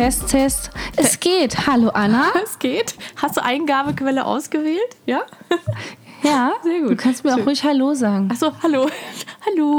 Test, 0.00 0.28
Test. 0.28 0.70
Es 0.96 1.20
geht. 1.20 1.66
Hallo 1.66 1.90
Anna. 1.90 2.28
Es 2.42 2.58
geht. 2.58 2.94
Hast 3.16 3.36
du 3.36 3.44
Eingabequelle 3.44 4.24
ausgewählt? 4.24 4.96
Ja? 5.04 5.20
Ja, 6.22 6.52
Sehr 6.62 6.80
gut. 6.80 6.92
Du 6.92 6.96
kannst 6.96 7.22
mir 7.22 7.34
auch 7.34 7.44
ruhig 7.46 7.62
Hallo 7.64 7.92
sagen. 7.92 8.30
Achso, 8.30 8.50
hallo. 8.62 8.88
hallo. 9.46 9.78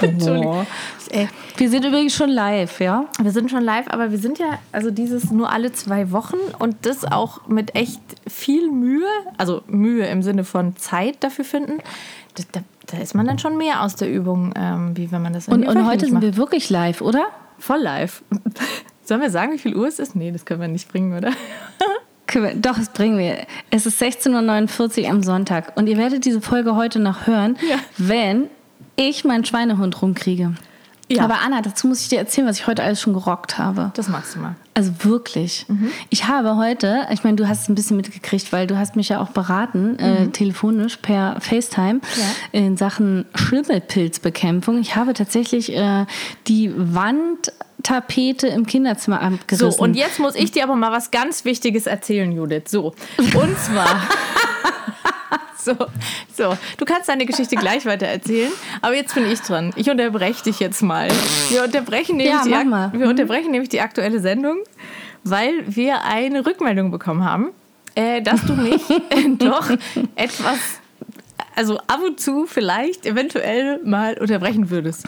Entschuldigung. 0.00 0.66
Ey, 1.10 1.28
Wir 1.56 1.70
sind 1.70 1.84
übrigens 1.84 2.12
schon 2.12 2.30
live, 2.30 2.80
ja? 2.80 3.04
wir 3.20 3.30
sind 3.30 3.52
schon 3.52 3.62
live, 3.62 3.86
aber 3.90 4.10
wir 4.10 4.18
sind 4.18 4.40
ja, 4.40 4.58
also 4.72 4.90
dieses 4.90 5.30
nur 5.30 5.52
alle 5.52 5.70
zwei 5.70 6.10
Wochen 6.10 6.38
und 6.58 6.74
das 6.82 7.04
auch 7.04 7.46
mit 7.46 7.76
echt 7.76 8.00
viel 8.26 8.68
Mühe, 8.68 9.06
also 9.38 9.62
Mühe 9.68 10.06
im 10.06 10.22
Sinne 10.22 10.42
von 10.42 10.74
Zeit 10.74 11.22
dafür 11.22 11.44
finden. 11.44 11.78
Das, 12.34 12.48
da, 12.50 12.60
da 12.86 12.98
ist 12.98 13.14
man 13.14 13.26
dann 13.26 13.38
schon 13.38 13.56
mehr 13.56 13.82
aus 13.82 13.94
der 13.94 14.10
Übung, 14.10 14.52
ähm, 14.56 14.96
wie 14.96 15.12
wenn 15.12 15.22
man 15.22 15.32
das 15.32 15.46
Und, 15.46 15.62
irgendwie 15.62 15.78
und 15.78 15.86
heute 15.86 16.06
sind 16.06 16.20
wir 16.20 16.36
wirklich 16.36 16.68
live, 16.68 17.00
oder? 17.00 17.28
Voll 17.60 17.80
live. 17.82 18.22
Sollen 19.04 19.20
wir 19.20 19.30
sagen, 19.30 19.52
wie 19.52 19.58
viel 19.58 19.74
Uhr 19.76 19.86
es 19.88 19.98
ist? 19.98 20.14
Nee, 20.16 20.30
das 20.32 20.44
können 20.44 20.60
wir 20.60 20.68
nicht 20.68 20.90
bringen, 20.90 21.16
oder? 21.16 21.32
Doch, 22.56 22.76
das 22.78 22.90
bringen 22.90 23.18
wir. 23.18 23.38
Es 23.70 23.86
ist 23.86 24.00
16.49 24.00 25.02
Uhr 25.04 25.10
am 25.10 25.22
Sonntag. 25.24 25.76
Und 25.76 25.88
ihr 25.88 25.96
werdet 25.96 26.24
diese 26.24 26.40
Folge 26.40 26.76
heute 26.76 27.00
noch 27.00 27.26
hören, 27.26 27.58
Ja. 27.68 27.76
wenn 27.98 28.46
ich 28.94 29.24
meinen 29.24 29.44
Schweinehund 29.44 30.00
rumkriege. 30.00 30.54
Ja. 31.10 31.24
Aber 31.24 31.40
Anna, 31.44 31.60
dazu 31.60 31.88
muss 31.88 32.02
ich 32.02 32.08
dir 32.08 32.20
erzählen, 32.20 32.46
was 32.46 32.58
ich 32.60 32.66
heute 32.68 32.84
alles 32.84 33.00
schon 33.00 33.14
gerockt 33.14 33.58
habe. 33.58 33.90
Das 33.94 34.06
machst 34.08 34.36
du 34.36 34.38
mal. 34.40 34.54
Also 34.80 35.04
wirklich. 35.04 35.66
Ich 36.08 36.26
habe 36.26 36.56
heute, 36.56 37.06
ich 37.12 37.22
meine, 37.22 37.36
du 37.36 37.46
hast 37.46 37.62
es 37.62 37.68
ein 37.68 37.74
bisschen 37.74 37.98
mitgekriegt, 37.98 38.50
weil 38.50 38.66
du 38.66 38.78
hast 38.78 38.96
mich 38.96 39.10
ja 39.10 39.20
auch 39.20 39.28
beraten, 39.28 39.98
äh, 39.98 40.28
telefonisch 40.28 40.96
per 40.96 41.38
FaceTime 41.38 42.00
in 42.52 42.78
Sachen 42.78 43.26
Schimmelpilzbekämpfung. 43.34 44.80
Ich 44.80 44.96
habe 44.96 45.12
tatsächlich 45.12 45.76
äh, 45.76 46.06
die 46.48 46.72
Wandtapete 46.74 48.46
im 48.46 48.64
Kinderzimmer 48.64 49.20
abgerissen. 49.20 49.70
So, 49.70 49.82
und 49.82 49.96
jetzt 49.96 50.18
muss 50.18 50.34
ich 50.34 50.50
dir 50.50 50.64
aber 50.64 50.76
mal 50.76 50.92
was 50.92 51.10
ganz 51.10 51.44
Wichtiges 51.44 51.86
erzählen, 51.86 52.32
Judith. 52.32 52.68
So, 52.68 52.94
und 53.18 53.58
zwar. 53.58 54.00
so, 55.64 55.74
so, 56.34 56.56
du 56.78 56.84
kannst 56.84 57.08
deine 57.08 57.26
Geschichte 57.26 57.56
gleich 57.56 57.84
weiter 57.86 58.06
erzählen, 58.06 58.50
aber 58.80 58.94
jetzt 58.94 59.14
bin 59.14 59.30
ich 59.30 59.40
dran. 59.40 59.72
Ich 59.76 59.90
unterbreche 59.90 60.44
dich 60.44 60.60
jetzt 60.60 60.82
mal. 60.82 61.08
Wir 61.50 61.64
unterbrechen 61.64 62.16
nämlich, 62.16 62.34
Ja, 62.50 62.64
die. 62.64 62.98
Wir 62.98 63.08
unterbrechen 63.08 63.50
nämlich 63.50 63.68
die 63.68 63.80
aktuelle 63.80 64.20
Sendung, 64.20 64.58
weil 65.24 65.64
wir 65.66 66.02
eine 66.04 66.44
Rückmeldung 66.46 66.90
bekommen 66.90 67.24
haben, 67.24 67.50
äh, 67.94 68.22
dass 68.22 68.44
du 68.44 68.54
mich 68.54 68.88
äh, 68.90 69.28
doch 69.38 69.70
etwas, 70.16 70.58
also 71.56 71.78
ab 71.78 72.00
und 72.04 72.20
zu 72.20 72.46
vielleicht 72.46 73.06
eventuell 73.06 73.80
mal 73.84 74.18
unterbrechen 74.18 74.70
würdest. 74.70 75.04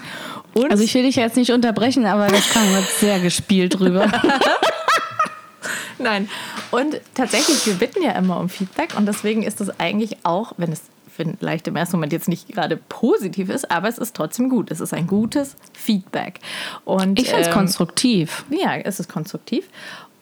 Und 0.54 0.70
also 0.70 0.82
ich 0.82 0.94
will 0.94 1.04
dich 1.04 1.16
jetzt 1.16 1.36
nicht 1.36 1.50
unterbrechen, 1.50 2.04
aber 2.06 2.26
das 2.26 2.50
kam 2.50 2.70
jetzt 2.72 3.00
sehr 3.00 3.20
gespielt 3.20 3.78
drüber. 3.78 4.10
Nein. 5.98 6.28
Und 6.70 7.00
tatsächlich, 7.14 7.64
wir 7.66 7.74
bitten 7.74 8.02
ja 8.02 8.12
immer 8.12 8.38
um 8.40 8.48
Feedback 8.48 8.96
und 8.96 9.06
deswegen 9.06 9.42
ist 9.42 9.60
es 9.60 9.78
eigentlich 9.78 10.16
auch, 10.24 10.52
wenn 10.56 10.72
es 10.72 10.82
vielleicht 11.14 11.68
im 11.68 11.76
ersten 11.76 11.96
Moment 11.96 12.12
jetzt 12.12 12.28
nicht 12.28 12.48
gerade 12.48 12.76
positiv 12.76 13.50
ist, 13.50 13.70
aber 13.70 13.88
es 13.88 13.98
ist 13.98 14.16
trotzdem 14.16 14.48
gut. 14.48 14.70
Es 14.70 14.80
ist 14.80 14.94
ein 14.94 15.06
gutes 15.06 15.56
Feedback. 15.72 16.40
Und, 16.84 17.20
Ich 17.20 17.26
finde 17.26 17.42
es 17.42 17.48
ähm, 17.48 17.54
konstruktiv. 17.54 18.44
Ja, 18.50 18.76
es 18.76 18.98
ist 18.98 19.08
konstruktiv. 19.10 19.68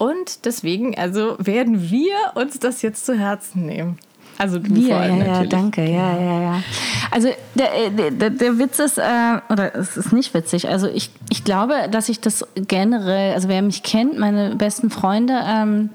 Und 0.01 0.47
deswegen, 0.47 0.97
also 0.97 1.37
werden 1.39 1.91
wir 1.91 2.15
uns 2.35 2.59
das 2.59 2.81
jetzt 2.81 3.05
zu 3.05 3.19
Herzen 3.19 3.67
nehmen. 3.67 3.99
Also 4.39 4.59
du 4.59 4.75
Wir, 4.75 4.95
vor 4.95 4.97
ja, 4.97 5.01
allem 5.03 5.19
ja, 5.19 5.27
natürlich. 5.27 5.51
danke, 5.51 5.85
ja, 5.85 6.19
ja, 6.19 6.41
ja. 6.41 6.63
Also 7.11 7.29
der, 7.55 7.75
äh, 7.75 7.91
der, 7.91 8.11
der, 8.11 8.31
der 8.31 8.59
Witz 8.59 8.79
ist, 8.79 8.97
äh, 8.97 9.03
oder 9.51 9.75
es 9.75 9.99
ist 9.99 10.15
nicht 10.15 10.33
witzig, 10.33 10.71
also 10.71 10.89
ich, 10.89 11.11
ich 11.29 11.45
glaube, 11.45 11.75
dass 11.91 12.09
ich 12.09 12.19
das 12.19 12.47
generell, 12.55 13.35
also 13.35 13.51
wer 13.51 13.61
mich 13.61 13.83
kennt, 13.83 14.19
meine 14.19 14.57
besten 14.57 14.89
Freunde, 14.89 15.39
ähm, 15.47 15.91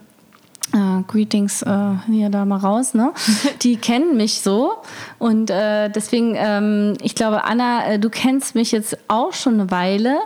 äh, 0.72 1.02
Greetings 1.08 1.64
äh, 1.64 1.94
hier 2.06 2.30
da 2.30 2.46
mal 2.46 2.60
raus, 2.60 2.94
ne? 2.94 3.12
Die 3.64 3.78
kennen 3.78 4.18
mich 4.18 4.42
so 4.42 4.74
und 5.18 5.50
äh, 5.50 5.90
deswegen, 5.90 6.36
ähm, 6.38 6.94
ich 7.02 7.16
glaube, 7.16 7.44
Anna, 7.44 7.94
äh, 7.94 8.00
du 8.00 8.12
kennst 8.12 8.54
mich 8.54 8.72
jetzt 8.72 9.00
auch 9.08 9.34
schon 9.34 9.56
eine 9.56 9.72
Weile. 9.72 10.20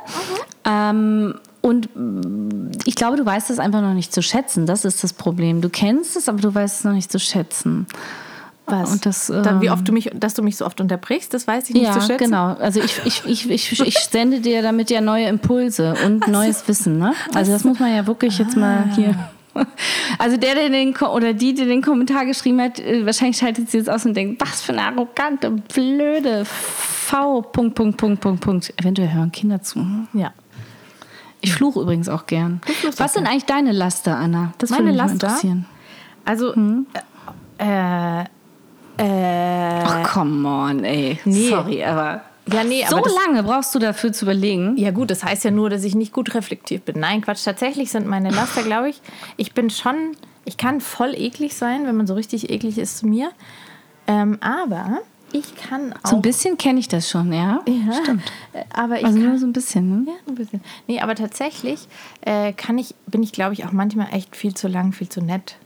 Ähm, 0.65 1.35
und 1.61 1.89
ich 2.85 2.95
glaube, 2.95 3.17
du 3.17 3.25
weißt 3.25 3.49
es 3.49 3.59
einfach 3.59 3.81
noch 3.81 3.93
nicht 3.93 4.13
zu 4.13 4.21
schätzen. 4.21 4.65
Das 4.65 4.85
ist 4.85 5.03
das 5.03 5.13
Problem. 5.13 5.61
Du 5.61 5.69
kennst 5.69 6.15
es, 6.15 6.29
aber 6.29 6.39
du 6.39 6.53
weißt 6.53 6.79
es 6.79 6.83
noch 6.85 6.93
nicht 6.93 7.11
zu 7.11 7.19
schätzen. 7.19 7.87
Was? 8.65 8.91
Und 8.91 9.05
das, 9.05 9.27
Dann, 9.27 9.61
wie 9.61 9.67
ähm, 9.67 9.73
oft 9.73 9.87
du 9.87 9.91
mich, 9.91 10.11
dass 10.13 10.35
du 10.35 10.43
mich 10.43 10.57
so 10.57 10.65
oft 10.65 10.79
unterbrichst, 10.79 11.33
das 11.33 11.47
weiß 11.47 11.69
ich 11.69 11.75
nicht 11.75 11.85
ja, 11.85 11.93
zu 11.93 12.01
schätzen. 12.01 12.25
genau. 12.25 12.53
Also 12.53 12.79
ich, 12.79 13.01
ich, 13.03 13.25
ich, 13.25 13.49
ich, 13.49 13.79
ich 13.79 13.97
sende 13.97 14.41
dir 14.41 14.61
damit 14.61 14.89
ja 14.89 15.01
neue 15.01 15.25
Impulse 15.25 15.95
und 16.05 16.27
neues 16.27 16.67
Wissen. 16.67 16.99
Ne? 16.99 17.13
Also 17.33 17.51
das 17.51 17.63
muss 17.63 17.79
man 17.79 17.95
ja 17.95 18.05
wirklich 18.05 18.37
jetzt 18.37 18.55
mal 18.55 18.91
hier. 18.95 19.15
Also 20.19 20.37
der, 20.37 20.55
der 20.55 20.69
den 20.69 20.95
oder 20.95 21.33
die, 21.33 21.53
die 21.53 21.65
den 21.65 21.81
Kommentar 21.81 22.25
geschrieben 22.25 22.61
hat, 22.61 22.79
äh, 22.79 23.05
wahrscheinlich 23.05 23.37
schaltet 23.37 23.69
sie 23.69 23.77
jetzt 23.77 23.89
aus 23.89 24.05
und 24.05 24.15
denkt, 24.15 24.39
was 24.39 24.61
für 24.61 24.73
eine 24.73 24.83
arrogante, 24.83 25.49
blöde 25.49 26.45
V. 26.45 27.41
Punkt, 27.41 27.75
Punkt, 27.75 27.97
Punkt, 27.97 28.21
Punkt, 28.21 28.41
Punkt. 28.41 28.73
Eventuell 28.77 29.11
hören 29.11 29.31
Kinder 29.31 29.61
zu. 29.61 29.79
hm? 29.79 30.07
Ja. 30.13 30.31
Ich 31.41 31.53
fluche 31.53 31.81
übrigens 31.81 32.09
auch 32.09 32.25
gern. 32.25 32.61
Was 32.97 33.13
sind 33.13 33.25
eigentlich 33.27 33.45
deine 33.45 33.71
Laster, 33.71 34.17
Anna? 34.17 34.53
Das 34.57 34.69
Meine 34.71 34.83
würde 34.85 34.91
mich 34.91 34.97
Laster? 34.97 35.27
interessieren. 35.27 35.65
Also, 36.25 36.53
Hm? 36.53 36.85
äh, 37.57 38.23
äh, 38.97 39.83
Ach, 39.85 40.03
come 40.13 40.47
on, 40.47 40.83
ey. 40.83 41.19
Nee. 41.23 41.49
Sorry, 41.49 41.83
aber 41.83 42.21
ja, 42.51 42.63
nee, 42.63 42.83
so 42.89 42.99
das, 42.99 43.13
lange 43.13 43.43
brauchst 43.43 43.73
du 43.75 43.79
dafür 43.79 44.11
zu 44.11 44.25
überlegen. 44.25 44.75
Ja 44.77 44.91
gut, 44.91 45.11
das 45.11 45.23
heißt 45.23 45.43
ja 45.43 45.51
nur, 45.51 45.69
dass 45.69 45.83
ich 45.83 45.95
nicht 45.95 46.11
gut 46.13 46.33
reflektiert 46.33 46.83
bin. 46.85 46.99
Nein, 46.99 47.21
Quatsch. 47.21 47.43
Tatsächlich 47.45 47.91
sind 47.91 48.07
meine 48.07 48.31
Laster, 48.31 48.63
glaube 48.63 48.89
ich, 48.89 49.01
ich 49.37 49.53
bin 49.53 49.69
schon, 49.69 50.13
ich 50.45 50.57
kann 50.57 50.81
voll 50.81 51.13
eklig 51.15 51.55
sein, 51.55 51.85
wenn 51.85 51.95
man 51.95 52.07
so 52.07 52.15
richtig 52.15 52.49
eklig 52.49 52.77
ist 52.77 52.97
zu 52.97 53.07
mir. 53.07 53.29
Ähm, 54.07 54.39
aber 54.41 54.99
ich 55.33 55.55
kann 55.55 55.93
auch... 56.03 56.09
So 56.09 56.15
ein 56.17 56.21
bisschen 56.21 56.57
kenne 56.57 56.79
ich 56.79 56.87
das 56.87 57.09
schon, 57.09 57.31
ja. 57.33 57.61
ja, 57.67 57.93
Stimmt. 58.03 58.23
äh, 58.53 58.63
Aber 58.73 58.99
ich 58.99 59.05
Also 59.05 59.17
kann, 59.19 59.29
nur 59.29 59.37
so 59.37 59.45
ein 59.45 59.53
bisschen, 59.53 60.03
ne? 60.05 60.11
ja, 60.11 60.17
ein 60.27 60.35
bisschen. 60.35 60.61
Nee, 60.87 60.99
aber 61.01 61.15
tatsächlich 61.15 61.87
äh, 62.21 62.53
kann 62.53 62.77
ich, 62.77 62.95
bin 63.07 63.23
ich, 63.23 63.31
glaube 63.31 63.53
ich, 63.53 63.65
auch 63.65 63.71
manchmal 63.71 64.07
echt 64.13 64.35
viel 64.35 64.53
zu 64.53 64.67
lang, 64.67 64.91
viel 64.93 65.09
zu 65.09 65.21
nett. 65.21 65.57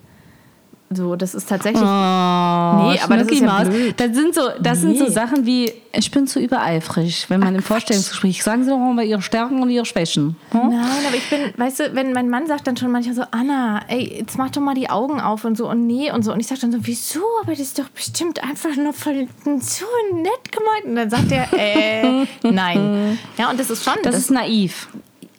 So, 0.96 1.16
das 1.16 1.34
ist 1.36 1.48
tatsächlich... 1.50 1.82
Oh, 1.84 1.86
Nee, 1.86 3.00
aber 3.02 3.18
das 3.18 3.28
ist 3.28 3.40
ja 3.42 3.48
Schnucki-Maus. 3.48 3.70
blöd. 3.70 3.94
Das 4.00 4.16
sind 4.16 4.36
so, 4.36 4.42
das 4.60 4.82
sind 4.82 4.98
so 4.98 5.04
Nee. 5.06 5.10
Sachen 5.12 5.46
wie, 5.46 5.72
ich 5.94 6.12
bin 6.12 6.28
zu 6.28 6.40
übereifrig, 6.40 7.26
wenn 7.30 7.40
man 7.40 7.56
im 7.56 7.62
Vorstellungsgespräch, 7.62 8.44
sagen 8.44 8.64
Sie 8.64 8.70
doch 8.70 8.78
mal 8.78 9.04
Ihre 9.06 9.22
Stärken 9.22 9.62
und 9.62 9.70
Ihre 9.70 9.86
Schwächen. 9.86 10.36
Hm? 10.52 10.70
Nein, 10.70 10.80
aber 11.08 11.16
ich 11.16 11.30
bin, 11.30 11.40
weißt 11.58 11.80
du, 11.80 11.96
wenn 11.96 12.14
mein 12.14 12.30
Mann 12.30 12.48
sagt 12.48 12.68
dann 12.68 12.78
schon 12.78 12.92
manchmal 12.92 13.16
so, 13.16 13.24
Anna, 13.32 13.82
ey, 13.88 14.20
jetzt 14.20 14.38
mach 14.38 14.50
doch 14.50 14.62
mal 14.62 14.76
die 14.76 14.90
Augen 14.90 15.20
auf 15.22 15.46
und 15.46 15.58
so 15.58 15.70
und 15.70 15.86
nee 15.88 16.12
und 16.12 16.24
so. 16.24 16.34
Und 16.34 16.40
ich 16.40 16.48
sag 16.48 16.60
dann 16.60 16.72
so, 16.72 16.80
wieso? 16.82 17.22
Aber 17.42 17.52
das 17.52 17.60
ist 17.62 17.80
doch 17.80 17.90
bestimmt 17.90 18.42
einfach 18.44 18.76
nur 18.76 18.94
voll 18.94 19.28
so 19.46 19.86
nett 20.14 20.52
gemeint. 20.52 20.86
Und 20.86 20.96
dann 20.96 21.10
sagt 21.10 21.32
er, 21.32 21.48
äh, 21.54 22.26
nein. 22.44 23.18
Ja, 23.38 23.50
und 23.50 23.60
das 23.60 23.70
ist 23.70 23.84
schon, 23.84 23.94
Das 24.04 24.16
ist 24.16 24.32
naiv. 24.32 24.88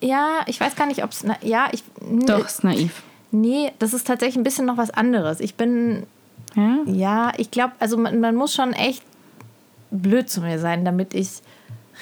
ja, 0.00 0.40
ich 0.46 0.60
weiß 0.60 0.76
gar 0.76 0.86
nicht, 0.86 1.02
ob 1.02 1.10
es, 1.10 1.24
ja, 1.42 1.68
ich, 1.72 1.82
Doch, 2.26 2.46
ist 2.46 2.64
naiv. 2.64 3.02
Nee, 3.34 3.72
das 3.78 3.92
ist 3.94 4.06
tatsächlich 4.06 4.36
ein 4.36 4.44
bisschen 4.44 4.66
noch 4.66 4.76
was 4.76 4.90
anderes. 4.90 5.40
Ich 5.40 5.54
bin, 5.56 6.04
Ja? 6.54 6.78
ja, 6.86 7.32
ich 7.36 7.50
glaube, 7.50 7.72
also 7.80 7.96
man, 7.98 8.20
man 8.20 8.34
muss 8.34 8.54
schon 8.54 8.72
echt 8.72 9.02
blöd 9.90 10.28
zu 10.30 10.40
mir 10.40 10.58
sein, 10.58 10.84
damit 10.84 11.14
ich 11.14 11.28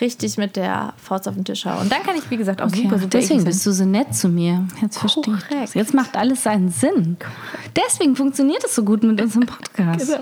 richtig 0.00 0.38
mit 0.38 0.56
der 0.56 0.94
Faust 0.96 1.28
auf 1.28 1.34
den 1.34 1.44
Tisch 1.44 1.64
haue. 1.66 1.80
Und 1.80 1.92
dann 1.92 2.02
kann 2.02 2.16
ich, 2.16 2.28
wie 2.30 2.36
gesagt, 2.36 2.60
auch 2.62 2.66
Okay. 2.66 2.82
super, 2.82 2.98
super 2.98 3.08
Deswegen 3.08 3.44
bist 3.44 3.64
du 3.66 3.72
so 3.72 3.84
nett 3.84 4.14
zu 4.14 4.28
mir. 4.28 4.66
Jetzt 4.80 4.98
verstehe 4.98 5.22
ich 5.36 5.44
das. 5.50 5.74
Jetzt 5.74 5.94
macht 5.94 6.16
alles 6.16 6.42
seinen 6.42 6.70
Sinn. 6.70 7.16
Deswegen 7.76 8.16
funktioniert 8.16 8.64
es 8.64 8.74
so 8.74 8.84
gut 8.84 9.02
mit 9.02 9.20
unserem 9.20 9.46
Podcast. 9.46 10.06
Genau. 10.06 10.20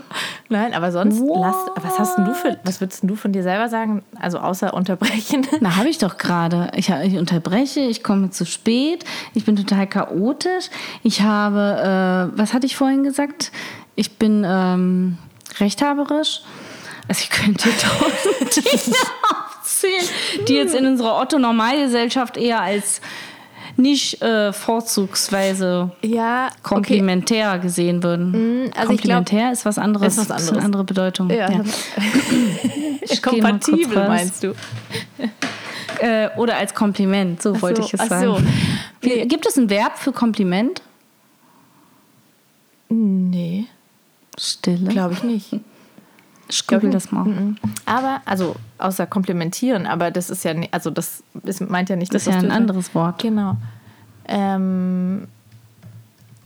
Nein, 0.48 0.74
aber 0.74 0.90
sonst, 0.92 1.20
lass, 1.20 1.56
was 1.76 1.98
hast 1.98 2.18
du 2.18 2.34
für, 2.34 2.58
was 2.64 2.80
würdest 2.80 3.04
du 3.04 3.14
von 3.14 3.32
dir 3.32 3.42
selber 3.42 3.68
sagen? 3.68 4.02
Also 4.18 4.38
außer 4.38 4.74
unterbrechen. 4.74 5.46
Na, 5.60 5.76
habe 5.76 5.88
ich 5.88 5.98
doch 5.98 6.18
gerade. 6.18 6.70
Ich, 6.74 6.88
ich 6.90 7.16
unterbreche, 7.18 7.80
ich 7.80 8.02
komme 8.02 8.30
zu 8.30 8.44
spät, 8.44 9.04
ich 9.34 9.44
bin 9.44 9.56
total 9.56 9.86
chaotisch. 9.86 10.70
Ich 11.02 11.22
habe, 11.22 12.30
äh, 12.34 12.38
was 12.38 12.52
hatte 12.52 12.66
ich 12.66 12.76
vorhin 12.76 13.04
gesagt? 13.04 13.52
Ich 13.94 14.18
bin 14.18 14.44
ähm, 14.46 15.18
rechthaberisch. 15.58 16.42
Also 17.08 17.22
ich 17.24 17.30
könnte 17.30 17.68
tausend 17.80 18.56
Dinge 18.56 18.96
aufzählen, 19.60 20.04
die 20.48 20.54
jetzt 20.54 20.74
in 20.74 20.86
unserer 20.86 21.20
Otto-Normalgesellschaft 21.20 22.36
eher 22.36 22.60
als 22.60 23.00
nicht 23.76 24.20
äh, 24.20 24.52
vorzugsweise 24.52 25.90
Ja, 26.02 26.46
okay. 26.48 26.56
komplementär 26.62 27.58
gesehen 27.58 28.02
würden. 28.02 28.70
also 28.76 28.92
ich 28.92 29.00
glaub- 29.00 29.18
komplementär 29.24 29.52
ist 29.52 29.64
was 29.64 29.78
anderes. 29.78 30.18
Ist 30.18 30.28
was 30.28 30.42
Ist 30.42 30.48
eine 30.48 30.58
anderes. 30.58 30.64
andere 30.64 30.84
Bedeutung. 30.84 31.30
Ja. 31.30 31.50
Ja. 31.50 31.62
Kompatibel 33.22 34.08
meinst 34.08 34.42
du? 34.42 34.54
Äh, 36.02 36.30
oder 36.38 36.56
als 36.56 36.72
Kompliment, 36.74 37.42
so 37.42 37.60
wollte 37.60 37.82
so, 37.82 37.88
ich 37.88 37.92
es 38.00 38.08
sagen. 38.08 38.24
so. 38.24 38.40
Nee. 39.02 39.26
Gibt 39.26 39.46
es 39.46 39.58
ein 39.58 39.68
Verb 39.68 39.98
für 39.98 40.12
Kompliment? 40.12 40.80
Nee, 42.88 43.66
Stille. 44.38 44.88
glaube 44.88 45.12
ich 45.12 45.22
nicht. 45.22 45.50
Ich 46.50 46.66
google 46.66 46.90
das 46.90 47.12
mal. 47.12 47.24
Mhm. 47.24 47.56
Aber, 47.86 48.20
also, 48.24 48.56
außer 48.78 49.06
komplimentieren, 49.06 49.86
aber 49.86 50.10
das 50.10 50.30
ist 50.30 50.44
ja, 50.44 50.54
also 50.70 50.90
das 50.90 51.22
ist, 51.44 51.60
meint 51.60 51.88
ja 51.88 51.96
nicht, 51.96 52.12
Das 52.14 52.24
dass 52.24 52.34
ist 52.34 52.42
ja 52.42 52.48
das 52.48 52.50
ein 52.50 52.56
anderes 52.56 52.94
Wort. 52.94 53.20
Genau. 53.22 53.56
Ähm, 54.26 55.28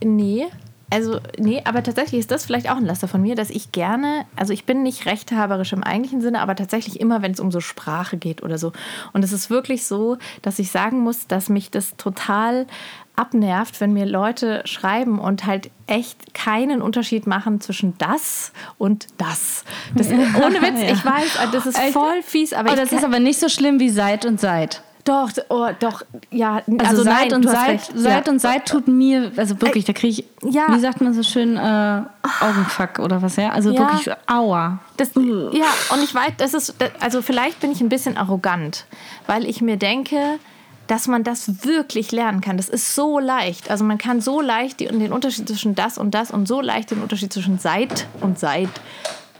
nee. 0.03 0.45
Also, 0.91 1.19
nee, 1.39 1.61
aber 1.65 1.81
tatsächlich 1.81 2.19
ist 2.19 2.31
das 2.31 2.45
vielleicht 2.45 2.69
auch 2.69 2.77
ein 2.77 2.85
Laster 2.85 3.07
von 3.07 3.21
mir, 3.21 3.35
dass 3.35 3.49
ich 3.49 3.71
gerne, 3.71 4.25
also 4.35 4.53
ich 4.53 4.65
bin 4.65 4.83
nicht 4.83 5.07
rechthaberisch 5.07 5.73
im 5.73 5.83
eigentlichen 5.83 6.21
Sinne, 6.21 6.41
aber 6.41 6.55
tatsächlich 6.55 6.99
immer, 6.99 7.21
wenn 7.23 7.31
es 7.31 7.39
um 7.39 7.51
so 7.51 7.59
Sprache 7.59 8.17
geht 8.17 8.43
oder 8.43 8.57
so. 8.59 8.71
Und 9.11 9.23
es 9.23 9.33
ist 9.33 9.49
wirklich 9.49 9.85
so, 9.85 10.17
dass 10.43 10.59
ich 10.59 10.69
sagen 10.71 10.99
muss, 10.99 11.27
dass 11.27 11.49
mich 11.49 11.71
das 11.71 11.97
total 11.97 12.67
abnervt, 13.15 13.79
wenn 13.81 13.93
mir 13.93 14.05
Leute 14.05 14.61
schreiben 14.65 15.19
und 15.19 15.45
halt 15.45 15.69
echt 15.87 16.33
keinen 16.33 16.81
Unterschied 16.81 17.27
machen 17.27 17.61
zwischen 17.61 17.97
das 17.97 18.51
und 18.77 19.07
das. 19.17 19.63
das 19.95 20.07
ohne 20.09 20.61
Witz, 20.61 20.81
Ja. 20.81 20.91
ich 20.93 21.05
weiß, 21.05 21.37
das 21.51 21.65
ist 21.65 21.79
voll 21.93 22.21
fies, 22.23 22.53
aber 22.53 22.73
Oh, 22.73 22.75
das 22.75 22.91
ist 22.91 23.03
aber 23.03 23.19
nicht 23.19 23.39
so 23.39 23.49
schlimm 23.49 23.79
wie 23.79 23.89
seit 23.89 24.25
und 24.25 24.39
seit. 24.39 24.81
doch, 25.05 25.29
oh, 25.49 25.67
doch, 25.79 26.01
ja, 26.31 26.61
Also, 26.65 26.77
also, 26.85 27.03
seit 27.03 27.29
nein, 27.29 27.33
und 27.33 27.47
seit, 27.47 27.81
seit 27.93 28.25
ja. 28.27 28.31
und 28.33 28.39
seit 28.39 28.67
tut 28.67 28.87
mir, 28.87 29.31
also 29.37 29.61
wirklich, 29.61 29.85
da 29.85 29.93
kriege 29.93 30.21
ich, 30.41 30.53
Ja. 30.53 30.73
wie 30.73 30.79
sagt 30.79 30.99
man 31.01 31.13
so 31.13 31.21
schön, 31.21 31.57
äh, 31.57 32.01
Augenfuck 32.41 32.97
oder 32.99 33.21
was, 33.21 33.35
ja? 33.35 33.49
Also 33.51 33.71
Ja. 33.71 33.81
wirklich, 33.81 34.13
aua. 34.25 34.79
Das, 34.97 35.11
ja, 35.13 35.67
und 35.93 36.03
ich 36.03 36.13
weiß, 36.15 36.33
das 36.37 36.53
ist, 36.55 36.73
also 36.99 37.21
vielleicht 37.21 37.59
bin 37.59 37.71
ich 37.71 37.81
ein 37.81 37.89
bisschen 37.89 38.17
arrogant, 38.17 38.85
weil 39.27 39.45
ich 39.45 39.61
mir 39.61 39.77
denke, 39.77 40.39
dass 40.87 41.07
man 41.07 41.23
das 41.23 41.65
wirklich 41.65 42.11
lernen 42.11 42.41
kann. 42.41 42.57
Das 42.57 42.69
ist 42.69 42.93
so 42.95 43.19
leicht. 43.19 43.71
Also 43.71 43.83
man 43.83 43.97
kann 43.97 44.21
so 44.21 44.41
leicht 44.41 44.79
die, 44.79 44.85
den 44.87 45.11
Unterschied 45.13 45.47
zwischen 45.47 45.73
das 45.75 45.97
und 45.97 46.11
das 46.11 46.31
und 46.31 46.47
so 46.47 46.61
leicht 46.61 46.91
den 46.91 47.01
Unterschied 47.01 47.33
zwischen 47.33 47.57
seit 47.59 48.07
und 48.21 48.37
seit 48.39 48.69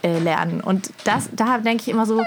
äh, 0.01 0.17
lernen. 0.19 0.61
Und 0.61 0.91
das, 1.03 1.29
da 1.35 1.57
denke 1.59 1.83
ich 1.83 1.89
immer 1.89 2.05
so, 2.05 2.21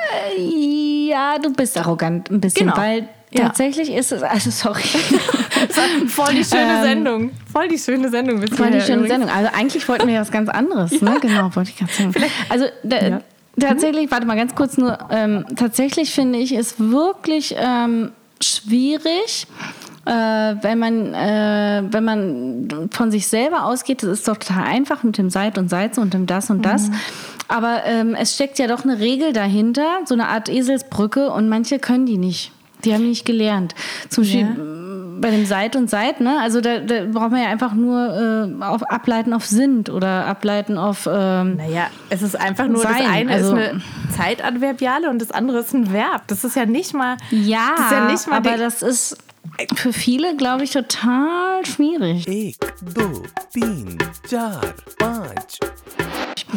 Ja, 1.09 1.39
du 1.39 1.53
bist 1.53 1.77
arrogant 1.77 2.31
ein 2.31 2.41
bisschen, 2.41 2.67
Genau. 2.67 2.77
weil 2.77 3.09
Ja. 3.31 3.45
tatsächlich 3.47 3.91
ist 3.93 4.11
es, 4.13 4.23
also 4.23 4.51
sorry, 4.51 4.83
voll 6.09 6.35
die 6.35 6.45
schöne 6.45 6.79
Ähm, 6.79 6.83
Sendung. 6.83 7.31
Voll 7.53 7.69
die 7.69 7.79
schöne 7.79 8.09
Sendung. 8.09 8.41
bis 8.41 8.51
Das 8.51 8.59
war 8.59 8.67
eine 8.67 8.77
hierher 8.77 8.87
schöne 8.87 9.07
übrigens. 9.07 9.21
Sendung. 9.27 9.37
Also 9.37 9.51
eigentlich 9.55 9.89
wollten 9.89 10.07
wir 10.07 10.15
ja 10.15 10.21
was 10.21 10.31
ganz 10.31 10.49
anderes, 10.49 11.01
ne? 11.03 11.17
Genau, 11.21 11.55
wollte 11.55 11.71
ich 11.71 11.77
gerade 11.77 11.93
sagen. 11.93 12.15
Also 12.49 12.67
da, 12.83 13.07
Ja. 13.07 13.21
tatsächlich, 13.61 14.11
warte 14.11 14.27
mal 14.27 14.37
ganz 14.37 14.55
kurz 14.55 14.79
nur, 14.79 14.99
ähm, 15.11 15.45
tatsächlich 15.57 16.13
finde 16.15 16.39
ich 16.39 16.53
es 16.53 16.79
wirklich 16.79 17.55
ähm, 17.59 18.13
schwierig, 18.43 19.47
äh, 20.05 20.11
wenn 20.11 20.79
man 20.79 21.15
äh, 21.15 21.83
wenn 21.91 22.05
man 22.05 22.89
von 22.91 23.11
sich 23.11 23.27
selber 23.27 23.65
ausgeht, 23.67 24.03
das 24.03 24.11
ist 24.11 24.29
doch 24.29 24.37
total 24.37 24.65
einfach 24.65 25.03
mit 25.03 25.19
dem 25.19 25.31
Seit 25.31 25.59
und 25.59 25.69
Seit 25.69 25.99
und 25.99 26.15
dem 26.15 26.27
Das 26.27 26.51
und 26.51 26.63
Das. 26.63 26.91
Aber 27.49 27.83
ähm, 27.85 28.15
es 28.15 28.35
steckt 28.35 28.59
ja 28.59 28.67
doch 28.67 28.85
eine 28.85 28.99
Regel 28.99 29.33
dahinter, 29.33 30.01
so 30.05 30.15
eine 30.15 30.29
Art 30.29 30.49
Eselsbrücke 30.49 31.31
und 31.31 31.49
manche 31.49 31.79
können 31.79 32.07
die 32.07 32.19
nicht. 32.19 32.53
Die 32.85 32.93
haben 32.95 33.03
die 33.03 33.09
nicht 33.09 33.25
gelernt. 33.25 33.75
Zum 34.09 34.25
Beispiel 34.25 34.41
Ja 34.43 34.88
bei 35.21 35.31
dem 35.31 35.47
Seit 35.47 35.77
und 35.77 35.91
Seit, 35.91 36.21
ne? 36.21 36.39
Also 36.41 36.61
da, 36.61 36.79
da 36.79 37.05
braucht 37.05 37.31
man 37.31 37.43
ja 37.43 37.49
einfach 37.49 37.75
nur 37.75 38.51
äh, 38.61 38.65
auf, 38.65 38.83
ableiten 38.83 39.33
auf 39.33 39.45
sind 39.45 39.91
oder 39.91 40.27
ableiten 40.27 40.79
auf. 40.79 41.09
Ähm, 41.11 41.57
naja, 41.57 41.89
es 42.11 42.23
ist 42.23 42.39
einfach 42.39 42.67
nur 42.67 42.83
sein. 42.83 42.95
das 42.99 43.11
eine 43.11 43.33
also, 43.33 43.57
ist 43.57 43.63
eine 43.71 43.83
Zeitadverbiale 44.17 45.11
und 45.11 45.21
das 45.21 45.31
andere 45.31 45.59
ist 45.59 45.75
ein 45.75 45.93
Verb. 45.93 46.23
Das 46.29 46.45
ist 46.45 46.57
ja 46.57 46.67
nicht 46.67 46.95
mal. 46.95 47.17
Ja, 47.31 47.75
das 47.77 47.91
ja 47.91 48.11
nicht 48.11 48.27
mal 48.29 48.37
aber 48.37 48.57
das 48.57 48.83
ist 48.83 49.19
für 49.75 49.93
viele, 49.93 50.37
glaube 50.37 50.65
ich, 50.65 50.71
total 50.71 51.65
schwierig. 51.65 52.27
Ich, 52.29 52.59
du, 52.95 53.23
teen, 53.53 53.99
jar, 54.29 54.61
panch. 54.99 55.59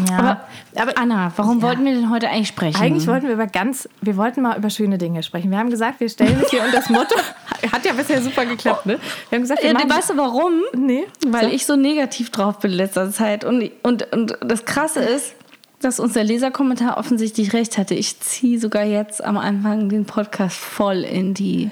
Ja. 0.10 0.18
Aber, 0.18 0.42
aber 0.76 0.98
Anna, 0.98 1.32
warum 1.36 1.62
wollten 1.62 1.86
wir 1.86 1.94
denn 1.94 2.10
heute 2.10 2.30
eigentlich 2.30 2.48
sprechen? 2.48 2.82
Eigentlich 2.82 3.08
wollten 3.08 3.28
wir 3.28 3.34
über 3.34 3.48
ganz, 3.48 3.88
wir 4.02 4.18
wollten 4.18 4.42
mal 4.42 4.58
über 4.58 4.70
schöne 4.70 4.98
Dinge 4.98 5.24
sprechen. 5.24 5.52
Wir 5.52 5.58
haben 5.58 5.70
gesagt, 5.70 6.00
wir 6.00 6.10
stellen 6.10 6.40
uns 6.40 6.50
hier 6.50 6.64
unter 6.64 6.78
das 6.78 6.90
Motto, 6.90 7.16
hat 7.72 7.86
ja 7.86 7.94
bisher 7.94 8.22
super 8.22 8.46
geklappt, 8.46 8.86
ne? 8.86 9.00
Wir 9.30 9.36
haben 9.38 9.44
gesagt, 9.44 9.62
wir 9.64 9.70
Ja, 9.70 9.74
machen, 9.74 9.90
weißt 9.90 10.10
du 10.12 10.18
warum? 10.18 10.54
Nee. 10.76 11.06
Weil 11.28 11.50
So. 11.50 11.56
ich 11.56 11.66
so 11.66 11.76
negativ 11.76 12.30
drauf 12.30 12.60
bin 12.60 12.72
in 12.72 12.78
letzter 12.78 13.12
Zeit. 13.12 13.44
Und, 13.44 13.72
und, 13.84 14.12
und 14.14 14.38
das 14.42 14.66
Krasse 14.66 15.00
ist, 15.02 15.34
dass 15.82 16.00
uns 16.00 16.14
der 16.14 16.24
Leserkommentar 16.24 16.98
offensichtlich 16.98 17.54
recht 17.54 17.78
hatte. 17.78 17.96
Ich 17.96 18.20
ziehe 18.20 18.60
sogar 18.60 18.84
jetzt 18.84 19.24
am 19.24 19.38
Anfang 19.38 19.90
den 19.90 20.06
Podcast 20.06 20.56
voll 20.58 20.98
in 21.04 21.34
die 21.34 21.72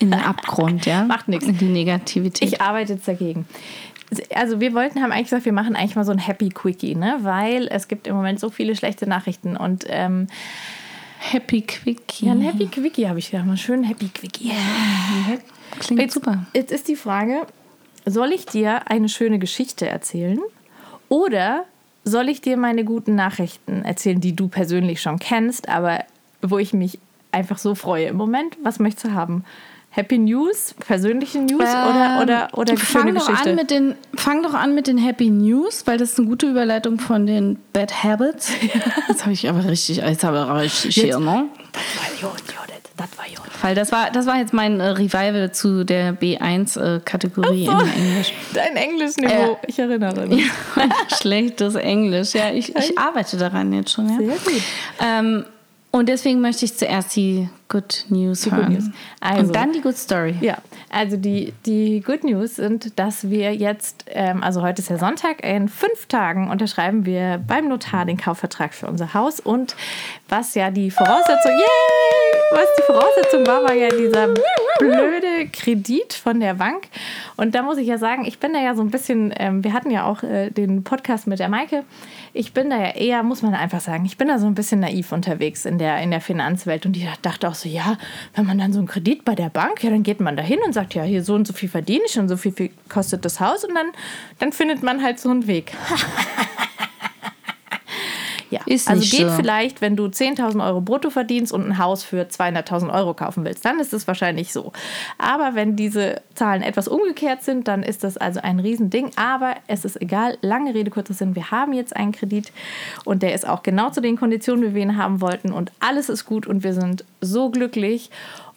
in 0.00 0.10
den 0.10 0.20
Abgrund, 0.20 0.86
ja? 0.86 1.04
Macht 1.08 1.28
nix. 1.28 1.44
In 1.44 1.58
die 1.58 1.64
Negativität. 1.66 2.48
ich 2.48 2.60
arbeite 2.60 2.94
jetzt 2.94 3.06
dagegen. 3.08 3.46
Also 4.34 4.60
wir 4.60 4.74
wollten, 4.74 5.02
haben 5.02 5.12
eigentlich 5.12 5.26
gesagt, 5.26 5.44
wir 5.44 5.52
machen 5.52 5.76
eigentlich 5.76 5.96
mal 5.96 6.04
so 6.04 6.12
ein 6.12 6.18
Happy 6.18 6.48
Quickie, 6.48 6.94
ne? 6.94 7.18
Weil 7.22 7.68
es 7.68 7.88
gibt 7.88 8.06
im 8.06 8.16
Moment 8.16 8.40
so 8.40 8.50
viele 8.50 8.74
schlechte 8.74 9.06
Nachrichten 9.06 9.56
und 9.56 9.84
ähm, 9.88 10.28
Happy 11.18 11.62
Quickie. 11.62 12.26
ja, 12.26 12.32
ein 12.32 12.40
Happy 12.40 12.66
Quickie 12.66 13.08
habe 13.08 13.18
ich 13.18 13.30
gedacht, 13.30 13.46
mal 13.46 13.56
schön 13.56 13.84
Happy 13.84 14.08
Quickie. 14.08 14.52
Klingt 15.78 16.00
Jetzt, 16.00 16.14
super. 16.14 16.46
Jetzt 16.54 16.72
ist 16.72 16.88
die 16.88 16.96
Frage, 16.96 17.46
soll 18.06 18.32
ich 18.32 18.46
dir 18.46 18.90
eine 18.90 19.08
schöne 19.08 19.38
Geschichte 19.38 19.86
erzählen 19.86 20.38
oder 21.08 21.64
soll 22.04 22.28
ich 22.28 22.40
dir 22.40 22.56
meine 22.56 22.84
guten 22.84 23.14
Nachrichten 23.14 23.84
erzählen, 23.84 24.20
die 24.20 24.34
du 24.34 24.48
persönlich 24.48 25.02
schon 25.02 25.18
kennst, 25.18 25.68
aber 25.68 26.04
wo 26.40 26.58
ich 26.58 26.72
mich 26.72 26.98
einfach 27.32 27.58
so 27.58 27.74
freue 27.74 28.06
im 28.06 28.16
Moment? 28.16 28.56
Was 28.62 28.78
möchtest 28.78 29.06
du 29.06 29.12
haben? 29.12 29.44
Happy 29.90 30.18
News, 30.18 30.74
persönliche 30.86 31.38
News 31.38 31.60
oder, 31.62 32.20
oder, 32.22 32.48
oder 32.52 32.72
Ähm, 32.72 32.78
fang 32.78 33.14
doch 33.14 33.26
Geschichte? 33.26 33.50
An 33.50 33.56
mit 33.56 33.70
den, 33.70 33.94
fang 34.14 34.42
doch 34.42 34.54
an 34.54 34.74
mit 34.74 34.86
den 34.86 34.98
Happy 34.98 35.30
News, 35.30 35.82
weil 35.86 35.98
das 35.98 36.10
ist 36.12 36.18
eine 36.18 36.28
gute 36.28 36.46
Überleitung 36.46 36.98
von 37.00 37.26
den 37.26 37.58
Bad 37.72 38.04
Habits. 38.04 38.52
Jetzt 39.08 39.22
habe 39.22 39.32
ich 39.32 39.48
aber 39.48 39.64
richtig, 39.68 39.96
jetzt 39.96 40.22
habe 40.24 40.36
ich 40.36 40.42
aber 40.42 40.60
richtig 40.60 40.94
hier, 40.94 41.18
ne? 41.18 41.46
Das 41.72 42.22
war 42.22 42.30
gut, 42.30 42.42
das 42.96 43.08
war 43.16 43.24
gut. 43.26 43.62
Weil 43.62 43.74
das 43.74 43.90
war, 43.90 44.10
das 44.10 44.26
war 44.26 44.36
jetzt 44.36 44.52
mein 44.52 44.78
äh, 44.78 44.88
Revival 44.88 45.52
zu 45.52 45.84
der 45.84 46.12
B1-Kategorie 46.18 47.68
Ach 47.70 47.80
so. 47.80 47.86
in 47.86 47.92
Englisch. 48.04 48.32
Dein 48.54 48.76
Englischniveau, 48.76 49.52
Äh, 49.54 49.66
ich 49.66 49.78
erinnere 49.78 50.26
mich. 50.26 50.44
Schlechtes 51.20 51.74
Englisch. 51.74 52.34
Ja, 52.34 52.50
ich, 52.52 52.74
ich 52.76 52.98
arbeite 52.98 53.36
daran 53.36 53.72
jetzt 53.72 53.92
schon. 53.92 54.08
Ja. 54.08 54.16
Sehr 54.18 54.28
gut. 54.28 54.62
Ähm, 55.00 55.44
und 55.90 56.08
deswegen 56.08 56.40
möchte 56.40 56.64
ich 56.66 56.76
zuerst 56.76 57.16
die 57.16 57.48
Good 57.68 58.06
News 58.08 58.42
Die 58.42 58.50
Good 58.50 58.58
hören. 58.58 58.72
News. 58.72 58.84
Also- 59.20 59.42
und 59.42 59.54
dann 59.56 59.72
die 59.72 59.80
Good 59.80 59.96
Story. 59.96 60.34
Ja, 60.40 60.58
also 60.90 61.16
die, 61.16 61.52
die 61.66 62.00
Good 62.00 62.24
News 62.24 62.56
sind, 62.56 62.98
dass 62.98 63.28
wir 63.28 63.54
jetzt, 63.54 64.06
ähm, 64.08 64.42
also 64.42 64.62
heute 64.62 64.80
ist 64.80 64.88
ja 64.88 64.98
Sonntag, 64.98 65.44
in 65.44 65.68
fünf 65.68 66.06
Tagen 66.06 66.50
unterschreiben 66.50 67.04
wir 67.04 67.42
beim 67.46 67.68
Notar 67.68 68.06
den 68.06 68.16
Kaufvertrag 68.16 68.72
für 68.72 68.86
unser 68.86 69.12
Haus. 69.12 69.38
Und 69.40 69.76
was 70.28 70.54
ja 70.54 70.70
die 70.70 70.90
Voraussetzung, 70.90 71.52
yay, 71.52 72.40
was 72.52 72.66
die 72.78 72.82
Voraussetzung 72.84 73.46
war, 73.46 73.62
war 73.62 73.74
ja 73.74 73.88
dieser 73.90 74.28
blöde 74.78 75.48
Kredit 75.52 76.14
von 76.14 76.40
der 76.40 76.54
Bank. 76.54 76.88
Und 77.36 77.54
da 77.54 77.62
muss 77.62 77.76
ich 77.78 77.86
ja 77.86 77.98
sagen, 77.98 78.24
ich 78.24 78.38
bin 78.38 78.52
da 78.52 78.60
ja 78.60 78.74
so 78.74 78.82
ein 78.82 78.90
bisschen, 78.90 79.34
ähm, 79.36 79.62
wir 79.64 79.72
hatten 79.72 79.90
ja 79.90 80.06
auch 80.06 80.22
äh, 80.22 80.50
den 80.50 80.84
Podcast 80.84 81.26
mit 81.26 81.38
der 81.38 81.48
Maike. 81.48 81.84
Ich 82.32 82.52
bin 82.52 82.70
da 82.70 82.78
ja 82.78 82.90
eher, 82.94 83.22
muss 83.22 83.42
man 83.42 83.54
einfach 83.54 83.80
sagen, 83.80 84.04
ich 84.04 84.16
bin 84.16 84.28
da 84.28 84.38
so 84.38 84.46
ein 84.46 84.54
bisschen 84.54 84.80
naiv 84.80 85.12
unterwegs 85.12 85.64
in 85.64 85.78
der, 85.78 85.98
in 85.98 86.10
der 86.10 86.20
Finanzwelt. 86.20 86.86
Und 86.86 86.92
die 86.92 87.06
dachte 87.22 87.48
auch 87.48 87.54
so, 87.58 87.68
ja, 87.68 87.96
wenn 88.34 88.46
man 88.46 88.58
dann 88.58 88.72
so 88.72 88.78
einen 88.78 88.88
Kredit 88.88 89.24
bei 89.24 89.34
der 89.34 89.50
Bank, 89.50 89.82
ja, 89.82 89.90
dann 89.90 90.02
geht 90.02 90.20
man 90.20 90.36
da 90.36 90.42
hin 90.42 90.58
und 90.64 90.72
sagt, 90.72 90.94
ja, 90.94 91.02
hier 91.02 91.22
so 91.22 91.34
und 91.34 91.46
so 91.46 91.52
viel 91.52 91.68
verdiene 91.68 92.04
ich 92.06 92.18
und 92.18 92.28
so 92.28 92.36
viel, 92.36 92.52
viel 92.52 92.70
kostet 92.88 93.24
das 93.24 93.40
Haus. 93.40 93.64
Und 93.64 93.74
dann, 93.74 93.92
dann 94.38 94.52
findet 94.52 94.82
man 94.82 95.02
halt 95.02 95.18
so 95.18 95.30
einen 95.30 95.46
Weg. 95.46 95.72
Ja, 98.50 98.60
Ist 98.66 98.88
also 98.88 99.02
geht 99.02 99.28
so. 99.28 99.36
vielleicht, 99.36 99.80
wenn 99.80 99.96
du 99.96 100.06
10.000 100.06 100.64
Euro 100.64 100.80
brutto 100.80 101.10
verdienst 101.10 101.52
und 101.52 101.66
ein 101.66 101.78
Haus 101.78 102.02
für 102.02 102.22
200.000 102.22 102.92
Euro 102.92 103.14
kaufen 103.14 103.44
willst, 103.44 103.64
dann 103.64 103.78
ist 103.78 103.92
es 103.92 104.06
wahrscheinlich 104.06 104.52
so. 104.52 104.72
Aber 105.18 105.54
wenn 105.54 105.76
diese 105.76 106.22
Zahlen 106.34 106.62
etwas 106.62 106.88
umgekehrt 106.88 107.42
sind, 107.42 107.68
dann 107.68 107.82
ist 107.82 108.04
das 108.04 108.16
also 108.16 108.40
ein 108.40 108.58
Riesending. 108.60 109.10
Aber 109.16 109.56
es 109.66 109.84
ist 109.84 110.00
egal, 110.00 110.38
lange 110.40 110.74
Rede, 110.74 110.90
kurzer 110.90 111.14
Sinn, 111.14 111.34
wir 111.34 111.50
haben 111.50 111.72
jetzt 111.72 111.94
einen 111.94 112.12
Kredit 112.12 112.52
und 113.04 113.22
der 113.22 113.34
ist 113.34 113.46
auch 113.46 113.62
genau 113.62 113.90
zu 113.90 114.00
den 114.00 114.16
Konditionen, 114.16 114.70
wie 114.70 114.74
wir 114.74 114.82
ihn 114.82 114.96
haben 114.96 115.20
wollten 115.20 115.52
und 115.52 115.72
alles 115.80 116.08
ist 116.08 116.24
gut 116.24 116.46
und 116.46 116.64
wir 116.64 116.72
sind 116.72 117.04
so 117.20 117.50
glücklich 117.50 118.10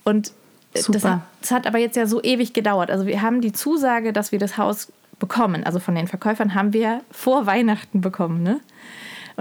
und 0.04 0.30
äh, 0.30 0.32
das, 0.74 0.86
Super. 0.86 1.22
das 1.42 1.52
hat 1.52 1.68
aber 1.68 1.80
jetzt 1.80 1.96
ja 1.96 2.06
so 2.06 2.22
ewig 2.22 2.54
gedauert. 2.54 2.92
Also 2.92 3.06
wir 3.06 3.22
haben 3.22 3.42
die 3.42 3.52
Zusage, 3.52 4.14
dass 4.14 4.32
wir 4.32 4.40
das 4.40 4.58
Haus 4.58 4.92
bekommen, 5.20 5.64
also 5.64 5.80
von 5.80 5.96
den 5.96 6.08
Verkäufern 6.08 6.56
haben 6.56 6.74
wir 6.74 7.02
vor 7.12 7.46
Weihnachten 7.46 8.02
bekommen, 8.02 8.42
ne? 8.42 8.60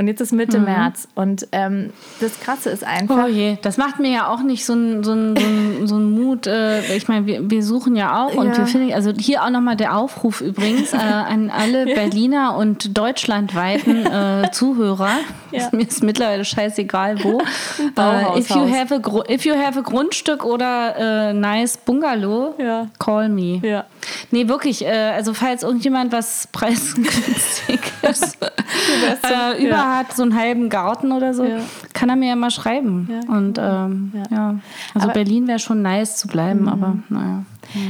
Und 0.00 0.07
jetzt 0.09 0.23
ist 0.23 0.33
Mitte 0.33 0.59
März. 0.59 1.09
Und 1.14 1.47
ähm, 1.52 1.90
das 2.21 2.40
Krasse 2.40 2.71
ist 2.71 2.85
einfach. 2.85 3.26
Oh 3.26 3.28
je, 3.28 3.59
das 3.61 3.76
macht 3.76 3.99
mir 4.00 4.11
ja 4.11 4.28
auch 4.28 4.40
nicht 4.42 4.64
so 4.64 4.73
einen 4.73 5.04
so 5.04 5.14
so 5.37 5.87
so 5.87 5.97
Mut. 5.97 6.47
Äh, 6.47 6.97
ich 6.97 7.07
meine, 7.07 7.26
wir, 7.26 7.50
wir 7.50 7.62
suchen 7.62 7.95
ja 7.97 8.25
auch 8.25 8.35
und 8.35 8.47
Ja. 8.47 8.57
wir 8.57 8.66
finden, 8.66 8.95
also 8.95 9.12
hier 9.12 9.45
auch 9.45 9.50
nochmal 9.50 9.76
der 9.76 9.95
Aufruf 9.99 10.40
übrigens 10.40 10.95
äh, 10.95 10.97
an 10.97 11.50
alle 11.50 11.85
Berliner 11.95 12.57
und 12.57 12.97
deutschlandweiten 12.97 14.07
äh, 14.07 14.50
Zuhörer. 14.52 15.19
Ja. 15.61 15.69
Mir 15.73 15.87
ist 15.88 16.02
mittlerweile 16.02 16.45
scheißegal 16.45 17.23
wo. 17.25 17.40
Bauhaus, 17.95 18.38
if, 18.38 18.50
you 18.50 18.69
have 18.75 18.95
a, 18.95 19.33
if 19.33 19.45
you 19.45 19.54
have 19.54 19.78
a 19.78 19.83
Grundstück 19.83 20.45
oder 20.45 20.97
äh, 21.30 21.33
nice 21.33 21.76
Bungalow, 21.76 22.54
Ja. 22.59 22.87
call 22.99 23.28
me. 23.28 23.61
Ja. 23.62 23.85
Nee, 24.30 24.49
wirklich. 24.49 24.85
Äh, 24.85 24.90
also 24.90 25.35
falls 25.35 25.62
irgendjemand 25.62 26.12
was 26.12 26.49
preisgünstiges 26.52 28.38
äh, 29.23 29.59
über 29.62 29.69
ja. 29.76 29.97
hat, 29.99 30.12
so 30.16 30.23
einen 30.23 30.37
halben 30.37 30.69
Garten 30.69 31.12
oder 31.12 31.35
so, 31.35 31.45
Ja. 31.45 31.59
kann 31.92 32.09
er 32.09 32.16
mir 32.16 32.28
ja 32.30 32.37
mal 32.37 32.50
schreiben. 32.50 33.09
Ja, 33.11 33.35
Und 33.35 33.59
ähm, 33.59 34.12
Ja. 34.30 34.57
also 34.95 35.09
Aber- 35.09 35.09
Mhm. 35.09 35.12
Berlin 35.12 35.49
wäre 35.49 35.59
schon 35.59 35.83
nice 35.83 36.16
zu 36.16 36.28
bleiben, 36.28 36.69
aber 36.69 36.97
naja. 37.09 37.45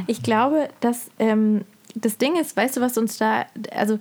Ich 0.07 0.23
glaube, 0.23 0.69
dass 0.81 1.11
ähm, 1.19 1.63
das 1.95 2.19
Ding 2.19 2.37
ist, 2.37 2.57
weißt 2.57 2.77
du, 2.77 2.81
was 2.81 2.97
uns 2.99 3.19
da, 3.19 3.45
also 3.75 3.99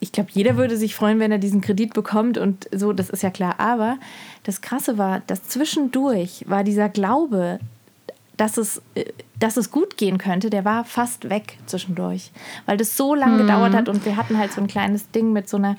ich 0.00 0.12
glaube, 0.12 0.30
jeder 0.32 0.56
würde 0.56 0.76
sich 0.76 0.94
freuen, 0.94 1.18
wenn 1.18 1.30
er 1.30 1.38
diesen 1.38 1.60
Kredit 1.60 1.92
bekommt 1.92 2.38
und 2.38 2.68
so, 2.72 2.92
das 2.92 3.10
ist 3.10 3.22
ja 3.22 3.30
klar. 3.30 3.56
Aber 3.58 3.98
das 4.44 4.62
Krasse 4.62 4.96
war, 4.96 5.20
dass 5.26 5.46
zwischendurch 5.46 6.44
war 6.48 6.64
dieser 6.64 6.88
Glaube, 6.88 7.60
dass 8.38 8.56
es, 8.56 8.80
äh, 8.94 9.04
dass 9.38 9.58
es 9.58 9.70
gut 9.70 9.98
gehen 9.98 10.16
könnte, 10.16 10.48
der 10.48 10.64
war 10.64 10.84
fast 10.84 11.28
weg 11.28 11.58
zwischendurch, 11.66 12.30
weil 12.64 12.78
das 12.78 12.96
so 12.96 13.14
lange 13.14 13.38
gedauert 13.38 13.74
hat 13.74 13.88
und 13.88 14.04
wir 14.06 14.16
hatten 14.16 14.38
halt 14.38 14.52
so 14.52 14.62
ein 14.62 14.66
kleines 14.66 15.10
Ding 15.10 15.32
mit 15.32 15.48
so 15.48 15.58
einer, 15.58 15.76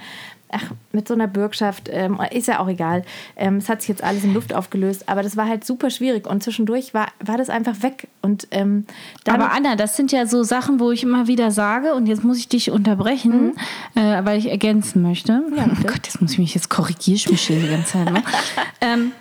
ach, 0.51 0.71
mit 0.91 1.07
so 1.07 1.13
einer 1.13 1.27
Bürgschaft, 1.27 1.89
ähm, 1.91 2.19
ist 2.31 2.47
ja 2.47 2.59
auch 2.59 2.67
egal. 2.67 3.03
Ähm, 3.35 3.57
es 3.57 3.69
hat 3.69 3.81
sich 3.81 3.89
jetzt 3.89 4.03
alles 4.03 4.23
in 4.23 4.33
Luft 4.33 4.53
aufgelöst, 4.53 5.07
aber 5.07 5.23
das 5.23 5.37
war 5.37 5.47
halt 5.47 5.65
super 5.65 5.89
schwierig 5.89 6.27
und 6.27 6.43
zwischendurch 6.43 6.93
war, 6.93 7.07
war 7.19 7.37
das 7.37 7.49
einfach 7.49 7.81
weg 7.81 8.07
und 8.21 8.47
ähm, 8.51 8.85
Aber 9.27 9.51
Anna, 9.51 9.75
das 9.75 9.95
sind 9.95 10.11
ja 10.11 10.25
so 10.25 10.43
Sachen, 10.43 10.79
wo 10.79 10.91
ich 10.91 11.03
immer 11.03 11.27
wieder 11.27 11.51
sage, 11.51 11.93
und 11.93 12.07
jetzt 12.07 12.23
muss 12.23 12.37
ich 12.37 12.47
dich 12.47 12.71
unterbrechen, 12.71 13.53
äh, 13.95 14.23
weil 14.23 14.37
ich 14.37 14.49
ergänzen 14.49 15.01
möchte. 15.01 15.43
Mhm. 15.49 15.57
Ja, 15.57 15.65
oh. 15.69 15.87
Gott, 15.87 16.05
jetzt 16.05 16.21
muss 16.21 16.33
ich 16.33 16.39
mich, 16.39 16.53
jetzt 16.53 16.69
korrigiere 16.69 17.15
ich 17.15 17.29
mich 17.29 17.41
hier 17.41 17.59
die 17.59 17.69
ganze 17.69 17.93
Zeit. 17.93 18.11
Ne? 18.11 18.23
ähm, 18.81 19.11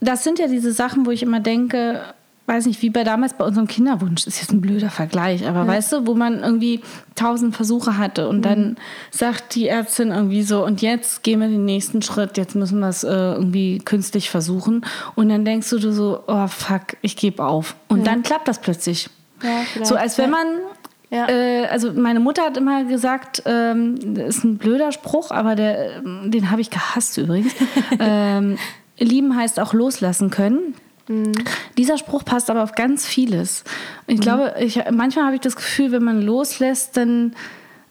das 0.00 0.24
sind 0.24 0.38
ja 0.38 0.46
diese 0.46 0.72
Sachen, 0.72 1.06
wo 1.06 1.10
ich 1.10 1.22
immer 1.22 1.40
denke, 1.40 2.02
weiß 2.46 2.66
nicht, 2.66 2.80
wie 2.82 2.90
bei 2.90 3.02
damals 3.02 3.34
bei 3.34 3.44
unserem 3.44 3.66
Kinderwunsch, 3.66 4.26
ist 4.26 4.40
jetzt 4.40 4.52
ein 4.52 4.60
blöder 4.60 4.90
Vergleich, 4.90 5.46
aber 5.46 5.66
weißt 5.66 5.92
du, 5.92 6.06
wo 6.06 6.14
man 6.14 6.40
irgendwie 6.40 6.80
tausend 7.16 7.56
Versuche 7.56 7.98
hatte 7.98 8.28
und 8.28 8.42
dann 8.42 8.76
sagt 9.10 9.54
die 9.56 9.66
Ärztin 9.66 10.12
irgendwie 10.12 10.42
so, 10.42 10.64
und 10.64 10.80
jetzt 10.80 11.24
gehen 11.24 11.40
wir 11.40 11.48
den 11.48 11.64
nächsten 11.64 12.02
Schritt, 12.02 12.36
jetzt 12.36 12.54
müssen 12.54 12.78
wir 12.78 12.88
es 12.88 13.02
äh, 13.02 13.08
irgendwie 13.10 13.78
künstlich 13.78 14.30
versuchen. 14.30 14.84
Und 15.16 15.28
dann 15.28 15.44
denkst 15.44 15.70
du 15.70 15.92
so, 15.92 16.22
oh 16.26 16.46
fuck, 16.46 16.96
ich 17.02 17.16
gebe 17.16 17.44
auf. 17.44 17.74
Und 17.88 18.06
dann 18.06 18.22
klappt 18.22 18.46
das 18.46 18.60
plötzlich. 18.60 19.10
Ja, 19.42 19.84
so 19.84 19.96
als 19.96 20.16
wenn 20.16 20.30
ja. 20.30 20.36
man 20.36 20.46
Ja. 21.10 21.28
äh, 21.28 21.66
also 21.66 21.92
meine 21.92 22.20
Mutter 22.20 22.42
hat 22.42 22.56
immer 22.56 22.84
gesagt, 22.84 23.42
ähm, 23.44 24.14
das 24.14 24.36
ist 24.36 24.44
ein 24.44 24.58
blöder 24.58 24.92
Spruch, 24.92 25.30
aber 25.30 25.56
der, 25.56 25.96
ähm, 25.96 26.30
den 26.30 26.50
habe 26.50 26.60
ich 26.60 26.70
gehasst 26.70 27.18
übrigens. 27.18 27.52
ähm, 27.98 28.56
lieben 28.98 29.36
heißt 29.36 29.60
auch 29.60 29.72
loslassen 29.72 30.30
können. 30.30 30.74
Mhm. 31.08 31.32
Dieser 31.78 31.98
Spruch 31.98 32.24
passt 32.24 32.50
aber 32.50 32.62
auf 32.62 32.72
ganz 32.72 33.06
vieles. 33.06 33.64
Ich 34.06 34.20
glaube, 34.20 34.54
ich, 34.58 34.80
manchmal 34.90 35.26
habe 35.26 35.34
ich 35.36 35.40
das 35.40 35.56
Gefühl, 35.56 35.92
wenn 35.92 36.02
man 36.02 36.20
loslässt, 36.22 36.96
dann 36.96 37.34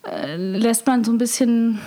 äh, 0.04 0.36
lässt 0.36 0.86
man 0.86 1.04
so 1.04 1.12
ein 1.12 1.18
bisschen, 1.18 1.80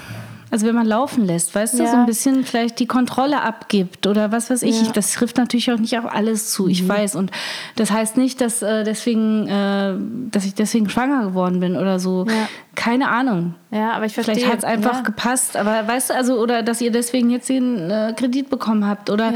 also 0.50 0.66
wenn 0.66 0.74
man 0.74 0.86
laufen 0.86 1.26
lässt, 1.26 1.54
weißt 1.54 1.78
du, 1.78 1.82
Ja. 1.82 1.90
so 1.90 1.96
ein 1.98 2.06
bisschen 2.06 2.44
vielleicht 2.44 2.78
die 2.80 2.86
Kontrolle 2.86 3.42
abgibt 3.42 4.06
oder 4.06 4.32
was 4.32 4.48
weiß 4.48 4.62
ich. 4.62 4.80
Ja. 4.80 4.88
Mhm. 4.88 4.92
Das 4.94 5.12
trifft 5.12 5.36
natürlich 5.36 5.70
auch 5.70 5.78
nicht 5.78 5.98
auf 5.98 6.06
alles 6.10 6.50
zu, 6.50 6.66
ich 6.68 6.88
weiß. 6.88 7.14
Und 7.16 7.30
das 7.76 7.90
heißt 7.90 8.16
nicht, 8.16 8.40
dass, 8.40 8.62
äh, 8.62 8.84
deswegen, 8.84 9.46
äh, 9.48 9.94
dass 10.30 10.46
ich 10.46 10.54
deswegen 10.54 10.88
schwanger 10.88 11.26
geworden 11.26 11.60
bin 11.60 11.76
oder 11.76 11.98
so. 11.98 12.24
Ja. 12.26 12.48
Keine 12.74 13.08
Ahnung. 13.10 13.54
Ja, 13.70 13.92
aber 13.92 14.06
ich 14.06 14.14
verstehe. 14.14 14.36
Vielleicht 14.36 14.50
hat 14.52 14.58
es 14.60 14.64
einfach 14.64 15.02
gepasst, 15.02 15.56
aber 15.56 15.86
weißt 15.86 16.10
du, 16.10 16.14
also, 16.14 16.40
oder 16.40 16.62
dass 16.62 16.80
ihr 16.80 16.90
deswegen 16.92 17.28
jetzt 17.28 17.48
den 17.48 17.90
äh, 17.90 18.14
Kredit 18.16 18.48
bekommen 18.50 18.86
habt, 18.86 19.10
oder, 19.10 19.34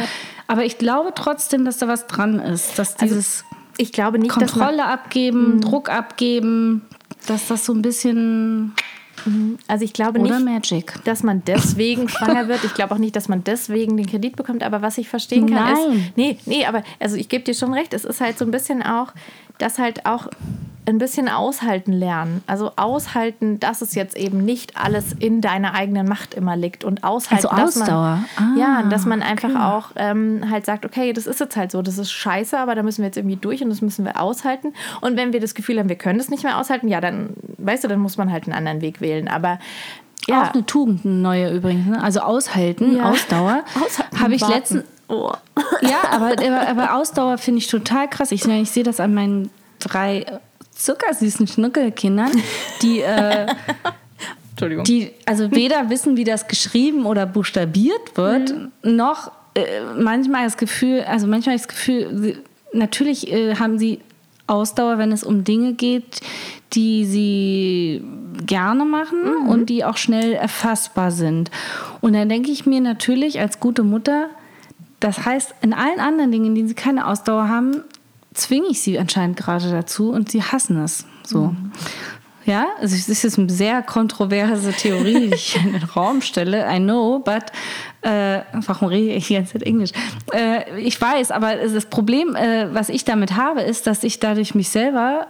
aber 0.52 0.66
ich 0.66 0.76
glaube 0.76 1.12
trotzdem, 1.14 1.64
dass 1.64 1.78
da 1.78 1.88
was 1.88 2.06
dran 2.06 2.38
ist, 2.38 2.78
dass 2.78 2.96
Also, 2.98 3.14
dieses 3.14 3.44
Ich 3.78 3.90
glaube 3.90 4.18
nicht, 4.18 4.30
dass 4.32 4.54
man, 4.54 4.68
Kontrolle 4.68 4.84
abgeben, 4.84 5.62
Druck 5.62 5.88
abgeben, 5.88 6.82
dass 7.26 7.48
das 7.48 7.64
so 7.64 7.72
ein 7.72 7.80
bisschen, 7.80 8.74
also 9.66 9.82
ich 9.82 9.94
glaube 9.94 10.20
oder 10.20 10.40
nicht, 10.40 10.44
Magic. 10.44 10.92
dass 11.04 11.22
man 11.22 11.42
deswegen 11.46 12.06
schwanger 12.10 12.48
wird. 12.48 12.64
Ich 12.64 12.74
glaube 12.74 12.94
auch 12.94 12.98
nicht, 12.98 13.16
dass 13.16 13.30
man 13.30 13.42
deswegen 13.44 13.96
den 13.96 14.06
Kredit 14.06 14.36
bekommt. 14.36 14.62
Aber 14.62 14.82
was 14.82 14.98
ich 14.98 15.08
verstehen 15.08 15.46
kann, 15.48 15.72
Nein. 15.72 15.96
ist, 15.96 16.16
nee, 16.16 16.38
nee, 16.44 16.66
aber 16.66 16.82
also 17.00 17.16
ich 17.16 17.30
gebe 17.30 17.44
dir 17.44 17.54
schon 17.54 17.72
recht. 17.72 17.94
Es 17.94 18.04
ist 18.04 18.20
halt 18.20 18.36
so 18.36 18.44
ein 18.44 18.50
bisschen 18.50 18.82
auch, 18.82 19.14
dass 19.62 19.78
halt 19.78 20.06
auch 20.06 20.26
ein 20.84 20.98
bisschen 20.98 21.28
aushalten 21.28 21.92
lernen. 21.92 22.42
Also 22.48 22.72
aushalten, 22.74 23.60
dass 23.60 23.82
es 23.82 23.94
jetzt 23.94 24.16
eben 24.16 24.44
nicht 24.44 24.76
alles 24.76 25.12
in 25.16 25.40
deiner 25.40 25.74
eigenen 25.74 26.08
Macht 26.08 26.34
immer 26.34 26.56
liegt 26.56 26.82
und 26.82 27.04
aushalten, 27.04 27.46
Also 27.46 27.56
dass 27.56 27.80
Ausdauer. 27.80 28.18
man 28.36 28.56
Ah, 28.56 28.58
ja, 28.58 28.82
dass 28.82 29.06
man 29.06 29.22
einfach 29.22 29.54
auch 29.54 29.90
ähm, 29.94 30.44
halt 30.50 30.66
sagt, 30.66 30.84
okay, 30.84 31.12
das 31.12 31.28
ist 31.28 31.38
jetzt 31.38 31.56
halt 31.56 31.70
so, 31.70 31.82
das 31.82 31.98
ist 31.98 32.10
scheiße, 32.10 32.58
aber 32.58 32.74
da 32.74 32.82
müssen 32.82 32.98
wir 33.02 33.06
jetzt 33.06 33.16
irgendwie 33.16 33.36
durch 33.36 33.62
und 33.62 33.70
das 33.70 33.80
müssen 33.80 34.04
wir 34.04 34.20
aushalten. 34.20 34.72
Und 35.00 35.16
wenn 35.16 35.32
wir 35.32 35.38
das 35.38 35.54
Gefühl 35.54 35.78
haben, 35.78 35.88
wir 35.88 35.94
können 35.96 36.18
es 36.18 36.30
nicht 36.30 36.42
mehr 36.42 36.58
aushalten, 36.58 36.88
ja, 36.88 37.00
dann 37.00 37.30
weißt 37.58 37.84
du, 37.84 37.88
dann 37.88 38.00
muss 38.00 38.16
man 38.16 38.32
halt 38.32 38.44
einen 38.44 38.54
anderen 38.54 38.80
Weg 38.80 39.00
wählen. 39.00 39.28
Aber 39.28 39.60
ja, 40.26 40.42
Auch 40.48 40.52
eine 40.54 40.66
Tugend, 40.66 41.04
eine 41.04 41.14
neue 41.14 41.50
übrigens. 41.54 41.86
Ne? 41.86 42.02
Also 42.02 42.20
aushalten, 42.20 42.96
Ja. 42.96 43.10
Ausdauer. 43.10 43.62
Aushalten, 43.84 44.20
Habe 44.20 44.34
ich 44.34 44.46
letztens. 44.48 44.82
Oh. 45.12 45.30
Ja, 45.82 46.04
aber, 46.10 46.30
aber, 46.30 46.68
aber 46.68 46.94
Ausdauer 46.94 47.36
finde 47.36 47.58
ich 47.58 47.66
total 47.66 48.08
krass. 48.08 48.32
Ich, 48.32 48.46
ich 48.46 48.70
sehe 48.70 48.82
das 48.82 48.98
an 48.98 49.12
meinen 49.12 49.50
drei 49.78 50.24
zuckersüßen 50.74 51.46
Schnuckelkindern, 51.46 52.32
die, 52.80 53.00
äh, 53.00 53.46
Entschuldigung. 54.50 54.84
die 54.84 55.10
also 55.26 55.50
weder 55.50 55.90
wissen, 55.90 56.16
wie 56.16 56.24
das 56.24 56.48
geschrieben 56.48 57.04
oder 57.04 57.26
buchstabiert 57.26 58.16
wird, 58.16 58.54
noch 58.82 59.32
äh, 59.54 59.82
manchmal 59.98 60.44
das 60.44 60.56
Gefühl, 60.56 61.02
also 61.02 61.26
manchmal 61.26 61.56
das 61.56 61.68
Gefühl, 61.68 62.08
sie, 62.16 62.36
natürlich 62.72 63.30
äh, 63.30 63.56
haben 63.56 63.78
sie 63.78 64.00
Ausdauer, 64.46 64.96
wenn 64.96 65.12
es 65.12 65.24
um 65.24 65.44
Dinge 65.44 65.74
geht, 65.74 66.20
die 66.72 67.04
sie 67.04 68.02
gerne 68.46 68.86
machen 68.86 69.46
und 69.46 69.66
die 69.66 69.84
auch 69.84 69.98
schnell 69.98 70.32
erfassbar 70.32 71.10
sind. 71.10 71.50
Und 72.00 72.14
dann 72.14 72.30
denke 72.30 72.50
ich 72.50 72.64
mir 72.64 72.80
natürlich 72.80 73.40
als 73.40 73.60
gute 73.60 73.82
Mutter, 73.82 74.30
das 75.02 75.24
heißt, 75.24 75.54
in 75.62 75.72
allen 75.72 75.98
anderen 75.98 76.30
Dingen, 76.30 76.46
in 76.46 76.54
denen 76.54 76.68
sie 76.68 76.74
keine 76.74 77.06
Ausdauer 77.08 77.48
haben, 77.48 77.82
zwinge 78.34 78.68
ich 78.70 78.80
sie 78.80 78.98
anscheinend 78.98 79.36
gerade 79.36 79.70
dazu 79.70 80.10
und 80.10 80.30
sie 80.30 80.42
hassen 80.42 80.82
es. 80.82 81.04
So. 81.24 81.54
Ja, 82.44 82.66
also 82.80 82.94
es 82.94 83.08
ist 83.08 83.22
jetzt 83.22 83.38
eine 83.38 83.50
sehr 83.50 83.82
kontroverse 83.82 84.72
Theorie, 84.72 85.28
die 85.28 85.34
ich 85.34 85.56
in 85.56 85.72
den 85.72 85.82
Raum 85.82 86.22
stelle. 86.22 86.66
I 86.72 86.78
know, 86.78 87.18
but 87.18 87.44
äh, 88.02 88.40
warum 88.66 88.88
rede 88.88 89.14
ich 89.14 89.28
die 89.28 89.34
ganze 89.34 89.54
Zeit 89.54 89.62
Englisch? 89.62 89.90
Äh, 90.32 90.80
ich 90.80 91.00
weiß, 91.00 91.30
aber 91.30 91.56
das 91.56 91.86
Problem, 91.86 92.34
äh, 92.34 92.72
was 92.72 92.88
ich 92.88 93.04
damit 93.04 93.36
habe, 93.36 93.62
ist, 93.62 93.86
dass 93.86 94.02
ich 94.02 94.18
dadurch 94.18 94.54
mich 94.54 94.70
selber 94.70 95.26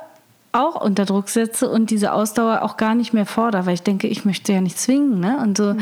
auch 0.52 0.81
unter 0.81 1.07
Druck 1.07 1.31
setze 1.31 1.69
und 1.69 1.91
diese 1.91 2.12
Ausdauer 2.12 2.62
auch 2.62 2.76
gar 2.76 2.95
nicht 2.95 3.12
mehr 3.14 3.26
fordere, 3.26 3.67
weil 3.67 3.75
ich 3.75 3.83
denke, 3.83 4.07
ich 4.07 4.25
möchte 4.25 4.52
ja 4.52 4.61
nicht 4.61 4.79
zwingen, 4.79 5.19
ne? 5.19 5.38
Und 5.43 5.57
so, 5.57 5.75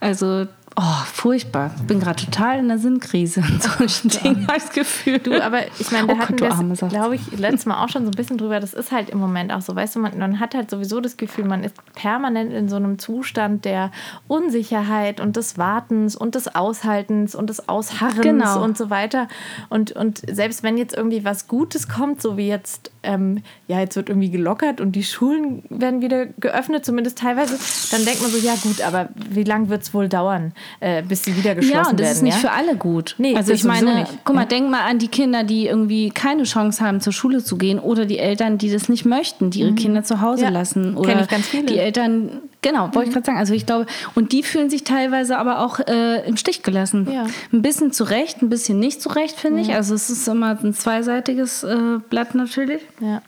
also, 0.00 0.46
oh, 0.78 1.04
furchtbar. 1.12 1.72
Ich 1.76 1.82
bin 1.86 1.98
gerade 2.00 2.24
total 2.24 2.58
in 2.60 2.68
der 2.68 2.78
Sinnkrise 2.78 3.40
in 3.40 3.60
solchen 3.60 4.08
Dingen, 4.10 4.40
ich 4.42 4.46
das 4.46 4.70
Gefühl. 4.70 5.18
Du, 5.18 5.42
aber 5.42 5.66
ich 5.78 5.90
meine, 5.90 6.06
da 6.06 6.14
Oh 6.14 6.18
hatten 6.18 6.38
wir 6.40 6.88
glaube 6.88 7.16
ich, 7.16 7.38
letztes 7.38 7.66
Mal 7.66 7.82
auch 7.84 7.88
schon 7.88 8.04
so 8.04 8.10
ein 8.10 8.16
bisschen 8.16 8.38
drüber. 8.38 8.60
Das 8.60 8.74
ist 8.74 8.92
halt 8.92 9.10
im 9.10 9.18
Moment 9.18 9.52
auch 9.52 9.60
so. 9.60 9.74
Weißt 9.74 9.96
du, 9.96 10.00
man, 10.00 10.16
man 10.18 10.40
hat 10.40 10.54
halt 10.54 10.70
sowieso 10.70 11.00
das 11.00 11.16
Gefühl, 11.16 11.44
man 11.44 11.64
ist 11.64 11.74
permanent 11.94 12.52
in 12.52 12.68
so 12.68 12.76
einem 12.76 12.98
Zustand 12.98 13.64
der 13.64 13.90
Unsicherheit 14.28 15.20
und 15.20 15.36
des 15.36 15.58
Wartens 15.58 16.14
und 16.16 16.34
des 16.34 16.54
Aushaltens 16.54 17.34
und 17.34 17.50
des 17.50 17.68
Ausharrens 17.68 18.22
Genau. 18.22 18.62
und 18.62 18.78
so 18.78 18.88
weiter. 18.90 19.28
Und, 19.68 19.92
und 19.92 20.22
selbst 20.30 20.62
wenn 20.62 20.78
jetzt 20.78 20.94
irgendwie 20.96 21.24
was 21.24 21.48
Gutes 21.48 21.88
kommt, 21.88 22.22
so 22.22 22.36
wie 22.36 22.48
jetzt, 22.48 22.92
ähm, 23.02 23.42
ja, 23.68 23.80
jetzt 23.80 23.96
wird 23.96 24.08
irgendwie 24.08 24.30
gelockert 24.30 24.80
und 24.80 24.92
die 24.92 25.04
Schulen 25.04 25.62
werden 25.70 26.00
wieder 26.02 26.26
geöffnet, 26.26 26.84
zumindest 26.84 27.18
teilweise, 27.18 27.58
dann 27.92 28.04
denkt 28.04 28.22
man 28.22 28.30
so, 28.30 28.38
ja 28.38 28.54
gut, 28.62 28.80
aber 28.80 29.08
wie 29.30 29.44
lange 29.44 29.68
wird 29.68 29.82
es 29.82 29.94
wohl 29.94 30.08
dauern, 30.08 30.52
äh, 30.80 31.02
bis 31.02 31.22
sie 31.24 31.36
wieder 31.36 31.54
geschlossen 31.54 31.74
Ja, 31.84 31.90
und 31.90 32.00
das 32.00 32.06
werden? 32.06 32.16
ist 32.16 32.22
nicht 32.22 32.42
ja? 32.42 32.48
für 32.48 32.52
alle 32.52 32.76
gut. 32.76 33.14
Nee, 33.18 33.36
also 33.36 33.52
ich 33.52 33.64
meine, 33.64 34.00
nicht. 34.00 34.18
guck 34.24 34.34
mal, 34.34 34.42
Ja. 34.42 34.48
denk 34.48 34.70
mal 34.70 34.82
an 34.88 34.98
die 34.98 35.08
Kinder, 35.08 35.44
die 35.44 35.66
irgendwie 35.66 36.10
keine 36.10 36.42
Chance 36.44 36.84
haben, 36.84 37.00
zur 37.00 37.12
Schule 37.12 37.42
zu 37.44 37.56
gehen 37.56 37.78
oder 37.78 38.04
die 38.06 38.18
Eltern, 38.18 38.58
die 38.58 38.70
das 38.70 38.88
nicht 38.88 39.04
möchten, 39.04 39.50
die 39.50 39.60
ihre 39.60 39.74
Kinder 39.74 40.02
zu 40.04 40.20
Hause 40.20 40.38
Mhm. 40.38 40.44
Ja, 40.44 40.50
lassen. 40.50 40.96
Oder 40.96 41.20
ich 41.22 41.28
ganz 41.28 41.46
viele. 41.46 41.62
Mhm. 41.62 41.66
die 41.66 41.78
Eltern, 41.78 42.30
genau, 42.62 42.94
wollte 42.94 43.08
ich 43.08 43.14
gerade 43.14 43.26
sagen. 43.26 43.38
Also 43.38 43.54
ich 43.54 43.66
glaube, 43.66 43.86
und 44.14 44.32
die 44.32 44.42
fühlen 44.42 44.70
sich 44.70 44.84
teilweise 44.84 45.38
aber 45.38 45.60
auch 45.60 45.80
äh, 45.80 46.26
im 46.28 46.36
Stich 46.36 46.62
gelassen. 46.62 47.08
Ja. 47.10 47.26
Ein 47.52 47.62
bisschen 47.62 47.92
zurecht, 47.92 48.42
ein 48.42 48.48
bisschen 48.48 48.78
nicht 48.78 49.00
zurecht, 49.02 49.38
finde 49.38 49.60
ich. 49.60 49.74
Also 49.74 49.94
es 49.94 50.10
ist 50.10 50.26
immer 50.28 50.58
ein 50.62 50.74
zweiseitiges 50.74 51.62
äh, 51.64 51.98
Blatt 52.10 52.34
natürlich. 52.34 52.82
Ja. 53.00 53.22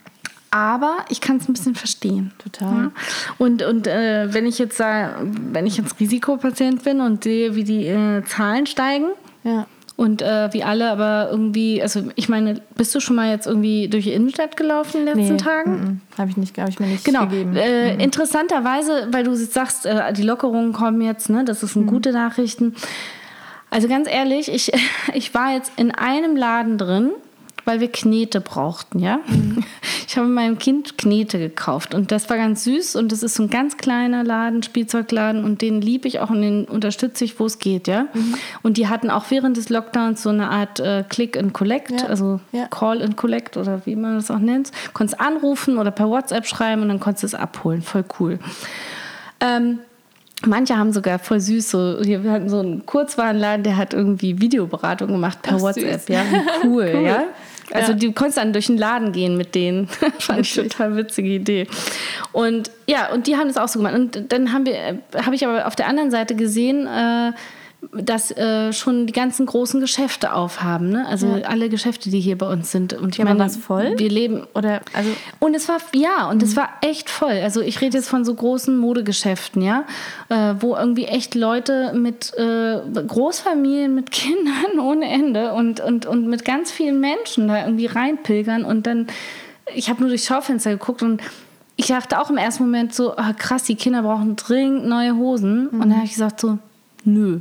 aber 0.51 0.97
ich 1.09 1.21
kann 1.21 1.37
es 1.37 1.47
ein 1.47 1.53
bisschen 1.53 1.75
verstehen. 1.75 2.33
Total. 2.37 2.73
Ja? 2.73 2.91
Und, 3.37 3.63
und 3.63 3.87
äh, 3.87 4.33
wenn 4.33 4.45
ich 4.45 4.59
jetzt 4.59 4.77
sage, 4.77 5.15
wenn 5.51 5.65
ich 5.65 5.77
jetzt 5.77 5.99
Risikopatient 5.99 6.83
bin 6.83 6.99
und 6.99 7.23
sehe, 7.23 7.55
wie 7.55 7.63
die 7.63 7.87
äh, 7.87 8.23
Zahlen 8.25 8.65
steigen 8.65 9.11
Ja. 9.43 9.65
Und 10.01 10.23
äh, 10.23 10.49
wie 10.51 10.63
alle 10.63 10.89
aber 10.89 11.27
irgendwie, 11.29 11.79
also 11.81 12.01
ich 12.15 12.27
meine, 12.27 12.59
bist 12.75 12.95
du 12.95 12.99
schon 12.99 13.15
mal 13.15 13.29
jetzt 13.29 13.45
irgendwie 13.45 13.87
durch 13.87 14.05
die 14.05 14.13
Innenstadt 14.13 14.57
gelaufen 14.57 15.01
in 15.01 15.05
den 15.05 15.17
letzten 15.19 15.37
Tagen? 15.37 16.01
Habe 16.17 16.29
ich, 16.31 16.37
nicht- 16.37 16.57
hab 16.57 16.69
ich 16.69 16.79
mir 16.79 16.87
nicht 16.87 17.05
Genau. 17.05 17.27
gegeben. 17.27 17.55
Äh, 17.55 18.01
Interessanterweise, 18.03 19.09
weil 19.11 19.23
du 19.23 19.35
sagst, 19.35 19.85
äh, 19.85 20.11
die 20.13 20.23
Lockerungen 20.23 20.73
kommen 20.73 21.01
jetzt, 21.01 21.29
ne? 21.29 21.43
das 21.45 21.61
Mhm. 21.61 21.67
sind 21.67 21.85
gute 21.87 22.11
Nachrichten. 22.13 22.75
Also 23.69 23.87
ganz 23.87 24.07
ehrlich, 24.09 24.51
ich, 24.51 24.71
ich 25.13 25.33
war 25.35 25.53
jetzt 25.53 25.71
in 25.77 25.91
einem 25.91 26.35
Laden 26.35 26.77
drin, 26.79 27.11
weil 27.65 27.79
wir 27.79 27.91
Knete 27.91 28.41
brauchten, 28.41 28.99
ja. 28.99 29.19
Mhm. 29.27 29.63
Ich 30.07 30.17
habe 30.17 30.27
meinem 30.27 30.57
Kind 30.57 30.97
Knete 30.97 31.39
gekauft 31.39 31.95
und 31.95 32.11
das 32.11 32.29
war 32.29 32.35
ganz 32.35 32.65
süß 32.65 32.97
und 32.97 33.13
das 33.13 33.23
ist 33.23 33.35
so 33.35 33.43
ein 33.43 33.49
ganz 33.49 33.77
kleiner 33.77 34.25
Laden, 34.25 34.61
Spielzeugladen 34.61 35.45
und 35.45 35.61
den 35.61 35.79
liebe 35.81 36.05
ich 36.05 36.19
auch 36.19 36.29
und 36.29 36.41
den 36.41 36.65
unterstütze 36.65 37.23
ich, 37.23 37.39
wo 37.39 37.45
es 37.45 37.59
geht, 37.59 37.87
ja. 37.87 38.07
Mhm. 38.13 38.35
Und 38.61 38.75
die 38.75 38.89
hatten 38.89 39.09
auch 39.09 39.23
während 39.29 39.55
des 39.55 39.69
Lockdowns 39.69 40.21
so 40.21 40.27
eine 40.29 40.49
Art 40.49 40.81
äh, 40.81 41.05
Click 41.07 41.37
and 41.37 41.53
Collect, 41.53 42.01
Ja. 42.01 42.07
also 42.07 42.41
Ja. 42.51 42.67
Call 42.67 43.01
and 43.01 43.15
Collect 43.15 43.55
oder 43.55 43.85
wie 43.85 43.95
man 43.95 44.15
das 44.15 44.29
auch 44.29 44.39
nennt. 44.39 44.71
Konntest 44.91 45.21
anrufen 45.21 45.77
oder 45.77 45.91
per 45.91 46.09
WhatsApp 46.09 46.45
schreiben 46.45 46.81
und 46.81 46.89
dann 46.89 46.99
konntest 46.99 47.23
du 47.23 47.27
es 47.27 47.33
abholen. 47.35 47.81
Voll 47.81 48.03
cool. 48.19 48.39
Ähm, 49.39 49.79
manche 50.45 50.77
haben 50.77 50.91
sogar 50.91 51.19
voll 51.19 51.39
süß 51.39 51.71
so, 51.71 51.97
wir 52.01 52.21
hatten 52.31 52.49
so 52.49 52.59
einen 52.59 52.85
Kurzwarenladen, 52.85 53.63
der 53.63 53.77
hat 53.77 53.93
irgendwie 53.93 54.41
Videoberatung 54.41 55.07
gemacht 55.07 55.41
per 55.41 55.55
Ach, 55.55 55.61
WhatsApp. 55.61 56.01
süß. 56.01 56.07
Ja, 56.09 56.21
wie 56.63 56.67
cool, 56.67 57.01
ja. 57.05 57.23
Also 57.73 57.93
Ja. 57.93 57.97
du 57.97 58.11
konntest 58.11 58.37
dann 58.37 58.53
durch 58.53 58.67
den 58.67 58.77
Laden 58.77 59.11
gehen 59.11 59.37
mit 59.37 59.55
denen. 59.55 59.87
Fand 60.19 60.41
ich 60.41 60.53
total 60.53 60.95
witzige 60.97 61.29
Idee. 61.29 61.67
Und 62.31 62.71
ja, 62.87 63.11
und 63.11 63.27
die 63.27 63.35
haben 63.37 63.47
das 63.47 63.57
auch 63.57 63.67
so 63.67 63.79
gemacht. 63.79 63.95
Und 63.95 64.31
dann 64.31 64.51
haben 64.53 64.65
wir, 64.65 64.73
äh, 64.75 64.95
habe 65.23 65.35
ich 65.35 65.45
aber 65.45 65.67
auf 65.67 65.75
der 65.75 65.87
anderen 65.87 66.11
Seite 66.11 66.35
gesehen, 66.35 66.87
äh, 66.87 67.31
dass 67.93 68.29
äh, 68.31 68.71
schon 68.73 69.07
die 69.07 69.13
ganzen 69.13 69.47
großen 69.47 69.81
Geschäfte 69.81 70.33
aufhaben. 70.33 70.89
Ne? 70.89 71.05
Also 71.07 71.41
alle 71.43 71.67
Geschäfte, 71.67 72.11
die 72.11 72.19
hier 72.19 72.37
bei 72.37 72.47
uns 72.47 72.71
sind. 72.71 72.93
Und 72.93 73.15
ich 73.15 73.17
Ja, 73.17 73.25
meine, 73.25 73.39
war's 73.39 73.57
voll? 73.57 73.93
Wir 73.97 74.09
leben 74.09 74.43
Oder, 74.53 74.81
also, 74.93 75.09
und 75.39 75.55
es 75.55 75.67
war, 75.67 75.79
ja, 75.93 76.29
und 76.29 76.43
es 76.43 76.55
war 76.55 76.69
echt 76.81 77.09
voll. 77.09 77.39
Also 77.43 77.61
ich 77.61 77.81
rede 77.81 77.97
jetzt 77.97 78.07
von 78.07 78.23
so 78.23 78.35
großen 78.35 78.77
Modegeschäften, 78.77 79.63
ja, 79.63 79.85
äh, 80.29 80.53
wo 80.59 80.75
irgendwie 80.75 81.05
echt 81.05 81.33
Leute 81.33 81.93
mit 81.93 82.33
äh, 82.37 82.81
Großfamilien, 83.07 83.95
mit 83.95 84.11
Kindern 84.11 84.79
ohne 84.79 85.09
Ende 85.09 85.53
und, 85.53 85.79
und, 85.79 86.05
und 86.05 86.27
mit 86.27 86.45
ganz 86.45 86.71
vielen 86.71 86.99
Menschen 86.99 87.47
da 87.47 87.65
irgendwie 87.65 87.87
reinpilgern. 87.87 88.63
Und 88.63 88.85
dann, 88.85 89.07
ich 89.73 89.89
habe 89.89 90.01
nur 90.01 90.09
durchs 90.09 90.27
Schaufenster 90.27 90.69
geguckt 90.69 91.01
und 91.01 91.21
ich 91.77 91.87
dachte 91.87 92.19
auch 92.21 92.29
im 92.29 92.37
ersten 92.37 92.63
Moment 92.63 92.93
so, 92.93 93.17
ah, 93.17 93.33
krass, 93.33 93.63
die 93.63 93.75
Kinder 93.75 94.03
brauchen 94.03 94.35
dringend 94.35 94.85
neue 94.85 95.15
Hosen. 95.15 95.67
Und 95.67 95.79
dann 95.79 95.95
habe 95.95 96.05
ich 96.05 96.11
gesagt 96.11 96.39
so, 96.39 96.59
nö. 97.03 97.39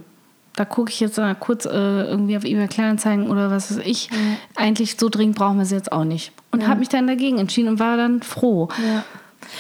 Da 0.57 0.65
gucke 0.65 0.91
ich 0.91 1.01
jetzt 1.01 1.17
mal 1.17 1.35
kurz 1.35 1.65
äh, 1.65 1.71
irgendwie 1.71 2.37
auf 2.37 2.45
eBay 2.45 2.69
Kleinanzeigen 2.69 3.31
oder 3.31 3.51
was 3.51 3.71
weiß 3.71 3.85
ich. 3.85 4.11
Eigentlich 4.57 4.97
so 4.99 5.09
dringend 5.09 5.37
brauchen 5.37 5.59
wir 5.59 5.65
sie 5.65 5.77
jetzt 5.77 5.93
auch 5.93 6.05
nicht. 6.05 6.33
Und 6.51 6.67
habe 6.67 6.81
mich 6.81 6.89
dann 6.89 7.07
dagegen 7.07 7.39
entschieden 7.39 7.69
und 7.69 7.79
war 7.79 7.97
dann 7.97 8.23
froh. 8.23 8.69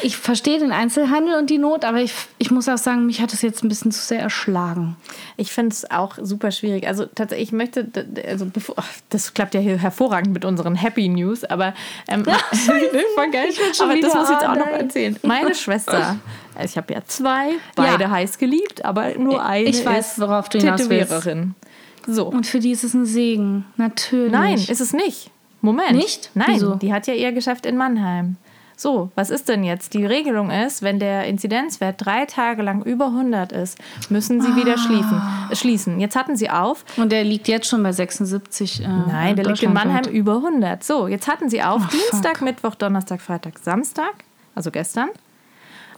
Ich 0.02 0.16
verstehe 0.16 0.58
den 0.58 0.72
Einzelhandel 0.72 1.36
und 1.36 1.50
die 1.50 1.58
Not, 1.58 1.84
aber 1.84 2.00
ich, 2.00 2.12
ich 2.38 2.50
muss 2.50 2.68
auch 2.68 2.78
sagen, 2.78 3.06
mich 3.06 3.20
hat 3.20 3.32
es 3.32 3.42
jetzt 3.42 3.64
ein 3.64 3.68
bisschen 3.68 3.90
zu 3.90 4.00
sehr 4.00 4.20
erschlagen. 4.20 4.96
ich 5.36 5.52
finde 5.52 5.72
es 5.72 5.90
auch 5.90 6.16
super 6.20 6.50
schwierig. 6.52 6.86
Also 6.86 7.06
tatsächlich, 7.06 7.48
ich 7.48 7.52
möchte, 7.52 7.88
also 8.26 8.46
bevor, 8.46 8.76
das 9.08 9.34
klappt 9.34 9.54
ja 9.54 9.60
hier 9.60 9.78
hervorragend 9.78 10.32
mit 10.32 10.44
unseren 10.44 10.74
Happy 10.74 11.08
News, 11.08 11.44
aber 11.44 11.74
ähm, 12.08 12.24
voll 13.14 13.30
geil. 13.30 13.50
Aber 13.80 13.96
das 13.96 14.14
muss 14.14 14.24
ich 14.24 14.34
jetzt 14.34 14.46
auch 14.46 14.56
noch 14.56 14.66
erzählen. 14.66 15.16
Meine 15.22 15.54
Schwester, 15.54 15.92
also 15.92 16.18
ich 16.64 16.76
habe 16.76 16.92
ja 16.94 17.00
zwei, 17.06 17.50
beide 17.76 18.04
Ja. 18.04 18.10
heiß 18.10 18.38
geliebt, 18.38 18.84
aber 18.84 19.16
nur 19.18 19.44
eine 19.44 19.68
Ich 19.68 19.84
weiß, 19.84 20.12
ist 20.12 20.20
worauf 20.20 20.48
du. 20.48 20.58
Tätowiererin. 20.58 21.54
So. 22.06 22.26
Und 22.26 22.46
für 22.46 22.60
die 22.60 22.70
ist 22.72 22.84
es 22.84 22.94
ein 22.94 23.04
Segen. 23.06 23.64
Natürlich. 23.76 24.32
Nein, 24.32 24.54
ist 24.58 24.80
es 24.80 24.92
nicht. 24.92 25.30
Moment. 25.60 25.92
Nicht? 25.92 26.30
Nein, 26.34 26.46
Wieso? 26.54 26.74
die 26.76 26.92
hat 26.92 27.06
ja 27.06 27.14
ihr 27.14 27.32
Geschäft 27.32 27.66
in 27.66 27.76
Mannheim. 27.76 28.36
So, 28.76 29.10
was 29.14 29.28
ist 29.28 29.50
denn 29.50 29.62
jetzt? 29.62 29.92
Die 29.92 30.06
Regelung 30.06 30.50
ist, 30.50 30.80
wenn 30.80 30.98
der 30.98 31.24
Inzidenzwert 31.26 31.96
drei 31.98 32.24
Tage 32.24 32.62
lang 32.62 32.82
über 32.82 33.08
100 33.08 33.52
ist, 33.52 33.76
müssen 34.08 34.40
sie 34.40 34.56
wieder 34.56 34.78
schließen, 34.78 35.20
Ah. 35.20 35.50
schließen. 35.54 36.00
Jetzt 36.00 36.16
hatten 36.16 36.34
sie 36.34 36.48
auf. 36.48 36.86
Und 36.96 37.12
der 37.12 37.22
liegt 37.22 37.46
jetzt 37.46 37.68
schon 37.68 37.82
bei 37.82 37.92
76. 37.92 38.80
Äh, 38.82 38.88
Nein, 38.88 39.36
der 39.36 39.44
liegt 39.44 39.62
in 39.62 39.74
Mannheim 39.74 40.04
über 40.10 40.36
100. 40.40 40.82
So, 40.82 41.08
jetzt 41.08 41.28
hatten 41.28 41.50
sie 41.50 41.62
auf 41.62 41.82
Ach, 41.84 41.90
Dienstag, 41.90 42.38
fuck. 42.38 42.42
Mittwoch, 42.46 42.74
Donnerstag, 42.74 43.20
Freitag, 43.20 43.58
Samstag, 43.58 44.24
also 44.54 44.70
gestern. 44.70 45.10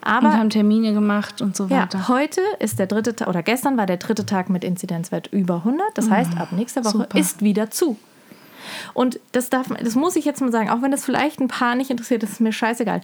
Und 0.05 0.09
Aber 0.13 0.33
haben 0.33 0.51
Termine 0.51 0.93
gemacht 0.95 1.41
und 1.41 1.57
so 1.57 1.67
ja, 1.67 1.83
weiter. 1.83 2.09
heute 2.09 2.41
ist 2.59 2.79
der 2.79 2.87
dritte 2.87 3.15
Tag, 3.15 3.29
oder 3.29 3.43
gestern 3.43 3.77
war 3.77 3.87
der 3.87 3.99
dritte 3.99 4.27
Tag 4.27 4.51
mit 4.51 4.65
Inzidenzwert 4.65 5.29
über 5.29 5.57
100. 5.59 5.87
Das 5.95 6.11
heißt, 6.11 6.37
ab 6.39 6.49
nächster 6.53 6.85
Woche 6.85 6.97
Mhm. 6.99 7.03
super. 7.03 7.19
ist 7.19 7.43
wieder 7.43 7.71
zu. 7.71 7.97
Und 8.95 9.21
das 9.33 9.51
darf, 9.51 9.67
das 9.83 9.95
muss 9.95 10.17
ich 10.17 10.25
jetzt 10.25 10.41
mal 10.41 10.53
sagen, 10.53 10.71
auch 10.71 10.83
wenn 10.83 10.91
das 10.91 11.05
vielleicht 11.05 11.41
ein 11.41 11.49
paar 11.49 11.75
nicht 11.75 11.91
interessiert, 11.91 12.23
das 12.23 12.31
ist 12.33 12.41
mir 12.41 12.53
scheißegal. 12.53 13.01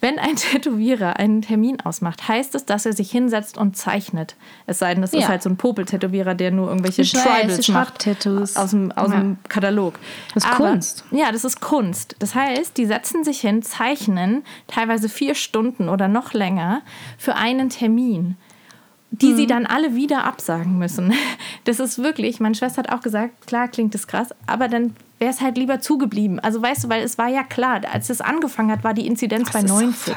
Wenn 0.00 0.18
ein 0.18 0.36
Tätowierer 0.36 1.16
einen 1.18 1.42
Termin 1.42 1.80
ausmacht, 1.80 2.28
heißt 2.28 2.54
es, 2.54 2.64
dass 2.64 2.86
er 2.86 2.92
sich 2.92 3.10
hinsetzt 3.10 3.58
und 3.58 3.76
zeichnet. 3.76 4.36
Es 4.66 4.78
sei 4.78 4.94
denn, 4.94 5.02
das 5.02 5.12
ist 5.12 5.22
Ja. 5.22 5.28
halt 5.28 5.42
so 5.42 5.50
ein 5.50 5.56
Popel-Tätowierer, 5.56 6.34
der 6.34 6.50
nur 6.50 6.68
irgendwelche 6.68 7.02
Ich 7.02 7.14
weiß, 7.14 7.22
Tribals 7.22 7.58
die 7.66 7.72
macht 7.72 8.02
Schraubtattoos. 8.02 8.56
aus 8.56 8.70
dem, 8.70 8.92
aus 8.92 9.10
Ja. 9.10 9.20
dem 9.20 9.36
Katalog. 9.48 9.94
Das 10.34 10.44
ist 10.44 10.50
Aber- 10.50 10.68
Kunst. 10.70 11.04
Ja, 11.10 11.32
das 11.32 11.44
ist 11.44 11.60
Kunst. 11.60 12.16
Das 12.18 12.34
heißt, 12.34 12.76
die 12.76 12.86
setzen 12.86 13.24
sich 13.24 13.40
hin, 13.40 13.62
zeichnen 13.62 14.42
teilweise 14.68 15.08
vier 15.08 15.34
Stunden 15.34 15.88
oder 15.88 16.08
noch 16.08 16.32
länger 16.32 16.82
für 17.18 17.34
einen 17.36 17.68
Termin 17.70 18.36
die 19.14 19.32
Mhm. 19.32 19.36
sie 19.36 19.46
dann 19.46 19.66
alle 19.66 19.94
wieder 19.94 20.24
absagen 20.24 20.78
müssen. 20.78 21.12
Das 21.64 21.80
ist 21.80 21.98
wirklich, 22.02 22.40
meine 22.40 22.54
Schwester 22.54 22.78
hat 22.82 22.90
auch 22.90 23.02
gesagt, 23.02 23.46
klar 23.46 23.68
klingt 23.68 23.92
das 23.94 24.06
krass, 24.06 24.28
aber 24.46 24.68
dann 24.68 24.96
wäre 25.22 25.30
es 25.30 25.40
halt 25.40 25.56
lieber 25.56 25.80
zugeblieben. 25.80 26.40
Also 26.40 26.60
weißt 26.60 26.82
du, 26.82 26.88
weil 26.88 27.04
es 27.04 27.16
war 27.16 27.28
ja 27.28 27.44
klar, 27.44 27.80
als 27.90 28.10
es 28.10 28.20
angefangen 28.20 28.72
hat, 28.72 28.82
war 28.82 28.92
die 28.92 29.06
Inzidenz 29.06 29.52
bei 29.52 29.60
ist 29.60 29.68
so 29.68 29.74
90. 29.74 29.94
fuck. 29.94 30.16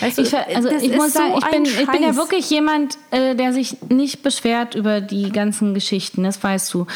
Weißt 0.00 0.16
du, 0.16 0.22
Ich, 0.22 0.36
also 0.36 0.70
das 0.70 0.80
ich 0.80 0.94
muss 0.94 1.12
sagen, 1.12 1.32
so 1.32 1.38
ich 1.38 1.46
bin, 1.46 1.64
ich 1.64 1.90
bin 1.90 2.02
ja 2.04 2.14
wirklich 2.14 2.48
jemand, 2.48 2.98
äh, 3.10 3.34
der 3.34 3.52
sich 3.52 3.78
nicht 3.88 4.22
beschwert 4.22 4.76
über 4.76 5.00
die 5.00 5.32
ganzen 5.32 5.74
Geschichten, 5.74 6.22
das 6.22 6.40
weißt 6.40 6.72
du. 6.72 6.86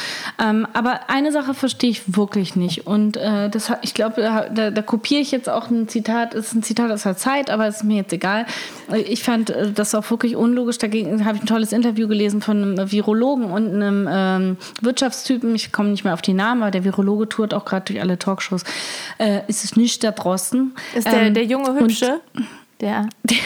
Ähm, 0.41 0.69
aber 0.73 1.11
eine 1.11 1.33
Sache 1.33 1.53
verstehe 1.53 1.91
ich 1.91 2.17
wirklich 2.17 2.55
nicht. 2.55 2.87
Und 2.87 3.17
äh, 3.17 3.51
das, 3.51 3.73
ich 3.83 3.95
glaube, 3.95 4.23
da, 4.23 4.71
da, 4.71 4.83
kopiere 4.83 5.21
ich 5.21 5.33
jetzt 5.33 5.49
auch 5.49 5.69
ein 5.69 5.89
Zitat, 5.89 6.35
ist 6.35 6.55
ein 6.55 6.63
Zitat 6.63 6.93
aus 6.93 7.03
der 7.03 7.17
Zeit, 7.17 7.51
aber 7.51 7.67
es 7.67 7.79
ist 7.79 7.83
mir 7.83 7.97
jetzt 7.97 8.13
egal. 8.13 8.47
Ich 9.05 9.25
fand 9.25 9.51
äh, 9.51 9.73
das 9.73 9.97
auch 9.97 10.09
wirklich 10.13 10.37
unlogisch. 10.37 10.79
Dagegen 10.79 11.25
habe 11.25 11.39
ich 11.39 11.43
ein 11.43 11.47
tolles 11.47 11.73
Interview 11.73 12.07
gelesen 12.07 12.41
von 12.41 12.63
einem 12.63 12.93
Virologen 12.93 13.47
und 13.47 13.75
einem 13.75 14.09
ähm, 14.09 14.57
Wirtschaftstypen. 14.81 15.53
Ich 15.57 15.73
komme 15.73 15.89
nicht 15.89 16.05
mehr 16.05 16.15
auf 16.15 16.23
die 16.23 16.35
Namen, 16.35 16.63
aber 16.63 16.71
der 16.71 16.85
Virologe 16.85 17.32
tourt 17.33 17.55
auch 17.55 17.65
gerade 17.65 17.85
durch 17.87 18.01
alle 18.01 18.19
Talkshows. 18.19 18.63
Äh, 19.19 19.41
ist 19.49 19.65
es 19.65 19.77
nicht 19.77 20.03
der 20.03 20.13
Drosten? 20.13 20.75
ist 20.95 21.07
der, 21.07 21.23
Ähm, 21.23 21.35
der 21.35 21.45
junge 21.45 21.79
Hübsche, 21.79 22.21
der 22.81 23.09
der, 23.23 23.37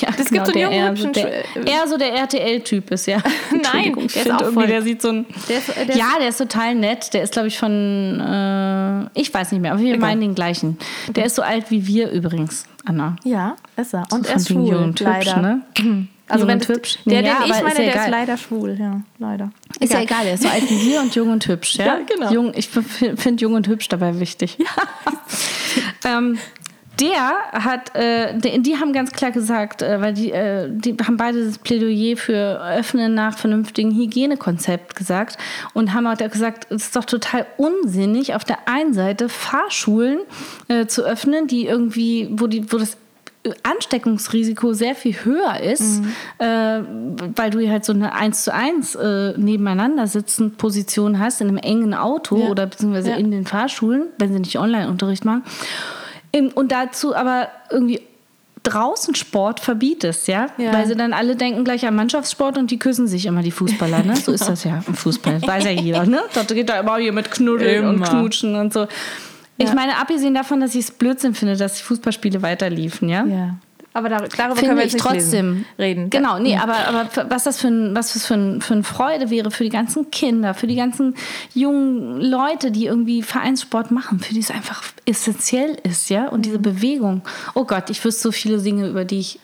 ja, 0.00 0.10
gibt 0.10 0.28
genau, 0.30 0.44
so 0.44 0.52
einen 0.52 0.60
jungen, 0.60 0.72
eher, 0.72 0.96
so 0.96 1.06
hübschen 1.08 1.12
der, 1.12 1.44
Sch- 1.44 1.66
eher 1.68 1.88
so 1.88 1.96
der 1.98 2.12
RTL-Typ 2.14 2.90
ist, 2.92 3.06
ja. 3.06 3.18
Nein, 3.72 3.94
der 3.96 4.04
ist 4.04 4.30
auch 4.30 4.52
voll- 4.52 4.66
der 4.68 4.82
sieht 4.82 5.02
so 5.02 5.08
ein. 5.08 5.26
der 5.48 5.58
ist- 5.58 5.76
der 5.76 5.96
ja, 5.96 6.10
der 6.18 6.28
ist 6.28 6.38
total 6.38 6.74
nett. 6.76 7.12
Der 7.12 7.22
ist, 7.22 7.32
glaube 7.32 7.48
ich, 7.48 7.58
von. 7.58 8.20
Äh, 8.20 9.20
ich 9.20 9.32
weiß 9.34 9.50
nicht 9.52 9.60
mehr, 9.60 9.72
aber 9.72 9.80
wir 9.80 9.94
Egal. 9.94 10.00
meinen 10.10 10.20
den 10.20 10.34
gleichen. 10.34 10.78
Der 11.08 11.24
ist 11.26 11.34
so 11.36 11.42
alt 11.42 11.70
wie 11.70 11.86
wir 11.86 12.10
übrigens, 12.10 12.64
Anna. 12.84 13.16
Ja, 13.24 13.56
ist 13.76 13.94
er. 13.94 14.04
Und 14.12 14.26
er 14.26 14.36
ist 14.36 14.48
schwul, 14.48 14.86
hübsch, 14.96 15.36
ne? 15.36 15.62
Also 16.28 16.42
Jung 16.42 16.48
wenn 16.48 16.58
und 16.58 16.68
hübsch. 16.68 16.98
Der, 17.06 17.22
Ja, 17.22 17.40
den 17.40 17.50
ich 17.50 17.62
meine, 17.62 17.68
ist 17.70 17.78
ja 17.78 17.84
der 17.84 17.86
ist 17.88 17.94
egal. 17.94 18.10
leider 18.10 18.36
schwul, 18.36 18.76
ja, 18.78 19.00
leider. 19.18 19.50
Ist 19.80 19.92
ja 19.92 20.00
egal, 20.02 20.24
der 20.24 20.34
ist 20.34 20.42
so 20.42 20.48
alt 20.48 20.68
wie 20.70 20.90
wir 20.90 21.00
und 21.00 21.14
jung 21.14 21.30
und 21.30 21.46
hübsch. 21.46 21.76
Ja, 21.76 21.86
Ja, 21.86 21.98
genau. 22.06 22.30
Jung, 22.30 22.52
ich 22.54 22.68
finde 22.68 23.40
jung 23.42 23.54
und 23.54 23.66
hübsch 23.66 23.88
dabei 23.88 24.18
wichtig. 24.20 24.58
ähm, 26.04 26.38
der 27.00 27.30
hat, 27.52 27.94
äh, 27.94 28.36
die, 28.38 28.60
die 28.60 28.76
haben 28.76 28.92
ganz 28.92 29.12
klar 29.12 29.30
gesagt, 29.30 29.82
äh, 29.82 30.00
weil 30.00 30.14
die, 30.14 30.32
äh, 30.32 30.68
die 30.70 30.96
haben 31.06 31.16
beide 31.16 31.44
das 31.44 31.58
Plädoyer 31.58 32.16
für 32.16 32.60
Öffnen 32.60 33.14
nach 33.14 33.38
vernünftigen 33.38 33.94
Hygienekonzept 33.94 34.96
gesagt 34.96 35.38
und 35.74 35.94
haben 35.94 36.06
auch 36.06 36.16
gesagt, 36.16 36.66
es 36.70 36.86
ist 36.86 36.96
doch 36.96 37.04
total 37.04 37.46
unsinnig, 37.56 38.34
auf 38.34 38.44
der 38.44 38.68
einen 38.68 38.94
Seite 38.94 39.28
Fahrschulen 39.28 40.18
äh, 40.66 40.86
zu 40.86 41.04
öffnen, 41.04 41.46
die 41.46 41.66
irgendwie, 41.66 42.28
wo, 42.32 42.48
die, 42.48 42.70
wo 42.72 42.78
das 42.78 42.96
Ansteckungsrisiko 43.62 44.72
sehr 44.72 44.94
viel 44.94 45.14
höher 45.24 45.60
ist, 45.60 46.02
äh, 46.38 46.80
weil 47.36 47.50
du 47.50 47.68
halt 47.70 47.84
so 47.84 47.92
eine 47.92 48.12
1 48.14 48.44
zu 48.44 48.52
1 48.54 48.94
äh, 48.94 49.34
nebeneinander 49.36 50.06
sitzen 50.06 50.52
Position 50.54 51.18
hast 51.18 51.40
in 51.40 51.48
einem 51.48 51.58
engen 51.58 51.94
Auto 51.94 52.38
Ja. 52.38 52.48
oder 52.48 52.66
beziehungsweise 52.66 53.10
Ja. 53.10 53.16
in 53.16 53.30
den 53.30 53.46
Fahrschulen, 53.46 54.04
wenn 54.18 54.32
sie 54.32 54.40
nicht 54.40 54.58
Online-Unterricht 54.58 55.24
machen. 55.24 55.42
Im- 56.32 56.48
Und 56.48 56.72
dazu 56.72 57.14
aber 57.14 57.48
irgendwie 57.70 58.00
draußen 58.64 59.14
Sport 59.14 59.60
verbietest, 59.60 60.28
ja? 60.28 60.48
Ja. 60.58 60.72
Weil 60.74 60.86
sie 60.86 60.94
dann 60.96 61.12
alle 61.14 61.36
denken 61.36 61.64
gleich 61.64 61.86
an 61.86 61.94
Mannschaftssport 61.94 62.58
und 62.58 62.70
die 62.70 62.78
küssen 62.78 63.06
sich 63.06 63.24
immer, 63.24 63.40
die 63.42 63.50
Fußballer, 63.52 64.02
ne? 64.02 64.14
So 64.16 64.32
ist 64.32 64.46
das 64.46 64.64
ja 64.64 64.82
im 64.86 64.94
Fußball, 64.94 65.40
weiß 65.46 65.64
ja 65.64 65.70
jeder, 65.70 66.04
ne? 66.04 66.20
Das 66.34 66.48
geht 66.48 66.68
da 66.68 66.80
immer 66.80 66.96
hier 66.98 67.12
mit 67.12 67.30
Knuddeln 67.30 67.86
und 67.86 67.94
Immer. 67.96 68.08
Knutschen 68.08 68.56
und 68.56 68.72
so. 68.74 68.86
Ich 69.58 69.74
meine, 69.74 69.96
abgesehen 69.96 70.34
davon, 70.34 70.60
dass 70.60 70.74
ich 70.74 70.84
es 70.84 70.90
Blödsinn 70.90 71.34
finde, 71.34 71.56
dass 71.56 71.74
die 71.74 71.82
Fußballspiele 71.82 72.42
weiterliefen, 72.42 73.08
ja? 73.08 73.24
Ja. 73.24 73.56
Aber 73.94 74.08
dar 74.08 74.20
darüber 74.20 74.54
Finde 74.54 74.60
können 74.60 74.76
wir 74.76 74.84
jetzt 74.84 74.92
nicht 74.92 75.04
trotzdem. 75.04 75.64
reden. 75.78 76.10
Genau, 76.10 76.38
nee, 76.38 76.56
aber, 76.56 76.76
aber 76.86 77.30
was 77.30 77.44
das 77.44 77.60
für, 77.60 77.68
ein, 77.68 77.96
was 77.96 78.12
das 78.12 78.26
für, 78.26 78.34
ein, 78.34 78.60
für 78.60 78.74
eine 78.74 78.84
Freude 78.84 79.30
wäre 79.30 79.50
für 79.50 79.64
die 79.64 79.70
ganzen 79.70 80.10
Kinder, 80.12 80.54
für 80.54 80.68
die 80.68 80.76
ganzen 80.76 81.16
jungen 81.52 82.20
Leute, 82.20 82.70
die 82.70 82.86
irgendwie 82.86 83.22
Vereinssport 83.22 83.90
machen, 83.90 84.20
für 84.20 84.34
die 84.34 84.40
es 84.40 84.52
einfach 84.52 84.84
essentiell 85.04 85.76
ist, 85.82 86.10
ja? 86.10 86.28
Und 86.28 86.46
diese 86.46 86.60
Bewegung. 86.60 87.22
Oh 87.54 87.64
Gott, 87.64 87.90
ich 87.90 88.04
wüsste 88.04 88.22
so 88.22 88.32
viele 88.32 88.58
Dinge, 88.58 88.86
über 88.88 89.04
die 89.04 89.18
ich 89.18 89.40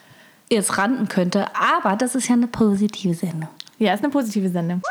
jetzt 0.50 0.78
randen 0.78 1.08
könnte, 1.08 1.46
aber 1.54 1.96
das 1.96 2.14
ist 2.14 2.28
ja 2.28 2.34
eine 2.34 2.46
positive 2.46 3.14
Sendung. 3.14 3.48
Ja, 3.78 3.94
ist 3.94 4.04
eine 4.04 4.12
positive 4.12 4.50
Sendung. 4.50 4.82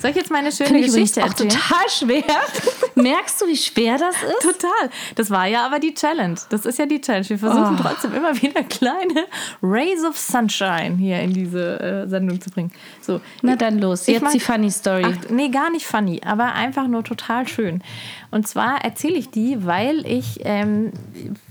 Soll 0.00 0.10
ich 0.12 0.16
jetzt 0.16 0.30
meine 0.30 0.50
schöne 0.50 0.68
Finde 0.68 0.80
ich 0.86 0.92
Geschichte 0.92 1.22
auch 1.22 1.26
erzählen? 1.28 1.50
total 1.50 1.88
schwer. 1.90 2.24
Merkst 2.94 3.40
du, 3.40 3.46
wie 3.46 3.56
schwer 3.56 3.98
das 3.98 4.14
ist? 4.22 4.42
Total. 4.42 4.90
Das 5.14 5.30
war 5.30 5.46
ja 5.46 5.66
aber 5.66 5.78
die 5.78 5.92
Challenge. 5.94 6.36
Das 6.48 6.64
ist 6.66 6.78
ja 6.78 6.86
die 6.86 7.00
Challenge. 7.00 7.28
Wir 7.28 7.38
versuchen 7.38 7.76
Oh. 7.78 7.82
trotzdem 7.82 8.14
immer 8.14 8.34
wieder 8.40 8.62
kleine 8.64 9.26
Rays 9.62 10.02
of 10.04 10.16
Sunshine 10.16 10.96
hier 10.98 11.20
in 11.20 11.32
diese 11.32 11.80
äh, 11.80 12.08
Sendung 12.08 12.40
zu 12.40 12.50
bringen. 12.50 12.72
So. 13.02 13.20
Na 13.42 13.56
dann 13.56 13.78
los, 13.78 14.08
Ich 14.08 14.14
jetzt 14.14 14.22
mag- 14.22 14.32
die 14.32 14.40
Funny 14.40 14.70
Story. 14.70 15.04
Ach, 15.06 15.30
nee, 15.30 15.48
gar 15.48 15.70
nicht 15.70 15.86
funny, 15.86 16.20
aber 16.24 16.54
einfach 16.54 16.86
nur 16.86 17.04
total 17.04 17.46
schön. 17.46 17.82
Und 18.30 18.48
zwar 18.48 18.82
erzähle 18.84 19.14
ich 19.18 19.30
die, 19.30 19.66
weil 19.66 20.06
ich, 20.06 20.40
ähm, 20.44 20.92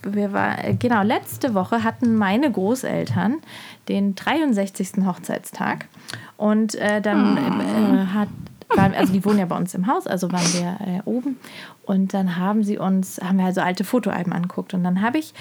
wir 0.04 0.34
war, 0.34 0.64
äh, 0.64 0.74
genau, 0.74 1.04
letzte 1.04 1.54
Woche 1.54 1.84
hatten 1.84 2.16
meine 2.16 2.52
Großeltern 2.52 3.38
den 3.88 4.16
63. 4.16 5.06
Hochzeitstag. 5.06 5.88
Und 6.40 6.76
äh, 6.76 7.02
dann 7.02 7.36
äh, 7.36 8.06
hat, 8.14 8.30
waren, 8.74 8.94
also 8.94 9.12
die 9.12 9.26
wohnen 9.26 9.40
ja 9.40 9.46
bei 9.46 9.58
uns 9.58 9.76
im 9.76 9.88
Haus, 9.88 10.08
also 10.08 10.32
waren 10.32 10.54
wir 10.54 10.78
äh, 10.88 11.02
oben. 11.04 11.38
Und 11.84 12.14
dann 12.14 12.38
haben 12.38 12.64
sie 12.64 12.78
uns, 12.78 13.20
haben 13.22 13.40
wir 13.40 13.46
also 13.46 13.60
alte 13.60 13.84
Fotoalben 13.84 14.32
angeguckt. 14.32 14.74
Und 14.74 14.86
dann 14.86 15.02
habe 15.02 15.18
ich, 15.18 15.34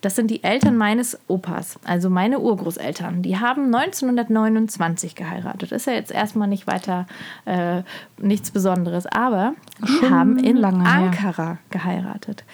das 0.00 0.16
sind 0.16 0.30
die 0.30 0.42
Eltern 0.42 0.78
meines 0.78 1.18
Opas, 1.28 1.78
also 1.84 2.08
meine 2.08 2.38
Urgroßeltern. 2.38 3.20
Die 3.20 3.38
haben 3.38 3.66
1929 3.66 5.14
geheiratet. 5.14 5.72
Ist 5.72 5.86
ja 5.86 5.92
jetzt 5.92 6.10
erstmal 6.10 6.48
nicht 6.48 6.66
weiter 6.66 7.06
äh, 7.44 7.82
nichts 8.16 8.50
Besonderes, 8.50 9.04
aber 9.04 9.52
die 9.82 10.08
haben 10.08 10.38
in 10.38 10.56
lange. 10.56 10.88
Ankara 10.88 11.58
geheiratet. 11.68 12.44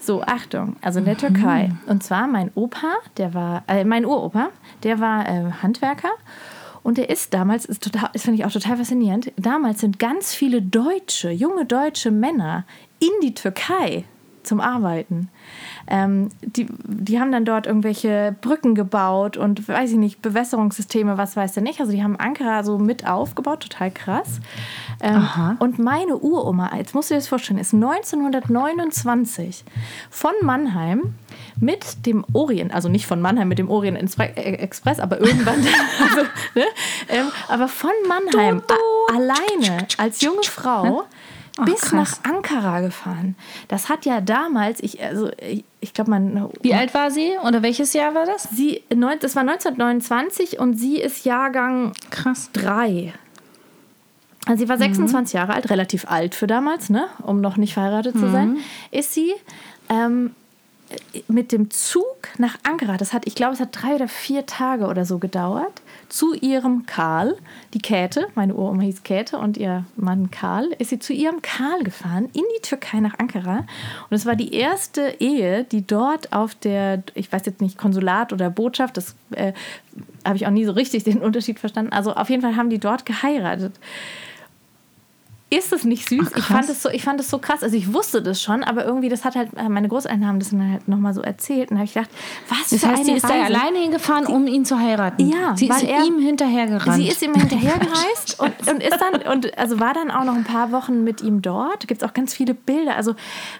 So, 0.00 0.22
Achtung, 0.22 0.76
also 0.80 1.00
in 1.00 1.04
der 1.04 1.18
Türkei. 1.18 1.70
Und 1.86 2.02
zwar 2.02 2.26
mein 2.26 2.50
Opa, 2.54 2.94
der 3.18 3.34
war, 3.34 3.62
äh, 3.66 3.84
mein 3.84 4.06
Uropa, 4.06 4.48
der 4.84 5.00
war 5.00 5.28
äh, 5.28 5.52
Handwerker. 5.62 6.12
Und 6.82 6.98
der 6.98 7.10
ist 7.10 7.32
damals, 7.32 7.64
ist 7.64 7.82
total, 7.82 8.10
das 8.12 8.22
finde 8.22 8.38
ich 8.38 8.44
auch 8.44 8.52
total 8.52 8.76
faszinierend, 8.76 9.32
damals 9.36 9.80
sind 9.80 9.98
ganz 9.98 10.34
viele 10.34 10.60
deutsche, 10.60 11.30
junge 11.30 11.64
deutsche 11.64 12.10
Männer 12.10 12.64
in 12.98 13.10
die 13.22 13.34
Türkei 13.34 14.04
zum 14.42 14.60
Arbeiten. 14.60 15.28
Ähm, 15.88 16.28
die, 16.42 16.66
die 16.84 17.18
haben 17.20 17.32
dann 17.32 17.44
dort 17.44 17.66
irgendwelche 17.66 18.34
Brücken 18.40 18.74
gebaut 18.74 19.36
und 19.36 19.66
weiß 19.68 19.90
ich 19.90 19.96
nicht, 19.96 20.22
Bewässerungssysteme, 20.22 21.18
was 21.18 21.36
weiß 21.36 21.52
der 21.54 21.62
nicht. 21.62 21.80
Also 21.80 21.92
die 21.92 22.02
haben 22.02 22.16
Ankara 22.16 22.62
so 22.64 22.78
mit 22.78 23.06
aufgebaut, 23.06 23.60
total 23.60 23.90
krass. 23.90 24.40
Ähm, 25.02 25.16
und 25.58 25.78
meine 25.78 26.16
Uroma, 26.16 26.70
jetzt 26.76 26.94
musst 26.94 27.10
du 27.10 27.14
dir 27.14 27.18
das 27.20 27.28
vorstellen, 27.28 27.58
ist 27.58 27.74
1929 27.74 29.64
von 30.10 30.32
Mannheim 30.42 31.14
mit 31.60 32.06
dem 32.06 32.24
Orient, 32.32 32.72
also 32.72 32.88
nicht 32.88 33.06
von 33.06 33.20
Mannheim 33.20 33.48
mit 33.48 33.58
dem 33.58 33.70
Orient 33.70 33.98
äh, 34.18 34.22
Express, 34.54 35.00
aber 35.00 35.20
irgendwann, 35.20 35.56
also, 36.02 36.22
ne? 36.54 36.64
ähm, 37.08 37.26
aber 37.48 37.68
von 37.68 37.90
Mannheim 38.08 38.62
a- 38.68 39.14
alleine 39.16 39.86
als 39.98 40.20
junge 40.20 40.42
Frau 40.44 41.04
bis 41.64 41.80
krass. 41.82 42.20
nach 42.22 42.32
Ankara 42.34 42.80
gefahren. 42.80 43.36
Das 43.68 43.88
hat 43.88 44.04
ja 44.06 44.20
damals, 44.20 44.80
ich, 44.82 45.02
also 45.02 45.30
ich, 45.40 45.64
ich 45.80 45.92
glaube, 45.94 46.10
man. 46.10 46.48
Wie 46.62 46.74
alt 46.74 46.94
war 46.94 47.10
sie 47.10 47.32
oder 47.46 47.62
welches 47.62 47.92
Jahr 47.92 48.14
war 48.14 48.24
das? 48.26 48.44
Sie, 48.44 48.82
neun- 48.94 49.18
das 49.20 49.36
war 49.36 49.42
1929 49.42 50.58
und 50.58 50.74
sie 50.74 50.96
ist 51.00 51.24
Jahrgang 51.24 51.92
Krass. 52.10 52.50
3. 52.54 53.12
Also 54.46 54.64
sie 54.64 54.68
war 54.68 54.76
26 54.78 55.34
Jahre 55.34 55.52
alt, 55.54 55.70
relativ 55.70 56.10
alt 56.10 56.34
für 56.34 56.46
damals, 56.48 56.90
ne? 56.90 57.06
um 57.22 57.40
noch 57.40 57.56
nicht 57.56 57.74
verheiratet 57.74 58.18
zu 58.18 58.28
sein. 58.30 58.56
Ist 58.90 59.12
sie 59.14 59.32
ähm, 59.88 60.34
mit 61.28 61.52
dem 61.52 61.70
Zug 61.70 62.04
nach 62.38 62.56
Ankara, 62.62 62.96
das 62.96 63.12
hat, 63.12 63.26
ich 63.26 63.34
glaube, 63.34 63.54
es 63.54 63.60
hat 63.60 63.70
drei 63.72 63.94
oder 63.94 64.08
vier 64.08 64.46
Tage 64.46 64.86
oder 64.86 65.04
so 65.04 65.18
gedauert, 65.18 65.82
zu 66.08 66.34
ihrem 66.34 66.86
Karl, 66.86 67.36
die 67.74 67.78
Käthe, 67.78 68.26
meine 68.34 68.54
Uroma 68.54 68.82
hieß 68.82 69.02
Käthe 69.02 69.38
und 69.38 69.56
ihr 69.56 69.84
Mann 69.96 70.30
Karl, 70.30 70.68
ist 70.78 70.90
sie 70.90 70.98
zu 70.98 71.12
ihrem 71.12 71.42
Karl 71.42 71.82
gefahren, 71.84 72.26
in 72.32 72.44
die 72.56 72.62
Türkei 72.62 73.00
nach 73.00 73.18
Ankara. 73.18 73.58
Und 73.58 74.16
es 74.16 74.26
war 74.26 74.36
die 74.36 74.54
erste 74.54 75.16
Ehe, 75.20 75.64
die 75.64 75.86
dort 75.86 76.32
auf 76.32 76.54
der, 76.54 77.02
ich 77.14 77.32
weiß 77.32 77.46
jetzt 77.46 77.60
nicht, 77.60 77.78
Konsulat 77.78 78.32
oder 78.32 78.50
Botschaft, 78.50 78.96
das 78.96 79.14
äh, 79.30 79.52
habe 80.24 80.36
ich 80.36 80.46
auch 80.46 80.50
nie 80.50 80.64
so 80.64 80.72
richtig 80.72 81.04
den 81.04 81.18
Unterschied 81.18 81.58
verstanden. 81.58 81.92
Also 81.92 82.14
auf 82.14 82.30
jeden 82.30 82.42
Fall 82.42 82.56
haben 82.56 82.70
die 82.70 82.78
dort 82.78 83.06
geheiratet. 83.06 83.72
Ist 85.52 85.72
es 85.72 85.84
nicht 85.84 86.08
süß? 86.08 86.30
ich, 86.34 86.44
fand 86.44 86.68
es 86.68 86.82
so, 86.82 86.88
ich 86.88 87.02
fand 87.04 87.20
es 87.20 87.28
so 87.28 87.38
krass. 87.38 87.62
Also 87.62 87.76
ich 87.76 87.92
wusste 87.92 88.22
das 88.22 88.40
schon, 88.42 88.64
aber 88.64 88.84
irgendwie, 88.84 89.08
das 89.08 89.24
hat 89.24 89.36
halt, 89.36 89.50
äh, 89.56 89.68
meine 89.68 89.88
Großeltern 89.88 90.26
haben 90.26 90.38
das 90.38 90.50
dann 90.50 90.70
halt 90.72 90.88
nochmal 90.88 91.12
so 91.14 91.20
erzählt. 91.20 91.70
Und 91.70 91.76
da 91.76 91.80
habe 91.80 91.84
ich 91.84 91.94
gedacht, 91.94 92.10
was 92.48 92.70
Das 92.70 92.80
für 92.80 92.88
heißt, 92.88 92.96
eine 93.00 93.04
sie 93.04 93.12
ist 93.12 93.24
da 93.24 93.28
Reise. 93.28 93.44
alleine 93.54 93.78
hingefahren, 93.78 94.26
um 94.26 94.46
ihn 94.46 94.64
zu 94.64 94.78
heiraten. 94.78 95.28
Ja, 95.28 95.54
sie 95.56 95.68
ist 95.68 95.82
er- 95.82 96.04
ihm 96.06 96.18
hinterhergerannt. 96.18 96.96
Sie 96.96 97.08
ist 97.08 97.20
ihm 97.22 97.34
hinterhergereist 97.34 98.38
und, 98.40 98.52
und 98.68 98.82
ist 98.82 98.98
dann 98.98 99.32
und 99.32 99.58
also 99.58 99.78
war 99.78 99.92
dann 99.94 100.10
auch 100.10 100.24
noch 100.24 100.34
ein 100.34 100.44
paar 100.44 100.72
Wochen 100.72 101.04
mit 101.04 101.20
ihm 101.22 101.42
dort. 101.42 101.86
Gibt 101.86 102.02
es 102.02 102.08
auch 102.08 102.14
ganz 102.14 102.32
viele 102.34 102.54
Bilder, 102.54 102.96
also 102.96 103.14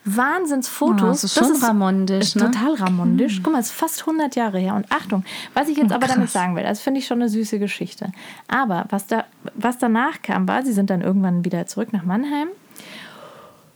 Wahnsinnsfotos. 0.05 1.03
Oh, 1.03 1.07
das 1.09 1.25
ist 1.25 1.35
schon 1.35 1.57
ramondisch, 1.57 2.21
ist 2.29 2.37
ne? 2.37 2.51
Total 2.51 2.75
ramondisch. 2.75 3.41
Guck 3.43 3.53
mal, 3.53 3.59
es 3.61 3.67
ist 3.67 3.73
fast 3.73 4.01
100 4.01 4.37
Jahre 4.37 4.59
her. 4.59 4.75
Und 4.75 4.87
Achtung, 4.91 5.25
was 5.55 5.69
ich 5.69 5.77
jetzt 5.77 5.93
aber 5.93 6.07
damit 6.07 6.31
sagen 6.31 6.55
will, 6.57 6.63
das 6.63 6.81
finde 6.81 7.01
ich 7.01 7.07
schon 7.07 7.21
eine 7.21 7.29
süße 7.29 7.59
Geschichte. 7.59 8.13
Aber 8.49 8.87
was 8.91 9.07
da 9.07 9.25
was 9.55 9.79
danach 9.79 10.23
kam, 10.23 10.47
war, 10.49 10.63
sie 10.65 10.73
sind 10.73 10.91
dann 10.91 11.01
irgendwann 11.03 11.45
wieder 11.45 11.67
zurück 11.67 11.82
nach 11.91 12.05
Mannheim. 12.05 12.49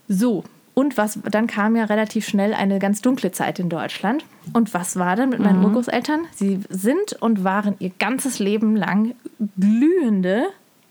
So, 0.07 0.43
und 0.73 0.95
was, 0.95 1.19
dann 1.29 1.47
kam 1.47 1.75
ja 1.75 1.85
relativ 1.85 2.27
schnell 2.27 2.53
eine 2.53 2.79
ganz 2.79 3.01
dunkle 3.01 3.31
Zeit 3.31 3.57
in 3.59 3.67
Deutschland. 3.67 4.23
Und 4.53 4.73
was 4.73 4.95
war 4.95 5.15
dann 5.15 5.29
mit 5.29 5.39
meinen 5.39 5.65
Urgroßeltern? 5.65 6.25
Sie 6.35 6.61
sind 6.69 7.13
und 7.19 7.43
waren 7.43 7.75
ihr 7.79 7.91
ganzes 7.97 8.37
Leben 8.37 8.75
lang 8.75 9.15
glühende 9.59 10.45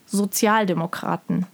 Sozialdemokraten. 0.07 1.47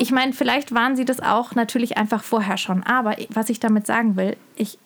Ich 0.00 0.10
meine, 0.10 0.32
vielleicht 0.32 0.74
waren 0.74 0.96
sie 0.96 1.04
das 1.04 1.20
auch 1.20 1.54
natürlich 1.54 1.96
einfach 1.96 2.24
vorher 2.24 2.56
schon. 2.56 2.82
Aber 2.82 3.16
was 3.30 3.48
ich 3.48 3.60
damit 3.60 3.86
sagen 3.86 4.16
will, 4.16 4.36
ich, 4.56 4.76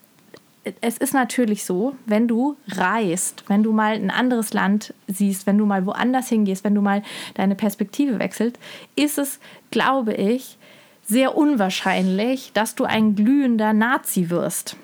es 0.81 0.99
ist 0.99 1.15
natürlich 1.15 1.65
so, 1.65 1.95
wenn 2.07 2.27
du 2.29 2.57
reist, 2.69 3.45
wenn 3.49 3.63
du 3.63 3.73
mal 3.73 3.95
ein 3.95 4.11
anderes 4.11 4.53
Land 4.53 4.93
siehst, 5.07 5.47
wenn 5.47 5.59
du 5.59 5.67
mal 5.67 5.87
woanders 5.87 6.29
hingehst, 6.29 6.65
wenn 6.65 6.75
du 6.75 6.81
mal 6.83 7.03
deine 7.35 7.55
Perspektive 7.55 8.19
wechselst, 8.19 8.59
ist 8.97 9.19
es, 9.19 9.39
glaube 9.71 10.15
ich, 10.15 10.59
sehr 11.07 11.37
unwahrscheinlich, 11.37 12.51
dass 12.53 12.75
du 12.75 12.85
ein 12.85 13.15
glühender 13.15 13.73
Nazi 13.73 14.29
wirst. 14.31 14.77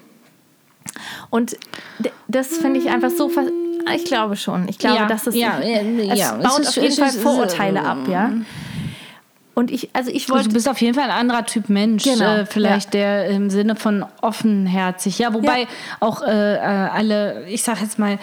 Und 1.30 1.56
das 2.28 2.48
finde 2.58 2.78
ich 2.80 2.88
einfach 2.90 3.10
so. 3.10 3.30
Ich 3.94 4.04
glaube 4.04 4.36
schon. 4.36 4.68
Ich 4.68 4.78
glaube, 4.78 4.96
Ja, 4.96 5.06
dass 5.06 5.26
es, 5.26 5.34
ja, 5.34 5.58
es 5.60 6.18
ja, 6.18 6.36
es 6.38 6.42
baut 6.44 6.60
ist- 6.60 6.68
auf 6.68 6.76
jeden 6.76 6.86
es 6.88 6.98
Fall 6.98 7.10
Vorurteile 7.10 7.82
ab, 7.84 8.06
ja. 8.08 8.30
Und 9.54 9.70
ich, 9.70 9.90
also 9.94 10.10
ich 10.10 10.22
Also 10.24 10.34
wollte. 10.34 10.48
du 10.48 10.54
bist 10.54 10.68
auf 10.68 10.80
jeden 10.80 10.94
Fall 10.94 11.04
ein 11.04 11.10
anderer 11.10 11.44
Typ 11.44 11.68
Mensch, 11.68 12.04
Genau, 12.04 12.36
äh, 12.36 12.46
vielleicht 12.46 12.94
der 12.94 13.26
im 13.28 13.50
Sinne 13.50 13.76
von 13.76 14.04
offenherzig. 14.22 15.18
Ja, 15.18 15.34
wobei 15.34 15.62
Ja. 15.62 15.66
auch 16.00 16.22
äh, 16.22 16.54
äh, 16.54 16.58
alle, 16.58 17.44
ich 17.48 17.62
sag 17.62 17.80
jetzt 17.80 17.98
mal, 17.98 18.18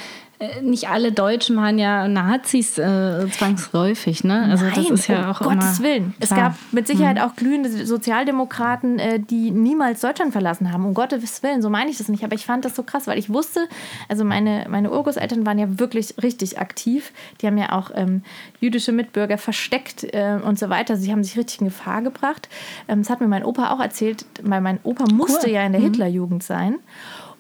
nicht 0.62 0.90
alle 0.90 1.12
Deutschen 1.12 1.58
waren 1.58 1.78
ja 1.78 2.08
Nazis 2.08 2.78
äh, 2.78 3.28
zwangsläufig, 3.30 4.24
ne? 4.24 4.44
Also 4.50 4.66
das 4.66 4.78
Nein, 4.78 4.94
ist 4.94 5.08
ja 5.08 5.26
um 5.26 5.32
auch 5.32 5.40
Gottes 5.42 5.80
immer, 5.80 5.90
Willen. 5.90 6.14
Es 6.22 6.30
klar. 6.30 6.40
Mhm. 6.40 6.44
gab 6.44 6.56
mit 6.72 6.88
Sicherheit 6.88 7.20
auch 7.20 7.36
glühende 7.36 7.86
Sozialdemokraten, 7.86 9.00
äh, 9.00 9.20
die 9.20 9.52
niemals 9.52 10.00
Deutschland 10.00 10.32
verlassen 10.32 10.72
haben. 10.72 10.86
Um 10.86 10.94
Gottes 10.94 11.44
Willen, 11.44 11.62
so 11.62 11.70
meine 11.70 11.90
ich 11.90 11.98
das 11.98 12.08
nicht. 12.08 12.24
Aber 12.24 12.36
ich 12.36 12.46
fand 12.46 12.64
das 12.64 12.74
so 12.74 12.84
krass, 12.84 13.06
weil 13.06 13.20
ich 13.20 13.30
wusste, 13.30 13.68
also 14.08 14.24
meine, 14.24 14.66
meine 14.70 14.92
Urgroßeltern 14.92 15.46
waren 15.46 15.60
ja 15.60 15.78
wirklich 15.78 16.16
richtig 16.24 16.58
aktiv. 16.58 17.12
Die 17.42 17.48
haben 17.48 17.58
ja 17.58 17.74
auch 17.74 17.92
ähm, 17.94 18.24
jüdische 18.62 18.94
Mitbürger 18.94 19.38
versteckt 19.38 20.06
äh, 20.06 20.40
und 20.42 20.58
so 20.58 20.70
weiter. 20.70 20.96
Sie 20.96 21.12
haben 21.12 21.24
sich 21.24 21.38
richtig 21.38 21.60
in 21.60 21.68
Gefahr 21.68 22.02
gebracht. 22.02 22.48
Ähm, 22.88 23.00
das 23.00 23.10
hat 23.10 23.20
mir 23.20 23.28
mein 23.28 23.44
Opa 23.44 23.72
auch 23.72 23.82
erzählt, 23.82 24.26
weil 24.42 24.62
mein 24.62 24.80
Opa 24.84 25.04
musste 25.12 25.50
ja 25.50 25.66
in 25.66 25.74
der 25.74 25.82
Hitlerjugend 25.82 26.44
sein. 26.44 26.76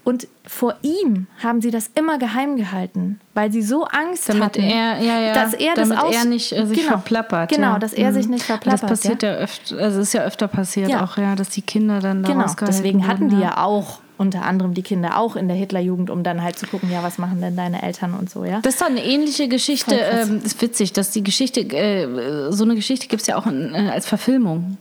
Und 0.09 0.27
vor 0.43 0.73
ihm 0.81 1.27
haben 1.43 1.61
sie 1.61 1.69
das 1.69 1.91
immer 1.93 2.17
geheim 2.17 2.55
gehalten, 2.57 3.19
weil 3.35 3.51
sie 3.51 3.61
so 3.61 3.83
Angst 3.83 4.27
Damit 4.27 4.43
hatten, 4.43 4.63
er, 4.63 4.99
ja, 4.99 5.19
ja, 5.19 5.33
dass 5.35 5.53
er 5.53 5.75
das 5.75 5.89
damit 5.89 6.03
aus 6.03 6.15
er 6.15 6.25
nicht 6.25 6.51
äh, 6.51 6.65
sich 6.65 6.79
genau, 6.79 6.93
verplappert. 6.93 7.51
Genau, 7.51 7.73
ja. 7.73 7.79
dass 7.79 7.93
er 7.93 8.11
sich 8.11 8.25
Mhm. 8.25 8.31
nicht 8.31 8.45
verplappert. 8.45 8.81
Das 8.81 8.89
passiert 8.89 9.21
ja. 9.21 9.33
öfter, 9.33 9.77
also 9.77 9.99
ist 9.99 10.13
ja 10.13 10.23
öfter 10.23 10.47
passiert 10.47 10.95
auch, 10.95 11.15
ja, 11.17 11.35
dass 11.35 11.49
die 11.49 11.61
Kinder 11.61 11.99
dann 11.99 12.23
da 12.23 12.31
Genau, 12.31 12.47
deswegen 12.65 13.05
hatten 13.05 13.29
die 13.29 13.35
wurden, 13.35 13.43
ja 13.43 13.63
auch 13.63 13.99
unter 14.17 14.45
anderem 14.45 14.73
die 14.73 14.81
Kinder 14.81 15.19
auch 15.19 15.35
in 15.35 15.47
der 15.47 15.55
Hitlerjugend, 15.55 16.09
um 16.09 16.23
dann 16.23 16.41
halt 16.41 16.57
zu 16.57 16.65
gucken, 16.65 16.91
ja, 16.91 17.03
was 17.03 17.19
machen 17.19 17.39
denn 17.39 17.55
deine 17.55 17.83
Eltern 17.83 18.15
und 18.15 18.31
so, 18.31 18.43
ja. 18.43 18.61
Das 18.61 18.73
ist 18.73 18.81
doch 18.81 18.87
eine 18.87 19.05
ähnliche 19.05 19.47
Geschichte. 19.47 19.93
Ähm, 19.93 20.41
ist 20.43 20.59
witzig, 20.59 20.91
dass 20.91 21.11
die 21.11 21.23
Geschichte, 21.23 21.61
äh, 21.61 22.51
so 22.51 22.63
eine 22.63 22.73
Geschichte 22.73 23.05
gibt 23.05 23.21
es 23.21 23.27
ja 23.27 23.37
auch 23.37 23.45
in, 23.45 23.75
äh, 23.75 23.91
als 23.93 24.07
Verfilmung. 24.07 24.77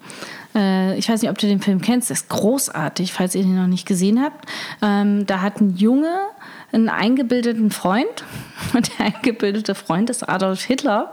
Äh, 0.58 0.98
ich 0.98 1.08
weiß 1.08 1.22
nicht, 1.22 1.30
ob 1.30 1.38
du 1.38 1.46
den 1.46 1.60
Film 1.60 1.80
kennst. 1.80 2.10
Das 2.10 2.22
ist 2.22 2.28
großartig, 2.28 3.12
falls 3.12 3.34
ihr 3.34 3.42
den 3.42 3.56
noch 3.56 3.68
nicht 3.68 3.86
gesehen 3.86 4.20
habt. 4.20 4.48
Ähm, 4.82 5.26
da 5.26 5.40
hat 5.40 5.60
ein 5.60 5.76
Junge 5.76 6.12
einen 6.72 6.88
eingebildeten 6.88 7.70
Freund. 7.70 8.24
Und 8.74 8.90
der 8.98 9.06
eingebildete 9.06 9.74
Freund 9.76 10.10
ist 10.10 10.28
Adolf 10.28 10.62
Hitler. 10.62 11.12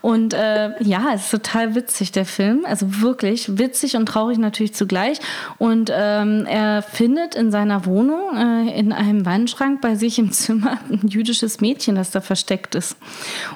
Und 0.00 0.32
äh, 0.32 0.80
ja, 0.82 1.10
es 1.12 1.22
ist 1.24 1.30
total 1.32 1.74
witzig, 1.74 2.12
der 2.12 2.24
Film. 2.24 2.64
Also 2.64 3.00
wirklich 3.02 3.58
witzig 3.58 3.96
und 3.96 4.06
traurig 4.06 4.38
natürlich 4.38 4.72
zugleich. 4.72 5.18
Und 5.58 5.90
ähm, 5.92 6.46
er 6.46 6.82
findet 6.82 7.34
in 7.34 7.50
seiner 7.50 7.84
Wohnung, 7.84 8.36
äh, 8.36 8.78
in 8.78 8.92
einem 8.92 9.26
Wandschrank 9.26 9.80
bei 9.80 9.96
sich 9.96 10.18
im 10.20 10.30
Zimmer, 10.30 10.78
ein 10.90 11.08
jüdisches 11.08 11.60
Mädchen, 11.60 11.96
das 11.96 12.12
da 12.12 12.20
versteckt 12.20 12.74
ist. 12.76 12.96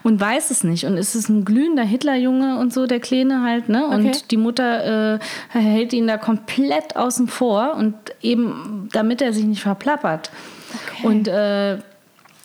Und 0.02 0.20
weiß 0.20 0.50
es 0.50 0.64
nicht. 0.64 0.84
Und 0.84 0.98
es 0.98 1.14
ist 1.14 1.28
ein 1.28 1.44
glühender 1.44 1.84
Hitlerjunge 1.84 2.58
und 2.58 2.72
so, 2.72 2.86
der 2.86 3.00
Kleine 3.00 3.42
halt. 3.42 3.68
Ne? 3.68 3.86
Und 3.86 4.06
Okay. 4.06 4.18
die 4.30 4.36
Mutter 4.36 5.14
äh, 5.14 5.18
hält 5.50 5.92
ihn 5.92 6.06
da 6.08 6.18
komplett 6.18 6.96
außen 6.96 7.28
vor. 7.28 7.74
Und 7.76 7.94
eben, 8.20 8.88
damit 8.92 9.22
er 9.22 9.32
sich 9.32 9.44
nicht 9.44 9.62
verplappert. 9.62 10.30
Und 11.02 11.28
äh, 11.28 11.78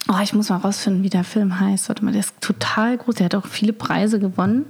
oh, 0.10 0.16
ich 0.24 0.34
muss 0.34 0.50
mal 0.50 0.58
rausfinden, 0.58 1.04
wie 1.04 1.10
der 1.10 1.24
Film 1.24 1.60
heißt. 1.60 1.90
Warte 1.90 2.04
mal, 2.06 2.12
der 2.12 2.22
ist 2.22 2.40
total 2.42 2.98
groß. 2.98 3.16
Der 3.16 3.26
hat 3.26 3.36
auch 3.36 3.46
viele 3.48 3.74
Preise 3.74 4.20
gewonnen. 4.20 4.66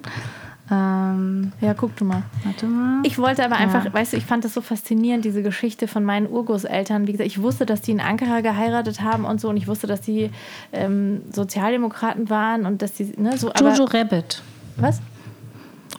Ähm, 0.70 1.52
Ja, 1.60 1.74
guck 1.74 1.96
du 1.98 2.06
mal. 2.06 2.24
warte 2.46 2.66
mal. 2.66 3.00
Ich 3.04 3.18
wollte 3.18 3.44
aber 3.44 3.58
einfach, 3.58 3.84
Ja. 3.86 3.94
weißt 3.94 4.14
du, 4.14 4.18
ich 4.18 4.26
fand 4.26 4.46
das 4.46 4.54
so 4.54 4.62
faszinierend, 4.62 5.26
diese 5.26 5.44
Geschichte 5.44 5.88
von 5.88 6.04
meinen 6.06 6.28
Urgroßeltern. 6.30 7.08
Wie 7.08 7.12
gesagt, 7.12 7.28
ich 7.28 7.42
wusste, 7.42 7.66
dass 7.66 7.82
die 7.82 7.92
in 7.92 8.00
Ankara 8.00 8.40
geheiratet 8.40 9.02
haben 9.02 9.26
und 9.26 9.42
so, 9.42 9.50
und 9.50 9.58
ich 9.58 9.68
wusste, 9.68 9.88
dass 9.88 10.00
die 10.00 10.30
ähm, 10.72 11.24
Sozialdemokraten 11.34 12.30
waren 12.30 12.66
und 12.66 12.82
dass 12.82 12.94
die, 12.94 13.12
ne, 13.18 13.38
so, 13.38 13.52
Jojo 13.60 13.84
Rabbit. 13.84 14.42
was? 14.78 15.02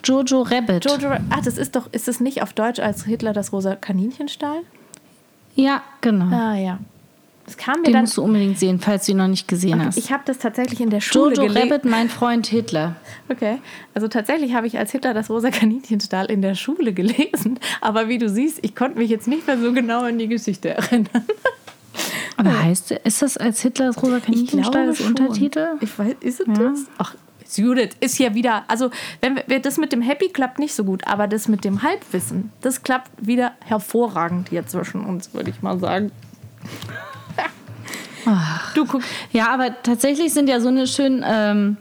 Jojo 0.05 0.41
Rabbit. 0.43 0.87
Jojo, 0.87 1.11
ach, 1.29 1.41
das 1.45 1.59
ist 1.59 1.77
doch, 1.77 1.93
ist 1.93 2.09
das 2.09 2.21
nicht 2.21 2.43
auf 2.43 2.55
Deutsch 2.55 2.81
als 2.81 3.05
Hitler 3.05 3.35
das 3.35 3.53
rosa 3.53 3.77
Kaninchen 3.77 4.29
stahl? 4.29 4.61
Ja, 5.55 5.83
genau. 6.01 6.35
Ah, 6.35 6.55
ja. 6.57 6.79
Das 7.44 7.57
kam 7.57 7.81
mir 7.81 7.87
Den 7.87 7.92
dann, 7.94 8.02
musst 8.02 8.16
du 8.16 8.22
unbedingt 8.22 8.59
sehen, 8.59 8.78
falls 8.78 9.07
du 9.07 9.12
ihn 9.12 9.18
noch 9.18 9.26
nicht 9.26 9.48
gesehen 9.48 9.85
hast. 9.85 9.96
ich 9.98 10.12
habe 10.12 10.22
das 10.26 10.38
tatsächlich 10.38 10.81
in 10.81 10.90
der 10.90 11.00
Schule 11.00 11.35
Jojo 11.35 11.48
gelesen. 11.48 11.72
Rabbit, 11.72 11.85
mein 11.85 12.09
Freund 12.09 12.46
Hitler. 12.46 12.96
Okay, 13.28 13.59
also 13.94 14.07
tatsächlich 14.07 14.55
habe 14.55 14.66
ich 14.68 14.78
als 14.78 14.92
Hitler 14.92 15.12
das 15.12 15.28
rosa 15.28 15.50
Kaninchenstahl 15.50 16.26
in 16.26 16.40
der 16.40 16.55
Schule 16.55 16.92
gelesen, 16.92 17.59
aber 17.81 18.09
wie 18.09 18.18
du 18.18 18.28
siehst, 18.28 18.61
ich 18.62 18.76
konnte 18.76 18.98
mich 18.98 19.11
jetzt 19.11 19.26
nicht 19.26 19.46
mehr 19.46 19.59
so 19.59 19.72
genau 19.72 20.02
an 20.02 20.18
die 20.18 20.28
Geschichte 20.28 20.70
erinnern. 20.70 21.24
Aber 22.37 22.62
heißt, 22.62 22.92
ist 22.92 23.22
das 23.22 23.37
als 23.37 23.61
Hitler 23.61 23.87
das 23.87 24.02
rosa 24.02 24.20
Kaninchenstall 24.20 24.87
das. 24.87 25.00
Untertitel? 25.00 25.76
Ich 25.81 25.98
weiß, 25.98 26.14
ist 26.20 26.40
es 26.40 26.46
das? 26.46 26.85
Ach, 26.98 27.14
Judith 27.55 27.90
ist 28.00 28.18
ja 28.18 28.35
wieder, 28.35 28.64
also 28.68 28.90
wenn 29.20 29.40
wir, 29.46 29.61
das 29.61 29.76
mit 29.76 29.92
dem 29.92 30.00
Happy 30.00 30.28
klappt 30.28 30.59
nicht 30.59 30.74
so 30.74 30.85
gut, 30.85 31.07
aber 31.07 31.26
das 31.26 31.48
mit 31.48 31.64
dem 31.64 31.83
Halbwissen, 31.83 32.50
das 32.61 32.83
klappt 32.83 33.11
wieder 33.18 33.52
hervorragend 33.64 34.48
hier 34.48 34.66
zwischen 34.66 35.05
uns, 35.05 35.35
würde 35.35 35.50
ich 35.50 35.61
mal 35.61 35.78
sagen. 35.78 36.12
Du 38.75 38.87
guck, 38.87 39.03
Ja, 39.33 39.53
aber 39.53 39.83
tatsächlich 39.83 40.33
sind 40.33 40.49
ja 40.49 40.61
so 40.61 40.69
eine 40.69 40.87
schönen, 40.87 41.25
ähm, 41.27 41.77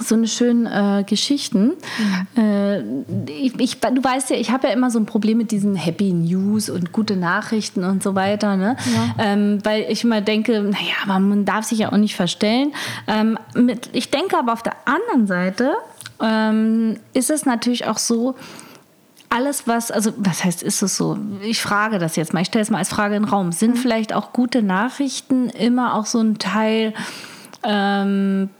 so 0.00 0.14
eine 0.14 0.28
schönen 0.28 0.66
äh, 0.66 1.04
Geschichten. 1.04 1.72
Äh, 2.36 2.80
ich, 3.26 3.58
ich, 3.58 3.80
du 3.80 4.02
weißt 4.02 4.30
ja, 4.30 4.36
ich 4.36 4.50
habe 4.50 4.68
ja 4.68 4.72
immer 4.72 4.90
so 4.90 4.98
ein 4.98 5.06
Problem 5.06 5.38
mit 5.38 5.50
diesen 5.50 5.74
Happy 5.74 6.12
News 6.12 6.70
und 6.70 6.92
gute 6.92 7.16
Nachrichten 7.16 7.84
und 7.84 8.02
so 8.02 8.14
weiter, 8.14 8.56
ne? 8.56 8.76
Ähm, 9.18 9.58
weil 9.64 9.86
ich 9.88 10.04
immer 10.04 10.20
denke, 10.20 10.62
naja, 10.62 10.94
aber 11.04 11.18
man 11.18 11.44
darf 11.44 11.64
sich 11.64 11.80
ja 11.80 11.92
auch 11.92 11.96
nicht 11.96 12.14
verstellen. 12.14 12.72
Ähm, 13.06 13.38
mit, 13.54 13.90
ich 13.92 14.10
denke 14.10 14.38
aber 14.38 14.52
auf 14.52 14.62
der 14.62 14.76
anderen 14.84 15.26
Seite 15.26 15.72
ähm, 16.22 16.98
ist 17.12 17.30
es 17.30 17.44
natürlich 17.44 17.86
auch 17.86 17.98
so, 17.98 18.36
alles, 19.30 19.66
was, 19.66 19.90
also 19.90 20.12
was 20.16 20.44
heißt, 20.44 20.62
ist 20.62 20.82
es 20.82 20.96
so? 20.96 21.16
Ich 21.42 21.62
frage 21.62 21.98
das 21.98 22.16
jetzt 22.16 22.34
mal, 22.34 22.42
ich 22.42 22.48
stelle 22.48 22.64
es 22.64 22.70
mal 22.70 22.78
als 22.78 22.88
Frage 22.88 23.14
in 23.14 23.22
den 23.22 23.28
Raum. 23.28 23.52
Sind 23.52 23.78
vielleicht 23.78 24.12
auch 24.12 24.32
gute 24.32 24.60
Nachrichten 24.60 25.48
immer 25.48 25.94
auch 25.94 26.06
so 26.06 26.18
ein 26.18 26.38
Teil 26.38 26.92
ähm, 27.62 28.50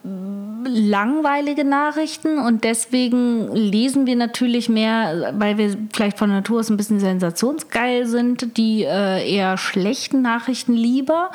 langweilige 0.65 1.65
Nachrichten 1.65 2.39
und 2.39 2.65
deswegen 2.65 3.55
lesen 3.55 4.07
wir 4.07 4.15
natürlich 4.15 4.69
mehr, 4.69 5.35
weil 5.39 5.59
wir 5.59 5.77
vielleicht 5.93 6.19
von 6.19 6.31
Natur 6.31 6.61
aus 6.61 6.71
ein 6.71 6.77
bisschen 6.77 7.01
sensationsgeil 7.01 8.07
sind, 8.07 8.57
die 8.57 8.85
äh, 8.85 9.29
eher 9.29 9.57
schlechten 9.57 10.23
Nachrichten 10.23 10.75
lieber? 10.75 11.31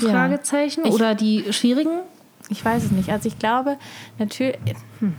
Ja. 0.00 0.10
Fragezeichen 0.10 0.84
Ich- 0.84 0.92
oder 0.92 1.14
die 1.14 1.44
schwierigen? 1.52 2.00
ich 2.48 2.64
weiß 2.64 2.84
es 2.84 2.90
nicht. 2.90 3.10
Also 3.10 3.28
ich 3.28 3.38
glaube, 3.38 3.76
natürlich, 4.18 4.56
hm, 5.00 5.14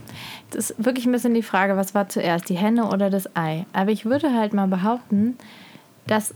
das 0.51 0.71
ist 0.71 0.85
wirklich 0.85 1.05
ein 1.05 1.11
bisschen 1.11 1.33
die 1.33 1.43
Frage, 1.43 1.77
was 1.77 1.93
war 1.93 2.09
zuerst, 2.09 2.49
die 2.49 2.57
Henne 2.57 2.89
oder 2.89 3.09
das 3.09 3.35
Ei? 3.35 3.65
Aber 3.73 3.91
ich 3.91 4.05
würde 4.05 4.33
halt 4.33 4.53
mal 4.53 4.67
behaupten, 4.67 5.37
dass, 6.07 6.33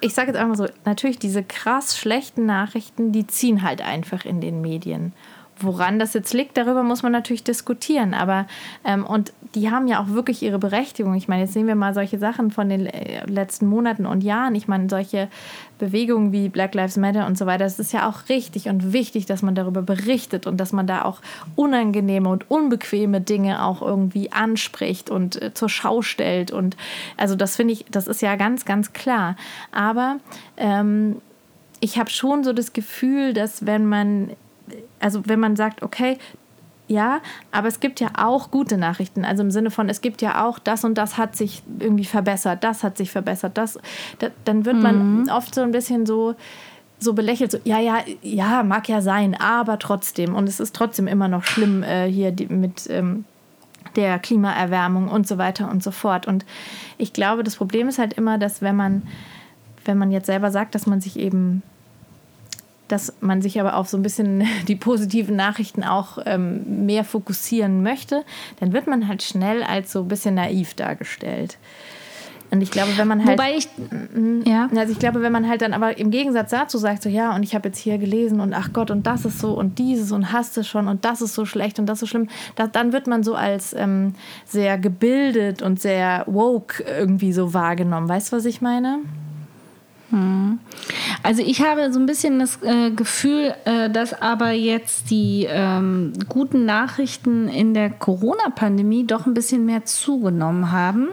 ich 0.00 0.14
sage 0.14 0.28
jetzt 0.28 0.38
einfach 0.38 0.56
so, 0.56 0.66
natürlich 0.84 1.18
diese 1.18 1.42
krass 1.42 1.96
schlechten 1.96 2.46
Nachrichten, 2.46 3.12
die 3.12 3.26
ziehen 3.26 3.62
halt 3.62 3.80
einfach 3.82 4.24
in 4.24 4.40
den 4.40 4.60
Medien. 4.60 5.12
Woran 5.62 5.98
das 5.98 6.14
jetzt 6.14 6.32
liegt, 6.32 6.56
darüber 6.56 6.82
muss 6.82 7.02
man 7.02 7.12
natürlich 7.12 7.44
diskutieren. 7.44 8.14
Aber, 8.14 8.46
ähm, 8.84 9.04
und 9.04 9.32
die 9.54 9.70
haben 9.70 9.86
ja 9.86 10.00
auch 10.00 10.08
wirklich 10.08 10.42
ihre 10.42 10.58
Berechtigung. 10.58 11.14
Ich 11.14 11.28
meine, 11.28 11.42
jetzt 11.42 11.52
sehen 11.52 11.66
wir 11.66 11.74
mal 11.74 11.94
solche 11.94 12.18
Sachen 12.18 12.50
von 12.50 12.68
den 12.68 12.86
äh, 12.86 13.24
letzten 13.26 13.66
Monaten 13.66 14.06
und 14.06 14.22
Jahren. 14.22 14.54
Ich 14.54 14.68
meine, 14.68 14.88
solche 14.88 15.28
Bewegungen 15.78 16.32
wie 16.32 16.48
Black 16.48 16.74
Lives 16.74 16.96
Matter 16.96 17.26
und 17.26 17.36
so 17.36 17.46
weiter, 17.46 17.64
das 17.64 17.78
ist 17.78 17.92
ja 17.92 18.08
auch 18.08 18.28
richtig 18.28 18.68
und 18.68 18.92
wichtig, 18.92 19.26
dass 19.26 19.42
man 19.42 19.54
darüber 19.54 19.82
berichtet 19.82 20.46
und 20.46 20.58
dass 20.58 20.72
man 20.72 20.86
da 20.86 21.04
auch 21.04 21.20
unangenehme 21.56 22.28
und 22.28 22.50
unbequeme 22.50 23.20
Dinge 23.20 23.64
auch 23.64 23.82
irgendwie 23.82 24.32
anspricht 24.32 25.10
und 25.10 25.40
äh, 25.42 25.54
zur 25.54 25.68
Schau 25.68 26.02
stellt. 26.02 26.50
Und 26.52 26.76
also 27.16 27.34
das 27.34 27.56
finde 27.56 27.74
ich, 27.74 27.84
das 27.90 28.06
ist 28.06 28.22
ja 28.22 28.36
ganz, 28.36 28.64
ganz 28.64 28.92
klar. 28.92 29.36
Aber 29.72 30.16
ähm, 30.56 31.16
ich 31.80 31.98
habe 31.98 32.10
schon 32.10 32.44
so 32.44 32.52
das 32.52 32.72
Gefühl, 32.72 33.34
dass 33.34 33.66
wenn 33.66 33.86
man, 33.86 34.30
also 35.00 35.22
wenn 35.26 35.40
man 35.40 35.56
sagt, 35.56 35.82
okay, 35.82 36.18
ja, 36.88 37.20
aber 37.52 37.68
es 37.68 37.80
gibt 37.80 38.00
ja 38.00 38.10
auch 38.18 38.50
gute 38.50 38.76
Nachrichten. 38.76 39.24
Also 39.24 39.42
im 39.42 39.50
Sinne 39.50 39.70
von, 39.70 39.88
es 39.88 40.00
gibt 40.00 40.20
ja 40.20 40.44
auch 40.44 40.58
das 40.58 40.84
und 40.84 40.98
das 40.98 41.16
hat 41.16 41.36
sich 41.36 41.62
irgendwie 41.78 42.04
verbessert, 42.04 42.64
das 42.64 42.82
hat 42.82 42.98
sich 42.98 43.10
verbessert, 43.10 43.56
das, 43.56 43.78
da, 44.18 44.28
dann 44.44 44.64
wird 44.64 44.76
man 44.76 45.30
oft 45.30 45.54
so 45.54 45.62
ein 45.62 45.70
bisschen 45.70 46.06
so 46.06 46.34
so 47.02 47.14
belächelt, 47.14 47.50
so, 47.50 47.58
ja, 47.64 47.80
ja, 47.80 47.98
ja, 48.22 48.62
mag 48.62 48.88
ja 48.88 49.02
sein, 49.02 49.34
aber 49.34 49.78
trotzdem. 49.78 50.34
Und 50.36 50.48
es 50.48 50.60
ist 50.60 50.74
trotzdem 50.74 51.08
immer 51.08 51.26
noch 51.28 51.42
schlimm 51.42 51.82
äh, 51.82 52.08
hier 52.08 52.30
die, 52.30 52.46
mit 52.46 52.88
ähm, 52.88 53.24
der 53.96 54.18
Klimaerwärmung 54.18 55.08
und 55.08 55.26
so 55.26 55.36
weiter 55.38 55.68
und 55.70 55.82
so 55.82 55.90
fort. 55.90 56.26
Und 56.26 56.44
ich 56.98 57.12
glaube, 57.12 57.42
das 57.42 57.56
Problem 57.56 57.88
ist 57.88 57.98
halt 57.98 58.14
immer, 58.14 58.38
dass 58.38 58.62
wenn 58.62 58.76
man, 58.76 59.02
wenn 59.84 59.98
man 59.98 60.12
jetzt 60.12 60.26
selber 60.26 60.50
sagt, 60.50 60.74
dass 60.74 60.86
man 60.86 61.00
sich 61.00 61.18
eben 61.18 61.62
dass 62.92 63.14
man 63.20 63.40
sich 63.40 63.58
aber 63.58 63.76
auf 63.76 63.88
so 63.88 63.96
ein 63.96 64.02
bisschen 64.02 64.46
die 64.68 64.76
positiven 64.76 65.34
Nachrichten 65.34 65.82
auch 65.82 66.18
ähm, 66.26 66.84
mehr 66.84 67.04
fokussieren 67.04 67.82
möchte, 67.82 68.24
dann 68.60 68.72
wird 68.72 68.86
man 68.86 69.08
halt 69.08 69.22
schnell 69.22 69.62
als 69.62 69.92
so 69.92 70.00
ein 70.00 70.08
bisschen 70.08 70.34
naiv 70.34 70.74
dargestellt. 70.74 71.58
Und 72.50 72.60
ich 72.60 72.70
glaube, 72.70 72.90
wenn 72.98 73.08
man 73.08 73.24
halt. 73.24 73.38
Wobei 73.38 73.56
ich, 73.56 73.66
ja. 74.44 74.68
Also 74.76 74.92
ich 74.92 74.98
glaube, 74.98 75.22
wenn 75.22 75.32
man 75.32 75.48
halt 75.48 75.62
dann 75.62 75.72
aber 75.72 75.96
im 75.96 76.10
Gegensatz 76.10 76.50
dazu 76.50 76.76
sagt, 76.76 77.02
so 77.02 77.08
ja, 77.08 77.34
und 77.34 77.44
ich 77.44 77.54
habe 77.54 77.68
jetzt 77.68 77.78
hier 77.78 77.96
gelesen 77.96 78.40
und 78.40 78.52
ach 78.52 78.74
Gott, 78.74 78.90
und 78.90 79.06
das 79.06 79.24
ist 79.24 79.38
so 79.38 79.54
und 79.54 79.78
dieses 79.78 80.12
und 80.12 80.32
hast 80.32 80.58
es 80.58 80.68
schon 80.68 80.86
und 80.86 81.06
das 81.06 81.22
ist 81.22 81.34
so 81.34 81.46
schlecht 81.46 81.78
und 81.78 81.86
das 81.86 81.94
ist 81.94 82.00
so 82.00 82.06
schlimm, 82.06 82.28
da, 82.56 82.66
dann 82.66 82.92
wird 82.92 83.06
man 83.06 83.22
so 83.22 83.34
als 83.34 83.72
ähm, 83.72 84.12
sehr 84.44 84.76
gebildet 84.76 85.62
und 85.62 85.80
sehr 85.80 86.24
woke 86.26 86.82
irgendwie 86.82 87.32
so 87.32 87.54
wahrgenommen. 87.54 88.06
Weißt 88.10 88.30
du, 88.30 88.36
was 88.36 88.44
ich 88.44 88.60
meine? 88.60 88.98
Also 91.22 91.42
ich 91.42 91.62
habe 91.62 91.92
so 91.92 91.98
ein 91.98 92.06
bisschen 92.06 92.38
das 92.38 92.58
äh, 92.62 92.90
Gefühl, 92.90 93.54
äh, 93.64 93.88
dass 93.88 94.20
aber 94.20 94.50
jetzt 94.50 95.10
die 95.10 95.46
ähm, 95.48 96.12
guten 96.28 96.64
Nachrichten 96.64 97.48
in 97.48 97.74
der 97.74 97.90
Corona-Pandemie 97.90 99.06
doch 99.06 99.26
ein 99.26 99.34
bisschen 99.34 99.64
mehr 99.64 99.84
zugenommen 99.84 100.72
haben. 100.72 101.08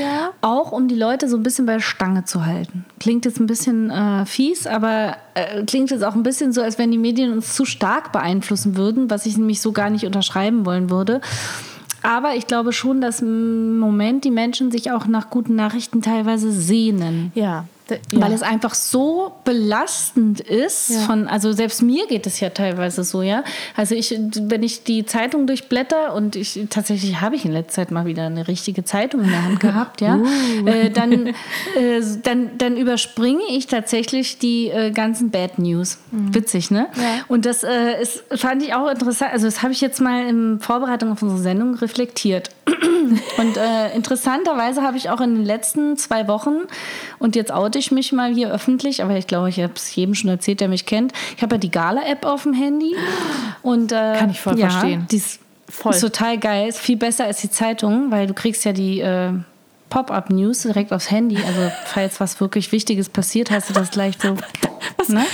Ja. 0.00 0.30
Auch 0.40 0.72
um 0.72 0.88
die 0.88 0.96
Leute 0.96 1.28
so 1.28 1.36
ein 1.36 1.42
bisschen 1.42 1.66
bei 1.66 1.74
der 1.74 1.80
Stange 1.80 2.24
zu 2.24 2.44
halten. 2.44 2.84
Klingt 3.00 3.24
jetzt 3.24 3.40
ein 3.40 3.46
bisschen 3.46 3.90
äh, 3.90 4.26
fies, 4.26 4.66
aber 4.66 5.16
äh, 5.34 5.64
klingt 5.64 5.90
jetzt 5.90 6.04
auch 6.04 6.14
ein 6.14 6.22
bisschen 6.22 6.52
so, 6.52 6.60
als 6.60 6.78
wenn 6.78 6.90
die 6.90 6.98
Medien 6.98 7.32
uns 7.32 7.54
zu 7.54 7.64
stark 7.64 8.12
beeinflussen 8.12 8.76
würden, 8.76 9.10
was 9.10 9.26
ich 9.26 9.38
nämlich 9.38 9.60
so 9.60 9.72
gar 9.72 9.90
nicht 9.90 10.04
unterschreiben 10.04 10.66
wollen 10.66 10.90
würde. 10.90 11.20
Aber 12.02 12.34
ich 12.34 12.48
glaube 12.48 12.72
schon, 12.72 13.00
dass 13.00 13.22
im 13.22 13.78
Moment 13.78 14.24
die 14.24 14.32
Menschen 14.32 14.72
sich 14.72 14.90
auch 14.90 15.06
nach 15.06 15.30
guten 15.30 15.54
Nachrichten 15.54 16.02
teilweise 16.02 16.50
sehnen. 16.50 17.30
Ja, 17.34 17.66
ja. 17.90 17.98
Weil 18.20 18.32
es 18.32 18.42
einfach 18.42 18.74
so 18.74 19.32
belastend 19.44 20.40
ist. 20.40 20.90
Ja. 20.90 21.00
Von, 21.00 21.28
also 21.28 21.52
selbst 21.52 21.82
mir 21.82 22.06
geht 22.06 22.26
es 22.26 22.40
ja 22.40 22.50
teilweise 22.50 23.04
so, 23.04 23.22
ja. 23.22 23.44
Also 23.76 23.94
ich, 23.94 24.10
wenn 24.10 24.62
ich 24.62 24.84
die 24.84 25.04
Zeitung 25.04 25.46
durchblätter 25.46 26.14
und 26.14 26.36
ich 26.36 26.66
tatsächlich 26.70 27.20
habe 27.20 27.36
ich 27.36 27.44
in 27.44 27.52
letzter 27.52 27.82
Zeit 27.82 27.90
mal 27.90 28.06
wieder 28.06 28.26
eine 28.26 28.48
richtige 28.48 28.84
Zeitung 28.84 29.22
in 29.22 29.30
der 29.30 29.44
Hand 29.44 29.60
gehabt, 29.60 30.00
ja, 30.00 30.16
Uh. 30.16 30.66
äh, 30.66 30.90
dann, 30.90 31.28
äh, 31.28 31.32
dann, 32.22 32.58
dann 32.58 32.76
überspringe 32.76 33.42
ich 33.50 33.66
tatsächlich 33.66 34.38
die 34.38 34.68
äh, 34.68 34.90
ganzen 34.90 35.30
Bad 35.30 35.58
News. 35.58 35.98
Witzig, 36.10 36.70
ne? 36.70 36.88
Mhm. 36.94 37.02
Ja. 37.02 37.08
Und 37.28 37.46
das 37.46 37.64
äh, 37.64 38.00
ist, 38.00 38.24
fand 38.34 38.62
ich 38.62 38.74
auch 38.74 38.90
interessant. 38.90 39.32
Also 39.32 39.46
das 39.46 39.62
habe 39.62 39.72
ich 39.72 39.80
jetzt 39.80 40.00
mal 40.00 40.26
in 40.28 40.60
Vorbereitung 40.60 41.12
auf 41.12 41.22
unsere 41.22 41.40
Sendung 41.40 41.74
reflektiert. 41.74 42.50
Und 43.38 43.56
äh, 43.56 43.94
interessanterweise 43.94 44.82
habe 44.82 44.96
ich 44.96 45.10
auch 45.10 45.20
in 45.20 45.34
den 45.34 45.44
letzten 45.44 45.96
zwei 45.96 46.28
Wochen, 46.28 46.56
und 47.18 47.36
jetzt 47.36 47.52
oute 47.52 47.78
ich 47.78 47.90
mich 47.92 48.12
mal 48.12 48.32
hier 48.32 48.50
öffentlich, 48.52 49.02
aber 49.02 49.16
ich 49.16 49.26
glaube, 49.26 49.48
ich 49.48 49.60
habe 49.60 49.72
es 49.76 49.94
jedem 49.94 50.14
schon 50.14 50.30
erzählt, 50.30 50.60
der 50.60 50.68
mich 50.68 50.86
kennt. 50.86 51.12
Ich 51.36 51.42
habe 51.42 51.54
ja 51.54 51.58
die 51.58 51.70
Gala-App 51.70 52.24
auf 52.24 52.44
dem 52.44 52.52
Handy. 52.54 52.94
Und, 53.62 53.92
äh, 53.92 54.16
Kann 54.18 54.30
ich 54.30 54.40
voll 54.40 54.58
ja, 54.58 54.70
verstehen. 54.70 55.06
Die 55.10 55.16
ist, 55.16 55.40
Voll. 55.68 55.92
ist 55.94 56.00
total 56.00 56.38
geil, 56.38 56.68
ist 56.68 56.78
viel 56.78 56.96
besser 56.96 57.24
als 57.24 57.40
die 57.40 57.50
Zeitung, 57.50 58.10
weil 58.10 58.26
du 58.26 58.34
kriegst 58.34 58.64
ja 58.64 58.72
die 58.72 59.00
äh, 59.00 59.32
Pop-up-News 59.90 60.62
direkt 60.62 60.92
aufs 60.92 61.10
Handy. 61.10 61.36
Also 61.36 61.70
falls 61.86 62.20
was 62.20 62.40
wirklich 62.40 62.72
Wichtiges 62.72 63.08
passiert, 63.08 63.50
hast 63.50 63.70
du 63.70 63.74
das 63.74 63.90
gleich 63.90 64.16
so. 64.20 64.36
Ne? 65.08 65.24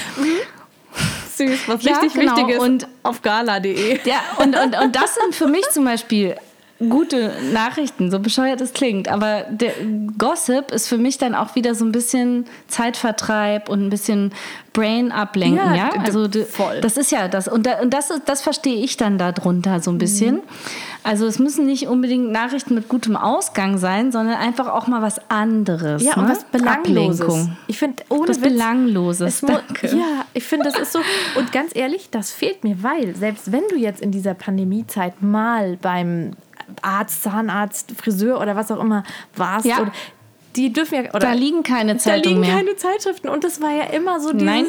Süß, 1.36 1.68
was 1.68 1.82
Ja, 1.84 1.98
richtig 1.98 2.14
genau. 2.14 2.36
wichtig 2.36 2.54
ist. 2.56 2.60
Und- 2.60 2.88
auf 3.02 3.22
gala.de. 3.22 4.00
Ja, 4.04 4.16
und, 4.38 4.56
und, 4.58 4.76
und 4.80 4.96
das 4.96 5.14
sind 5.14 5.34
für 5.34 5.46
mich 5.46 5.68
zum 5.70 5.84
Beispiel 5.84 6.36
gute 6.78 7.32
Nachrichten, 7.52 8.10
so 8.10 8.20
bescheuert 8.20 8.60
es 8.60 8.72
klingt. 8.72 9.08
Aber 9.08 9.44
der 9.50 9.72
Gossip 10.16 10.70
ist 10.70 10.88
für 10.88 10.98
mich 10.98 11.18
dann 11.18 11.34
auch 11.34 11.54
wieder 11.56 11.74
so 11.74 11.84
ein 11.84 11.92
bisschen 11.92 12.46
Zeitvertreib 12.68 13.68
und 13.68 13.84
ein 13.84 13.90
bisschen 13.90 14.32
Brain 14.72 15.10
ablenken, 15.10 15.58
Ja, 15.58 15.74
ja. 15.74 15.90
Also 16.04 16.28
voll. 16.48 16.80
das 16.80 16.96
ist 16.96 17.10
ja 17.10 17.26
das. 17.26 17.48
Und, 17.48 17.66
da, 17.66 17.80
und 17.80 17.92
das, 17.92 18.10
ist, 18.10 18.22
das 18.26 18.42
verstehe 18.42 18.76
ich 18.76 18.96
dann 18.96 19.18
darunter 19.18 19.80
so 19.80 19.90
ein 19.90 19.98
bisschen. 19.98 20.36
Mhm. 20.36 20.42
Also 21.02 21.26
es 21.26 21.40
müssen 21.40 21.66
nicht 21.66 21.88
unbedingt 21.88 22.30
Nachrichten 22.30 22.74
mit 22.74 22.88
gutem 22.88 23.16
Ausgang 23.16 23.78
sein, 23.78 24.12
sondern 24.12 24.36
einfach 24.36 24.68
auch 24.68 24.86
mal 24.86 25.02
was 25.02 25.20
anderes. 25.30 26.02
Ja, 26.04 26.14
und 26.14 26.24
ne? 26.24 26.30
was 26.30 26.44
Belangloses. 26.44 27.20
Ablenkung. 27.22 27.56
Ich 27.66 27.78
finde, 27.78 28.04
ohne 28.08 28.28
Was 28.28 28.40
Witz, 28.40 28.52
Belangloses, 28.52 29.40
danke. 29.40 29.88
Ja, 29.88 30.24
ich 30.34 30.44
finde, 30.44 30.70
das 30.70 30.78
ist 30.78 30.92
so. 30.92 31.00
Und 31.36 31.50
ganz 31.50 31.74
ehrlich, 31.74 32.10
das 32.10 32.30
fehlt 32.30 32.62
mir, 32.62 32.82
weil 32.82 33.16
selbst 33.16 33.50
wenn 33.50 33.62
du 33.70 33.76
jetzt 33.76 34.00
in 34.00 34.12
dieser 34.12 34.34
Pandemiezeit 34.34 35.22
mal 35.22 35.76
beim 35.80 36.32
Arzt, 36.82 37.22
Zahnarzt, 37.22 37.92
Friseur 37.92 38.40
oder 38.40 38.56
was 38.56 38.70
auch 38.70 38.80
immer 38.80 39.02
warst, 39.34 39.66
Ja. 39.66 39.90
Die 40.56 40.72
dürfen 40.72 40.94
ja. 41.04 41.10
Oder 41.10 41.18
Da 41.20 41.32
liegen 41.32 41.62
keine 41.62 41.94
da 41.94 41.98
Zeitungen 42.00 42.40
liegen 42.42 42.52
mehr. 42.52 42.56
keine 42.64 42.76
Zeitschriften. 42.76 43.28
Und 43.28 43.44
das 43.44 43.60
war 43.60 43.70
ja 43.70 43.84
immer 43.84 44.18
so 44.20 44.32
dieses 44.32 44.44
Nein. 44.46 44.66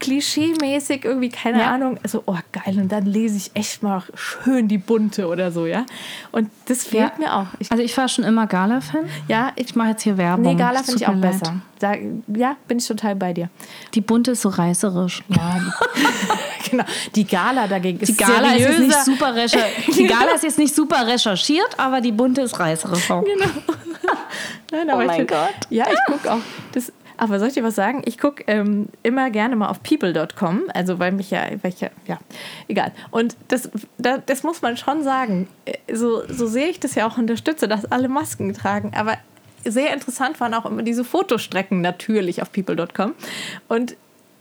Klischee-mäßig, 0.00 1.04
irgendwie, 1.04 1.28
keine 1.30 1.60
Ja. 1.60 1.70
Ahnung. 1.72 1.98
Also, 2.02 2.22
oh 2.26 2.36
geil, 2.52 2.78
und 2.78 2.90
dann 2.90 3.06
lese 3.06 3.36
ich 3.36 3.50
echt 3.54 3.82
mal 3.82 4.02
schön 4.14 4.68
die 4.68 4.78
bunte 4.78 5.26
oder 5.28 5.50
so, 5.52 5.66
ja. 5.66 5.86
Und 6.32 6.50
das 6.66 6.84
fehlt 6.84 7.18
mir 7.18 7.34
auch. 7.34 7.46
Ich, 7.58 7.70
Also 7.70 7.82
ich 7.82 7.96
war 7.96 8.08
schon 8.08 8.24
immer 8.24 8.46
Gala-Fan. 8.46 9.08
ja, 9.28 9.52
ich 9.56 9.70
Ich 9.70 9.76
mache 9.76 9.90
jetzt 9.90 10.02
hier 10.02 10.18
Werbung. 10.18 10.44
Nee, 10.44 10.56
Gala 10.56 10.82
finde 10.82 10.96
ich 11.00 11.06
auch 11.06 11.14
leid. 11.14 11.38
besser. 11.40 11.54
Da, 11.78 11.94
ja, 12.34 12.56
bin 12.68 12.78
ich 12.78 12.86
total 12.86 13.14
bei 13.14 13.32
dir. 13.32 13.48
Die 13.94 14.00
bunte 14.00 14.32
ist 14.32 14.42
so 14.42 14.48
reißerisch. 14.50 15.22
Ja, 15.28 15.56
die, 16.66 16.70
genau. 16.70 16.84
Die 17.14 17.24
Gala 17.24 17.66
dagegen 17.68 18.00
ist 18.00 18.08
Die 18.08 18.16
Gala 18.16 18.52
ist 18.52 18.58
jetzt 18.58 18.78
nicht 18.80 18.92
seriöser. 18.92 19.04
super 19.04 19.34
recherchiert. 19.34 19.96
Die 19.96 20.06
Gala 20.06 20.32
ist 20.34 20.42
jetzt 20.42 20.58
nicht 20.58 20.74
super 20.74 21.06
recherchiert, 21.06 21.70
aber 21.78 22.00
die 22.00 22.12
bunte 22.12 22.40
ist 22.42 22.58
reißerisch. 22.58 23.08
Nein, 24.72 24.88
aber 24.90 24.98
Oh 24.98 25.02
ich 25.02 25.06
mein 25.08 25.16
find- 25.18 25.30
Gott. 25.30 25.54
Ja, 25.70 25.86
ich 25.92 25.98
gucke 26.06 26.32
auch. 26.32 26.38
Das, 26.72 26.92
aber 27.16 27.38
soll 27.38 27.48
ich 27.48 27.54
dir 27.54 27.62
was 27.64 27.74
sagen? 27.74 28.02
Ich 28.06 28.16
gucke 28.18 28.44
ähm, 28.46 28.88
immer 29.02 29.30
gerne 29.30 29.54
mal 29.56 29.68
auf 29.68 29.82
people.com, 29.82 30.62
also 30.72 30.98
weil 30.98 31.12
mich 31.12 31.30
ja, 31.30 31.42
weil 31.62 31.70
ich 31.72 31.80
ja, 31.80 31.90
ja, 32.06 32.18
egal. 32.68 32.92
Und 33.10 33.36
das, 33.48 33.68
da, 33.98 34.18
das 34.18 34.42
muss 34.42 34.62
man 34.62 34.76
schon 34.78 35.02
sagen. 35.02 35.46
Äh, 35.66 35.94
So, 35.94 36.22
so 36.28 36.46
sehe 36.46 36.68
ich 36.68 36.80
das 36.80 36.94
ja 36.94 37.06
auch 37.06 37.18
unterstütze, 37.18 37.68
dass 37.68 37.84
alle 37.92 38.08
Masken 38.08 38.54
tragen. 38.54 38.92
Aber 38.96 39.18
sehr 39.64 39.92
interessant 39.92 40.40
waren 40.40 40.54
auch 40.54 40.64
immer 40.64 40.82
diese 40.82 41.04
Fotostrecken 41.04 41.82
natürlich 41.82 42.40
auf 42.40 42.50
people.com. 42.52 43.14
Und 43.68 43.96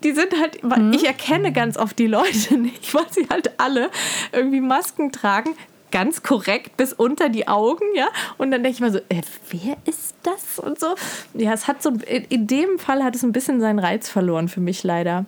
die 0.06 0.14
sind 0.14 0.30
halt, 0.40 0.60
weil 0.62 0.96
ich 0.96 1.06
erkenne 1.06 1.52
ganz 1.52 1.76
oft 1.76 2.00
die 2.00 2.08
Leute 2.08 2.58
nicht, 2.58 2.94
weil 2.94 3.04
sie 3.12 3.28
halt 3.30 3.52
alle 3.60 3.90
irgendwie 4.32 4.62
Masken 4.62 5.12
tragen, 5.12 5.50
ganz 5.92 6.24
korrekt 6.24 6.78
bis 6.78 6.94
unter 6.94 7.30
die 7.30 7.48
Augen, 7.48 7.86
ja. 7.96 8.08
Und 8.38 8.52
dann 8.52 8.64
denke 8.64 8.76
ich 8.76 8.82
mal 8.82 8.92
so, 8.92 9.00
äh, 9.10 9.22
wer 9.50 9.78
ist 9.86 10.16
das 10.24 10.60
und 10.60 10.80
so. 10.80 10.96
Ja, 11.34 11.54
es 11.54 11.68
hat 11.68 11.82
so, 11.82 11.90
in, 11.90 12.24
in 12.26 12.48
dem 12.48 12.80
Fall 12.80 13.04
hat 13.04 13.16
es 13.16 13.24
ein 13.24 13.32
bisschen 13.32 13.60
seinen 13.60 13.80
Reiz 13.80 14.10
verloren 14.10 14.48
für 14.48 14.62
mich 14.62 14.84
leider. 14.84 15.26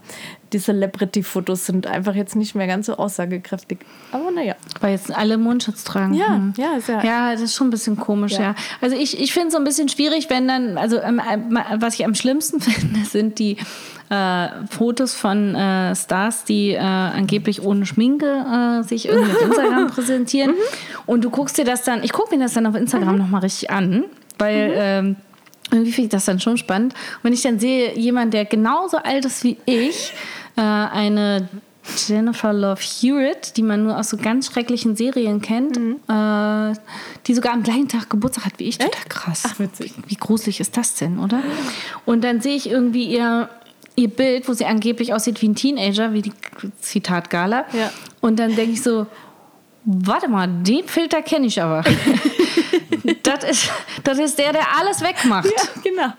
Die 0.54 0.60
Celebrity-Fotos 0.60 1.66
sind 1.66 1.88
einfach 1.88 2.14
jetzt 2.16 2.36
nicht 2.36 2.56
mehr 2.56 2.68
ganz 2.68 2.88
so 2.88 2.96
aussagekräftig. 2.98 3.80
Aber 4.12 4.32
naja. 4.32 4.56
Weil 4.80 4.92
jetzt 4.92 5.16
alle 5.16 5.38
Mundschutz 5.38 5.84
tragen. 5.84 6.14
Ja, 6.14 6.28
Hm. 6.36 6.54
ja, 6.58 6.74
ist 6.78 6.90
ja. 6.90 7.04
Ja, 7.04 7.32
das 7.32 7.42
ist 7.42 7.56
schon 7.56 7.68
ein 7.68 7.72
bisschen 7.72 7.98
komisch, 7.98 8.34
ja. 8.34 8.42
Ja. 8.42 8.56
Also 8.82 8.96
ich, 8.96 9.20
ich 9.20 9.34
finde 9.34 9.48
es 9.48 9.54
so 9.54 9.60
ein 9.60 9.64
bisschen 9.64 9.88
schwierig, 9.90 10.30
wenn 10.30 10.48
dann, 10.48 10.78
also 10.78 11.00
ähm, 11.00 11.22
ähm, 11.32 11.58
was 11.78 11.96
ich 11.96 12.06
am 12.06 12.16
schlimmsten 12.16 12.60
finde, 12.62 13.06
sind 13.06 13.40
die 13.40 13.58
äh, 14.10 14.48
Fotos 14.70 15.14
von 15.14 15.56
äh, 15.56 15.96
Stars, 15.96 16.44
die 16.44 16.72
äh, 16.72 16.80
angeblich 16.80 17.62
ohne 17.64 17.86
Schminke 17.86 18.26
äh, 18.82 18.84
sich 18.84 19.08
irgendwie 19.08 19.32
auf 19.32 19.42
Instagram 19.42 19.88
präsentieren. 19.92 20.54
Und 21.06 21.24
du 21.24 21.30
guckst 21.30 21.58
dir 21.58 21.66
das 21.66 21.84
dann, 21.84 22.04
ich 22.04 22.12
gucke 22.12 22.36
mir 22.36 22.44
das 22.44 22.54
dann 22.54 22.66
auf 22.66 22.76
Instagram 22.76 23.18
nochmal 23.18 23.42
richtig 23.42 23.70
an, 23.72 24.04
weil 24.38 24.74
ähm, 24.76 25.16
irgendwie 25.72 25.94
finde 25.94 26.08
ich 26.08 26.12
das 26.12 26.26
dann 26.26 26.42
schon 26.42 26.58
spannend. 26.58 26.94
Und 26.94 27.24
wenn 27.24 27.32
ich 27.34 27.42
dann 27.44 27.58
sehe, 27.60 27.98
jemand, 27.98 28.34
der 28.34 28.44
genauso 28.44 28.98
alt 28.98 29.24
ist 29.24 29.46
wie 29.46 29.56
ich, 29.66 30.12
äh, 30.56 30.62
eine 30.62 31.50
Jennifer 32.08 32.54
Love 32.54 32.82
Hewitt, 32.82 33.58
die 33.58 33.64
man 33.64 33.84
nur 33.84 33.98
aus 33.98 34.10
so 34.10 34.18
ganz 34.18 34.48
schrecklichen 34.48 34.96
Serien 34.96 35.42
kennt, 35.42 35.78
äh, 35.78 36.80
die 37.26 37.34
sogar 37.34 37.54
am 37.54 37.64
gleichen 37.64 37.88
Tag 37.88 38.10
Geburtstag 38.10 38.46
hat 38.46 38.54
wie 38.58 38.66
ich. 38.66 38.78
Total 38.78 39.04
krass. 39.10 39.44
Ach, 39.46 39.60
witzig. 39.60 39.94
Wie, 39.98 40.12
wie 40.12 40.16
gruselig 40.16 40.60
ist 40.60 40.78
das 40.78 40.96
denn, 40.96 41.20
oder? 41.20 41.42
Und 42.06 42.24
dann 42.24 42.42
sehe 42.42 42.56
ich 42.56 42.70
irgendwie 42.70 43.06
ihr, 43.06 43.50
ihr 43.96 44.10
Bild, 44.10 44.48
wo 44.48 44.54
sie 44.54 44.66
angeblich 44.66 45.14
aussieht 45.14 45.42
wie 45.42 45.50
ein 45.50 45.56
Teenager, 45.56 46.14
wie 46.14 46.22
die 46.22 46.34
Zitat 46.80 47.30
Gala. 47.30 47.66
Ja. 47.74 47.92
Und 48.22 48.38
dann 48.38 48.56
denke 48.56 48.74
ich 48.74 48.84
so, 48.84 49.08
warte 49.84 50.28
mal, 50.28 50.48
den 50.48 50.88
Filter 50.88 51.24
kenne 51.24 51.48
ich 51.48 51.60
aber. 51.62 51.84
das, 53.24 53.44
ist, 53.44 53.72
das 54.04 54.20
ist 54.20 54.38
der, 54.38 54.54
der 54.54 54.78
alles 54.80 55.02
wegmacht. 55.02 55.50
genau. 55.84 56.14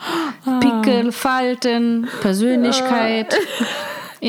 Pickel, 0.59 1.13
Falten, 1.13 2.09
Persönlichkeit. 2.21 3.33
Ja, 3.33 3.67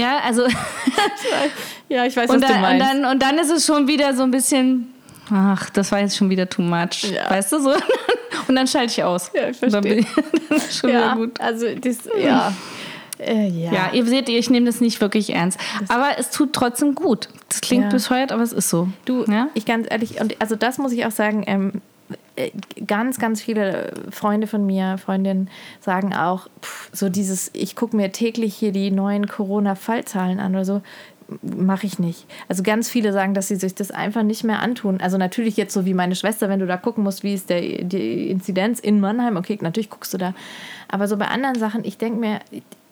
also 0.01 0.43
Ja, 1.89 2.05
ich 2.05 2.15
weiß, 2.15 2.29
und 2.29 2.41
was 2.41 2.47
du 2.47 2.53
dann, 2.53 2.55
und, 2.55 2.61
meinst. 2.61 2.87
dann, 2.87 3.05
und 3.05 3.21
dann 3.21 3.37
ist 3.37 3.51
es 3.51 3.65
schon 3.65 3.87
wieder 3.87 4.15
so 4.15 4.23
ein 4.23 4.31
bisschen, 4.31 4.91
ach, 5.31 5.69
das 5.69 5.91
war 5.91 5.99
jetzt 5.99 6.17
schon 6.17 6.29
wieder 6.29 6.49
too 6.49 6.61
much. 6.61 7.03
Ja. 7.03 7.29
Weißt 7.29 7.51
du 7.51 7.59
so? 7.59 7.73
Und 8.47 8.55
dann 8.55 8.67
schalte 8.67 8.91
ich 8.91 9.03
aus. 9.03 9.31
Ja, 9.33 9.49
ich 9.49 9.61
Und 9.61 9.71
dann, 9.71 9.83
bin 9.83 10.03
verstehe. 10.03 10.41
dann 10.49 10.57
ist 10.57 10.77
schon 10.77 10.89
ja, 10.89 10.95
wieder 11.15 11.15
gut. 11.27 11.39
also 11.39 11.67
das, 11.75 11.97
ja. 12.19 12.51
Äh, 13.19 13.47
ja. 13.47 13.71
Ja, 13.71 13.89
ihr 13.93 14.05
seht, 14.05 14.27
ich 14.27 14.49
nehme 14.49 14.65
das 14.65 14.81
nicht 14.81 14.99
wirklich 14.99 15.33
ernst. 15.33 15.59
Aber 15.87 16.17
es 16.17 16.31
tut 16.31 16.51
trotzdem 16.51 16.93
gut. 16.95 17.29
Das 17.47 17.61
klingt 17.61 17.85
Ja. 17.85 17.89
bescheuert, 17.89 18.31
aber 18.31 18.41
es 18.41 18.51
ist 18.51 18.69
so. 18.69 18.89
Du, 19.05 19.23
ja? 19.25 19.47
ich 19.53 19.65
ganz 19.65 19.87
ehrlich, 19.89 20.19
und 20.19 20.35
also 20.41 20.55
das 20.55 20.77
muss 20.79 20.91
ich 20.91 21.05
auch 21.05 21.11
sagen, 21.11 21.43
ähm, 21.47 21.71
äh, 21.75 21.79
ganz, 22.87 23.19
ganz 23.19 23.41
viele 23.41 23.93
Freunde 24.09 24.47
von 24.47 24.65
mir, 24.65 24.97
Freundinnen 24.97 25.49
sagen 25.79 26.15
auch, 26.15 26.47
pff, 26.61 26.89
so 26.91 27.09
dieses, 27.09 27.51
ich 27.53 27.75
gucke 27.75 27.95
mir 27.95 28.11
täglich 28.11 28.55
hier 28.55 28.71
die 28.71 28.91
neuen 28.91 29.27
Corona-Fallzahlen 29.27 30.39
an 30.39 30.53
oder 30.53 30.65
so, 30.65 30.81
mache 31.41 31.85
ich 31.85 31.99
nicht. 31.99 32.25
Also 32.49 32.63
ganz 32.63 32.89
viele 32.89 33.13
sagen, 33.13 33.33
dass 33.33 33.47
sie 33.47 33.55
sich 33.55 33.75
das 33.75 33.91
einfach 33.91 34.23
nicht 34.23 34.43
mehr 34.43 34.61
antun. 34.61 34.99
Also 34.99 35.17
natürlich 35.17 35.57
jetzt 35.57 35.73
so 35.73 35.85
wie 35.85 35.93
meine 35.93 36.15
Schwester, 36.15 36.49
wenn 36.49 36.59
du 36.59 36.67
da 36.67 36.77
gucken 36.77 37.03
musst, 37.03 37.23
wie 37.23 37.33
ist 37.33 37.49
der, 37.49 37.61
die 37.61 38.29
Inzidenz 38.29 38.79
in 38.79 38.99
Mannheim, 38.99 39.37
okay, 39.37 39.57
natürlich 39.61 39.89
guckst 39.89 40.13
du 40.13 40.17
da. 40.17 40.33
Aber 40.87 41.07
so 41.07 41.17
bei 41.17 41.27
anderen 41.27 41.57
Sachen, 41.57 41.85
ich 41.85 41.97
denke 41.97 42.19
mir, 42.19 42.39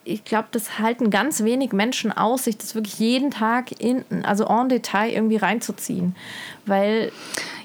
ich 0.04 0.24
glaube, 0.24 0.48
das 0.52 0.80
halten 0.80 1.10
ganz 1.10 1.44
wenig 1.44 1.74
Menschen 1.74 2.12
aus, 2.12 2.46
sich 2.46 2.58
das 2.58 2.74
wirklich 2.74 2.98
jeden 2.98 3.30
Tag 3.30 3.80
in, 3.80 4.04
also 4.24 4.46
en 4.46 4.70
Detail 4.70 5.12
irgendwie 5.12 5.38
reinzuziehen. 5.38 6.16
Weil 6.66 7.12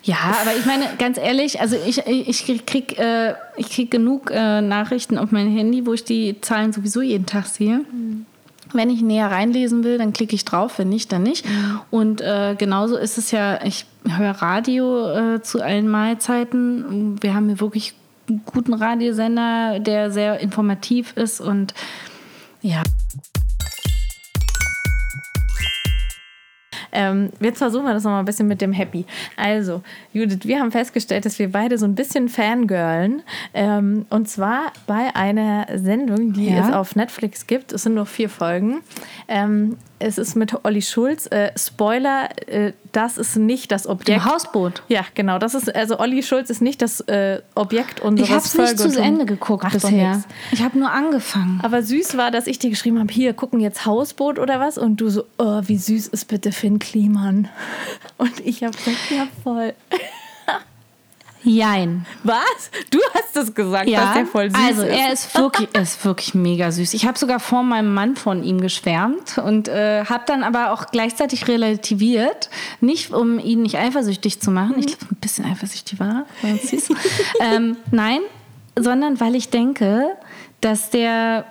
Ja, 0.06 0.36
aber 0.40 0.56
ich 0.56 0.64
meine, 0.66 0.84
ganz 0.98 1.18
ehrlich, 1.18 1.60
also 1.60 1.74
ich, 1.84 2.06
ich 2.06 2.64
krieg, 2.64 2.96
äh, 2.96 3.34
ich 3.56 3.70
krieg 3.70 3.90
genug 3.90 4.30
äh, 4.30 4.60
Nachrichten 4.60 5.18
auf 5.18 5.32
mein 5.32 5.50
Handy, 5.50 5.84
wo 5.84 5.94
ich 5.94 6.04
die 6.04 6.40
Zahlen 6.40 6.72
sowieso 6.72 7.02
jeden 7.02 7.26
Tag 7.26 7.46
sehe. 7.46 7.80
Wenn 8.72 8.88
ich 8.88 9.02
näher 9.02 9.32
reinlesen 9.32 9.82
will, 9.82 9.98
dann 9.98 10.12
klicke 10.12 10.36
ich 10.36 10.44
drauf, 10.44 10.78
wenn 10.78 10.90
nicht, 10.90 11.10
dann 11.10 11.24
nicht. 11.24 11.44
Und 11.90 12.20
äh, 12.20 12.54
genauso 12.56 12.96
ist 12.96 13.18
es 13.18 13.32
ja, 13.32 13.60
ich 13.64 13.84
höre 14.08 14.30
Radio 14.30 15.08
äh, 15.08 15.42
zu 15.42 15.60
allen 15.60 15.88
Mahlzeiten. 15.88 17.20
Wir 17.20 17.34
haben 17.34 17.48
hier 17.48 17.58
wirklich 17.58 17.94
einen 18.28 18.42
guten 18.46 18.74
Radiosender, 18.74 19.80
der 19.80 20.12
sehr 20.12 20.38
informativ 20.38 21.16
ist 21.16 21.40
und 21.40 21.74
ja. 22.62 22.82
Ähm, 26.98 27.28
jetzt 27.40 27.58
versuchen 27.58 27.84
wir 27.84 27.92
das 27.92 28.04
nochmal 28.04 28.20
ein 28.20 28.24
bisschen 28.24 28.48
mit 28.48 28.62
dem 28.62 28.72
Happy. 28.72 29.04
Also, 29.36 29.82
Judith, 30.14 30.40
wir 30.44 30.58
haben 30.60 30.72
festgestellt, 30.72 31.26
dass 31.26 31.38
wir 31.38 31.52
beide 31.52 31.76
so 31.76 31.84
ein 31.84 31.94
bisschen 31.94 32.30
fangirlen. 32.30 33.22
Ähm, 33.52 34.06
und 34.08 34.28
zwar 34.30 34.72
bei 34.86 35.14
einer 35.14 35.66
Sendung, 35.74 36.32
die 36.32 36.48
Ja. 36.48 36.66
es 36.68 36.72
auf 36.74 36.96
Netflix 36.96 37.46
gibt. 37.46 37.72
Es 37.72 37.82
sind 37.82 37.94
nur 37.94 38.06
vier 38.06 38.30
Folgen. 38.30 38.78
Ähm, 39.28 39.76
es 39.98 40.18
ist 40.18 40.36
mit 40.36 40.64
Olli 40.64 40.82
Schulz. 40.82 41.26
Äh, 41.26 41.52
Spoiler, 41.56 42.28
äh, 42.48 42.72
das 42.92 43.18
ist 43.18 43.36
nicht 43.36 43.72
das 43.72 43.86
Objekt. 43.86 44.22
Im 44.22 44.24
Hausboot. 44.24 44.82
Ja, 44.88 45.02
genau. 45.14 45.38
Das 45.38 45.54
ist, 45.54 45.74
also 45.74 45.98
Olli 45.98 46.22
Schulz 46.22 46.50
ist 46.50 46.60
nicht 46.60 46.82
das 46.82 47.00
äh, 47.02 47.40
Objekt 47.54 48.00
unseres 48.00 48.28
Ich 48.28 48.34
habe 48.34 48.44
es 48.44 48.78
nicht 48.78 48.78
zu 48.78 49.00
Ende 49.00 49.26
geguckt 49.26 49.64
Macht 49.64 49.74
bisher. 49.74 50.22
Ich 50.52 50.62
habe 50.62 50.78
nur 50.78 50.90
angefangen. 50.90 51.60
Aber 51.62 51.82
süß 51.82 52.16
war, 52.16 52.30
dass 52.30 52.46
ich 52.46 52.58
dir 52.58 52.70
geschrieben 52.70 52.98
habe, 52.98 53.12
hier, 53.12 53.32
gucken 53.32 53.60
jetzt 53.60 53.86
Hausboot 53.86 54.38
oder 54.38 54.60
was? 54.60 54.78
Und 54.78 55.00
du 55.00 55.08
so, 55.08 55.24
oh, 55.38 55.62
wie 55.64 55.78
süß 55.78 56.08
ist 56.08 56.26
bitte 56.26 56.52
Finn 56.52 56.78
Kliman. 56.78 57.48
Und 58.18 58.40
ich 58.44 58.62
habe 58.62 58.76
gesagt, 58.76 58.98
ja, 59.10 59.26
voll. 59.42 59.74
Jein. 61.46 62.04
Was? 62.24 62.70
Du 62.90 62.98
hast 63.14 63.36
es 63.36 63.54
gesagt, 63.54 63.88
dass 63.88 64.14
der 64.14 64.26
voll 64.26 64.50
süß 64.50 64.60
also 64.60 64.82
ist. 64.82 64.88
er 64.88 65.12
ist 65.12 65.38
wirklich, 65.38 65.68
er 65.72 65.82
ist 65.82 66.04
wirklich 66.04 66.34
mega 66.34 66.72
süß. 66.72 66.92
Ich 66.94 67.06
habe 67.06 67.16
sogar 67.16 67.38
vor 67.38 67.62
meinem 67.62 67.94
Mann 67.94 68.16
von 68.16 68.42
ihm 68.42 68.60
geschwärmt 68.60 69.38
und 69.38 69.68
äh, 69.68 70.04
habe 70.04 70.24
dann 70.26 70.42
aber 70.42 70.72
auch 70.72 70.86
gleichzeitig 70.86 71.46
relativiert, 71.46 72.50
nicht 72.80 73.12
um 73.12 73.38
ihn 73.38 73.62
nicht 73.62 73.78
eifersüchtig 73.78 74.40
zu 74.40 74.50
machen. 74.50 74.74
Ich 74.78 74.86
glaube, 74.86 75.06
ein 75.12 75.20
bisschen 75.20 75.44
eifersüchtig 75.44 76.00
war, 76.00 76.26
war 76.42 76.50
ähm, 77.40 77.76
nein, 77.92 78.18
sondern 78.76 79.20
weil 79.20 79.36
ich 79.36 79.48
denke, 79.48 80.16
dass 80.60 80.90
der 80.90 81.44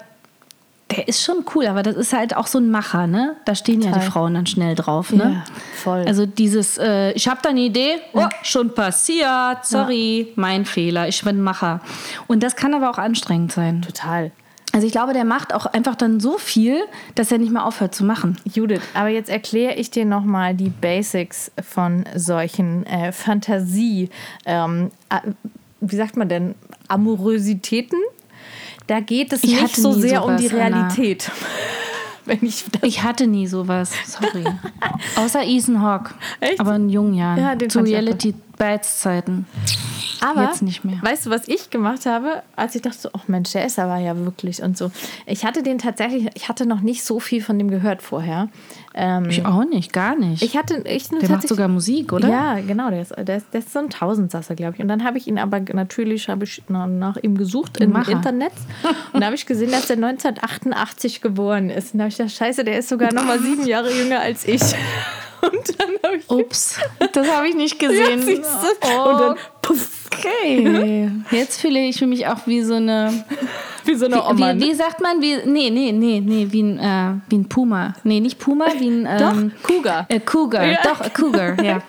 der 0.92 1.08
ist 1.08 1.24
schon 1.24 1.46
cool, 1.56 1.66
aber 1.66 1.82
das 1.82 1.96
ist 1.96 2.14
halt 2.14 2.36
auch 2.36 2.48
so 2.48 2.60
ein 2.60 2.70
Macher, 2.70 3.08
ne? 3.08 3.36
Da 3.46 3.56
stehen 3.56 3.82
ja 3.82 3.88
die 3.88 3.94
Total. 3.94 4.12
Frauen 4.12 4.34
dann 4.36 4.46
schnell 4.46 4.76
drauf, 4.76 5.12
ne? 5.12 5.44
Ja, 5.46 5.54
voll. 5.76 6.06
Also 6.08 6.26
dieses, 6.26 6.78
äh, 6.78 7.12
ich 7.14 7.28
habe 7.28 7.40
da 7.42 7.50
eine 7.50 7.62
Idee, 7.62 7.96
oh, 8.14 8.28
schon 8.44 8.74
passiert, 8.74 9.66
sorry, 9.66 10.32
mein 10.36 10.66
Fehler, 10.66 11.08
ich 11.08 11.24
bin 11.24 11.42
Macher. 11.42 11.82
Und 12.28 12.44
das 12.44 12.56
kann 12.56 12.74
aber 12.76 12.92
auch 12.92 13.00
anstrengend 13.00 13.52
sein. 13.52 13.82
Total. 13.82 14.32
Also 14.74 14.86
ich 14.86 14.92
glaube, 14.92 15.14
der 15.14 15.26
macht 15.26 15.54
auch 15.54 15.66
einfach 15.68 15.96
dann 15.96 16.20
so 16.20 16.38
viel, 16.38 16.82
dass 17.16 17.32
er 17.32 17.38
nicht 17.38 17.52
mehr 17.52 17.66
aufhört 17.66 17.96
zu 17.96 18.04
machen. 18.04 18.38
Judith, 18.44 18.82
aber 18.94 19.08
jetzt 19.08 19.30
erkläre 19.30 19.76
ich 19.76 19.90
dir 19.90 20.06
nochmal 20.06 20.54
die 20.54 20.70
Basics 20.70 21.52
von 21.68 22.04
solchen 22.14 22.86
äh, 22.86 23.12
Fantasie, 23.12 24.10
ähm, 24.46 24.92
äh, 25.10 25.32
wie 25.80 25.96
sagt 25.96 26.18
man 26.18 26.30
denn, 26.30 26.56
Amorositäten. 26.90 28.00
Da 28.88 29.00
geht 29.00 29.34
es 29.34 29.44
Ich 29.44 29.62
nicht 29.62 29.76
so 29.76 29.94
sehr 29.94 30.24
um 30.24 30.38
sowas, 30.38 30.42
die 30.42 30.50
Anna. 30.60 30.78
Realität. 30.88 31.32
Wenn 32.26 32.40
ich 32.42 32.66
das 32.72 32.82
Ich 32.84 33.04
hatte 33.04 33.28
nie 33.28 33.46
sowas, 33.46 33.92
sorry. 34.08 34.44
Außer 35.16 35.44
Ethan 35.44 35.82
Hawke. 35.82 36.16
Echt? 36.40 36.60
Aber 36.60 36.76
in 36.76 36.90
jungen 36.90 37.14
Jahren. 37.14 37.40
Ja, 37.40 37.56
den 37.56 37.70
zu 37.70 37.82
Reality 37.82 38.34
Bites 38.58 39.00
Zeiten. 39.00 39.46
Aber 40.22 40.46
Jetzt 40.46 40.62
nicht 40.64 40.84
mehr. 40.84 40.98
Weißt 41.02 41.26
du, 41.26 41.30
was 41.30 41.48
ich 41.48 41.70
gemacht 41.70 42.06
habe, 42.06 42.42
als 42.56 42.74
ich 42.74 42.82
dachte, 42.82 43.12
oh 43.14 43.20
Mensch, 43.28 43.52
der 43.52 43.66
ist 43.66 43.78
aber 43.78 43.98
ja 43.98 44.18
wirklich 44.18 44.64
und 44.64 44.78
so. 44.78 44.92
Ich 45.28 45.46
hatte 45.46 45.62
den 45.62 45.78
tatsächlich, 45.78 46.30
ich 46.36 46.50
hatte 46.50 46.66
noch 46.66 46.82
nicht 46.82 47.04
so 47.04 47.20
viel 47.20 47.44
von 47.44 47.60
dem 47.60 47.70
gehört 47.70 48.02
vorher. 48.02 48.50
Ähm, 48.98 49.26
Ich 49.30 49.46
auch 49.46 49.66
nicht, 49.66 49.92
gar 49.92 50.16
nicht. 50.16 50.42
ich 50.42 50.56
hatte, 50.56 50.82
ich 50.86 51.10
der 51.10 51.30
macht 51.30 51.48
sogar 51.48 51.68
Musik, 51.68 52.14
oder? 52.14 52.30
Ja, 52.30 52.60
genau, 52.62 52.90
der 52.90 53.02
ist, 53.02 53.14
der 53.18 53.38
ist, 53.38 53.48
der 53.52 53.60
ist 53.60 53.74
so 53.74 53.80
ein 53.80 53.90
Tausendsasser, 53.90 54.56
glaube 54.56 54.76
ich. 54.76 54.82
Und 54.82 54.88
dann 54.88 55.04
habe 55.04 55.18
ich 55.18 55.28
ihn 55.28 55.38
aber 55.38 55.60
natürlich 55.60 56.30
habe 56.30 56.46
ich 56.46 56.64
nach, 56.70 56.88
nach 56.88 57.18
ihm 57.18 57.38
gesucht 57.38 57.78
im 57.80 57.92
Macher. 57.92 58.14
Internet. 58.14 58.54
Und 59.12 59.20
da 59.20 59.26
habe 59.26 59.36
ich 59.36 59.46
gesehen, 59.46 59.72
dass 59.72 59.90
er 59.90 59.98
1988 59.98 61.22
geboren 61.22 61.70
ist. 61.70 61.94
Und 61.94 61.98
da 62.00 62.04
habe 62.04 62.10
ich 62.10 62.18
gedacht, 62.18 62.36
scheiße, 62.36 62.64
der 62.64 62.80
ist 62.80 62.88
sogar 62.88 63.14
noch 63.14 63.26
mal 63.26 63.40
sieben 63.40 63.68
Jahre 63.68 63.92
jünger 63.92 64.22
als 64.22 64.48
ich. 64.48 64.62
Und 65.52 65.80
dann 65.80 65.90
habe 66.04 66.18
ich 66.18 66.30
Ups, 66.30 66.80
das 67.14 67.30
habe 67.30 67.48
ich 67.48 67.56
nicht 67.56 67.80
gesehen. 67.80 68.28
Ja, 68.28 68.34
du? 68.82 69.10
Und 69.10 69.20
dann 69.20 69.38
puff, 69.62 70.06
Okay. 70.18 71.12
Jetzt 71.32 71.62
fühle 71.62 71.80
ich 71.80 72.02
mich 72.02 72.28
auch 72.28 72.46
wie 72.46 72.62
so 72.62 72.76
eine. 72.76 73.26
wie 73.86 73.96
so 73.96 74.06
eine 74.06 74.24
Oma. 74.24 74.50
Wie, 74.50 74.54
ne? 74.54 74.62
wie 74.62 74.74
sagt 74.74 75.02
man? 75.02 75.22
Wie, 75.22 75.38
nee, 75.46 75.70
nee, 75.70 75.92
nee, 75.92 76.22
nee, 76.22 76.48
wie 76.50 76.64
ein, 76.64 76.80
äh, 76.80 77.20
wie 77.30 77.38
ein 77.38 77.50
Puma. 77.50 77.94
Nee, 78.04 78.20
nicht 78.20 78.40
Puma, 78.40 78.66
wie 78.80 78.88
ein. 78.88 79.08
Ähm, 79.10 79.52
Doch, 79.62 79.68
Cougar. 79.68 80.06
Äh, 80.10 80.20
Cougar, 80.20 80.66
Ja. 80.66 80.80
doch, 80.84 81.14
Cougar, 81.14 81.62
ja. 81.62 81.82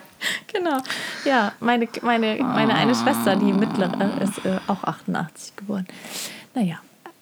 Genau. 0.51 0.77
Ja, 1.25 1.53
meine, 1.59 1.87
meine, 2.01 2.37
meine 2.41 2.73
eine 2.73 2.95
Schwester, 2.95 3.35
die 3.35 3.53
mittlere, 3.53 4.19
ist 4.23 4.43
äh, 4.45 4.57
auch 4.65 4.83
88 4.83 5.55
geboren. 5.55 5.85
Naja, 6.55 6.77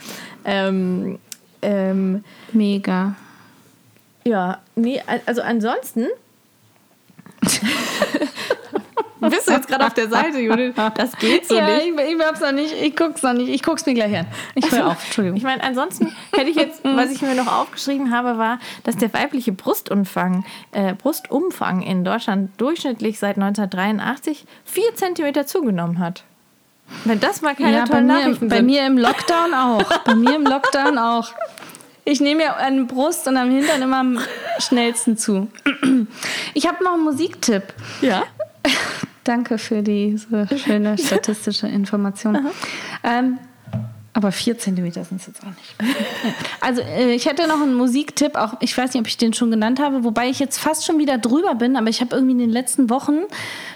Ähm, 0.45 1.19
ähm, 1.61 2.23
Mega. 2.53 3.15
Ja, 4.23 4.59
nee, 4.75 5.01
also 5.25 5.41
ansonsten. 5.41 6.07
Bist 9.29 9.47
du 9.47 9.51
jetzt 9.51 9.67
gerade 9.67 9.85
auf 9.85 9.93
der 9.93 10.09
Seite, 10.09 10.39
Judith? 10.39 10.73
Das 10.95 11.15
geht 11.17 11.47
so 11.47 11.55
ja, 11.55 11.67
nicht. 11.67 11.87
ich, 11.87 12.15
ich 12.15 12.25
hab's 12.25 12.39
noch 12.39 12.51
nicht. 12.51 12.73
Ich 12.73 12.95
guck's 12.95 13.21
noch 13.21 13.33
nicht. 13.33 13.49
Ich 13.49 13.61
guck's 13.61 13.85
mir 13.85 13.93
gleich 13.93 14.17
an. 14.17 14.25
Ich 14.55 14.71
höre 14.71 14.87
auf. 14.87 15.03
Entschuldigung. 15.03 15.37
Ich 15.37 15.43
meine, 15.43 15.63
ansonsten 15.63 16.11
hätte 16.33 16.49
ich 16.49 16.55
jetzt, 16.55 16.81
was 16.83 17.11
ich 17.11 17.21
mir 17.21 17.35
noch 17.35 17.51
aufgeschrieben 17.51 18.11
habe, 18.11 18.39
war, 18.39 18.59
dass 18.83 18.97
der 18.97 19.13
weibliche 19.13 19.51
Brustumfang, 19.51 20.43
äh, 20.71 20.95
Brustumfang 20.95 21.83
in 21.83 22.03
Deutschland 22.03 22.49
durchschnittlich 22.59 23.19
seit 23.19 23.35
1983 23.37 24.45
vier 24.65 24.95
Zentimeter 24.95 25.45
zugenommen 25.45 25.99
hat. 25.99 26.23
Wenn 27.05 27.19
das 27.19 27.41
mal 27.41 27.55
keine 27.55 27.73
ja, 27.73 27.81
bei 27.81 27.89
tollen 27.89 28.07
mir, 28.07 28.13
Nachrichten 28.13 28.47
bei 28.49 28.57
sind. 28.57 28.65
mir 28.65 28.85
im 28.87 28.97
Lockdown 28.97 29.53
auch. 29.53 29.83
Bei 30.03 30.15
mir 30.15 30.35
im 30.35 30.43
Lockdown 30.43 30.97
auch. 30.97 31.31
Ich 32.03 32.19
nehme 32.19 32.43
ja 32.43 32.55
an 32.55 32.87
Brust 32.87 33.27
und 33.27 33.37
am 33.37 33.51
Hintern 33.51 33.81
immer 33.81 33.99
am 33.99 34.19
schnellsten 34.59 35.17
zu. 35.17 35.47
Ich 36.53 36.67
habe 36.67 36.83
noch 36.83 36.93
einen 36.93 37.03
Musiktipp. 37.03 37.63
ja. 38.01 38.23
Danke 39.23 39.59
für 39.59 39.83
diese 39.83 40.47
schöne 40.57 40.97
statistische 40.97 41.67
Information. 41.67 42.47
Ähm, 43.03 43.37
Aber 44.13 44.31
vier 44.31 44.57
Zentimeter 44.57 45.03
sind 45.05 45.21
es 45.21 45.27
jetzt 45.27 45.41
auch 45.43 45.47
nicht. 45.47 45.75
Also 46.59 46.81
äh, 46.81 47.13
ich 47.13 47.27
hätte 47.27 47.47
noch 47.47 47.61
einen 47.61 47.75
Musiktipp, 47.75 48.35
auch 48.35 48.55
ich 48.61 48.75
weiß 48.75 48.93
nicht, 48.93 49.01
ob 49.01 49.07
ich 49.07 49.17
den 49.17 49.33
schon 49.33 49.51
genannt 49.51 49.79
habe, 49.79 50.03
wobei 50.03 50.27
ich 50.27 50.39
jetzt 50.39 50.57
fast 50.57 50.85
schon 50.85 50.97
wieder 50.97 51.19
drüber 51.19 51.53
bin, 51.53 51.75
aber 51.75 51.87
ich 51.87 52.01
habe 52.01 52.15
irgendwie 52.15 52.33
in 52.33 52.39
den 52.39 52.49
letzten 52.49 52.89
Wochen 52.89 53.19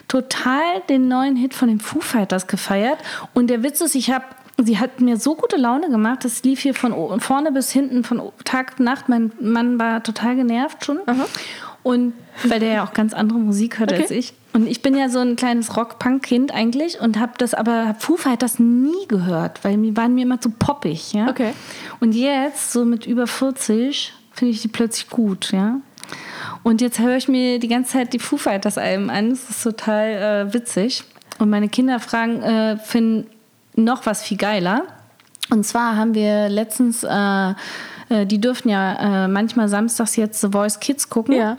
total 0.07 0.81
den 0.89 1.07
neuen 1.07 1.35
Hit 1.35 1.53
von 1.53 1.67
den 1.67 1.79
Foo 1.79 2.01
Fighters 2.01 2.47
gefeiert. 2.47 2.97
Und 3.35 3.47
der 3.47 3.61
Witz 3.61 3.81
ist, 3.81 3.93
ich 3.93 4.09
habe 4.09 4.25
Sie 4.57 4.79
hat 4.79 5.01
mir 5.01 5.17
so 5.17 5.35
gute 5.35 5.57
Laune 5.57 5.89
gemacht, 5.89 6.23
das 6.23 6.43
lief 6.43 6.61
hier 6.61 6.73
von 6.73 7.19
vorne 7.19 7.51
bis 7.51 7.71
hinten, 7.71 8.03
von 8.03 8.31
Tag 8.45 8.79
Nacht. 8.79 9.09
Mein 9.09 9.31
Mann 9.39 9.79
war 9.79 10.01
total 10.01 10.35
genervt 10.37 10.85
schon. 10.85 10.99
Und 11.83 12.13
weil 12.43 12.59
der 12.59 12.73
ja 12.73 12.83
auch 12.83 12.93
ganz 12.93 13.13
andere 13.13 13.37
Musik 13.37 13.79
hört 13.79 13.93
als 13.93 14.11
ich. 14.11 14.33
Und 14.53 14.67
ich 14.67 14.81
bin 14.81 14.95
ja 14.95 15.09
so 15.09 15.19
ein 15.19 15.35
kleines 15.35 15.75
Rock-Punk-Kind 15.75 16.53
eigentlich 16.53 16.99
und 16.99 17.19
habe 17.19 17.33
das 17.37 17.53
aber 17.53 17.87
hab 17.87 18.01
Foo 18.01 18.15
Fighters 18.15 18.57
nie 18.57 19.07
gehört, 19.07 19.63
weil 19.63 19.77
die 19.77 19.95
waren 19.97 20.15
mir 20.15 20.23
immer 20.23 20.39
zu 20.39 20.49
poppig. 20.49 21.13
Ja? 21.13 21.29
Okay. 21.29 21.51
Und 21.99 22.15
jetzt, 22.15 22.71
so 22.71 22.85
mit 22.85 23.05
über 23.05 23.27
40, 23.27 24.13
finde 24.31 24.53
ich 24.53 24.61
die 24.61 24.69
plötzlich 24.69 25.09
gut. 25.09 25.51
Ja? 25.51 25.81
Und 26.63 26.81
jetzt 26.81 26.99
höre 26.99 27.17
ich 27.17 27.27
mir 27.27 27.59
die 27.59 27.67
ganze 27.67 27.91
Zeit 27.91 28.13
die 28.13 28.19
Foo 28.19 28.37
Fighters 28.37 28.77
Alben 28.77 29.09
an. 29.09 29.31
Das 29.31 29.49
ist 29.49 29.61
total 29.61 30.47
äh, 30.47 30.53
witzig. 30.53 31.03
Und 31.37 31.49
meine 31.49 31.67
Kinder 31.67 31.99
fragen, 31.99 32.41
äh, 32.41 32.77
finden 32.77 33.29
noch 33.75 34.05
was 34.05 34.23
viel 34.23 34.37
geiler. 34.37 34.83
Und 35.51 35.65
zwar 35.65 35.95
haben 35.95 36.13
wir 36.15 36.49
letztens, 36.49 37.03
äh, 37.03 37.49
äh, 38.09 38.25
die 38.25 38.41
dürfen 38.41 38.69
ja 38.69 39.25
äh, 39.25 39.27
manchmal 39.27 39.67
samstags 39.69 40.15
jetzt 40.15 40.41
The 40.41 40.49
Voice 40.51 40.79
Kids 40.79 41.09
gucken. 41.09 41.35
Ja. 41.35 41.57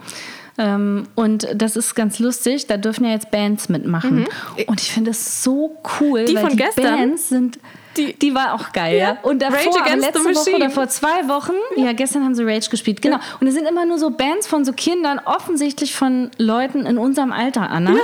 Ähm, 0.57 1.07
und 1.15 1.47
das 1.53 1.75
ist 1.75 1.93
ganz 1.95 2.19
lustig, 2.19 2.67
da 2.67 2.77
dürfen 2.77 3.05
ja 3.05 3.11
jetzt 3.11 3.29
Bands 3.31 3.69
mitmachen. 3.69 4.27
Und 4.65 4.81
ich 4.81 4.91
finde 4.91 5.11
es 5.11 5.43
so 5.43 5.77
cool, 6.01 6.21
Mhm. 6.21 6.25
Die 6.25 6.35
weil 6.35 6.41
von 6.41 6.49
die 6.51 6.57
gestern? 6.57 6.83
Bands 6.83 7.29
sind. 7.29 7.59
Die, 7.97 8.35
war 8.35 8.53
auch 8.53 8.71
geil, 8.71 8.97
ja. 8.97 9.07
Ja. 9.07 9.17
Und 9.21 9.41
davor, 9.41 9.81
Rage 9.81 9.99
letzte 9.99 10.23
Woche 10.23 10.55
oder 10.55 10.69
vor 10.69 10.87
zwei 10.87 11.27
Wochen, 11.27 11.53
ja, 11.75 11.93
gestern 11.93 12.23
haben 12.23 12.35
sie 12.35 12.43
Rage 12.43 12.69
gespielt, 12.69 13.01
genau. 13.01 13.17
Und 13.39 13.47
es 13.47 13.53
sind 13.53 13.67
immer 13.67 13.85
nur 13.85 13.97
so 13.97 14.11
Bands 14.11 14.47
von 14.47 14.65
so 14.65 14.73
Kindern, 14.73 15.19
offensichtlich 15.23 15.95
von 15.95 16.31
Leuten 16.37 16.85
in 16.85 16.97
unserem 16.97 17.31
Alter, 17.31 17.69
Anna, 17.69 17.95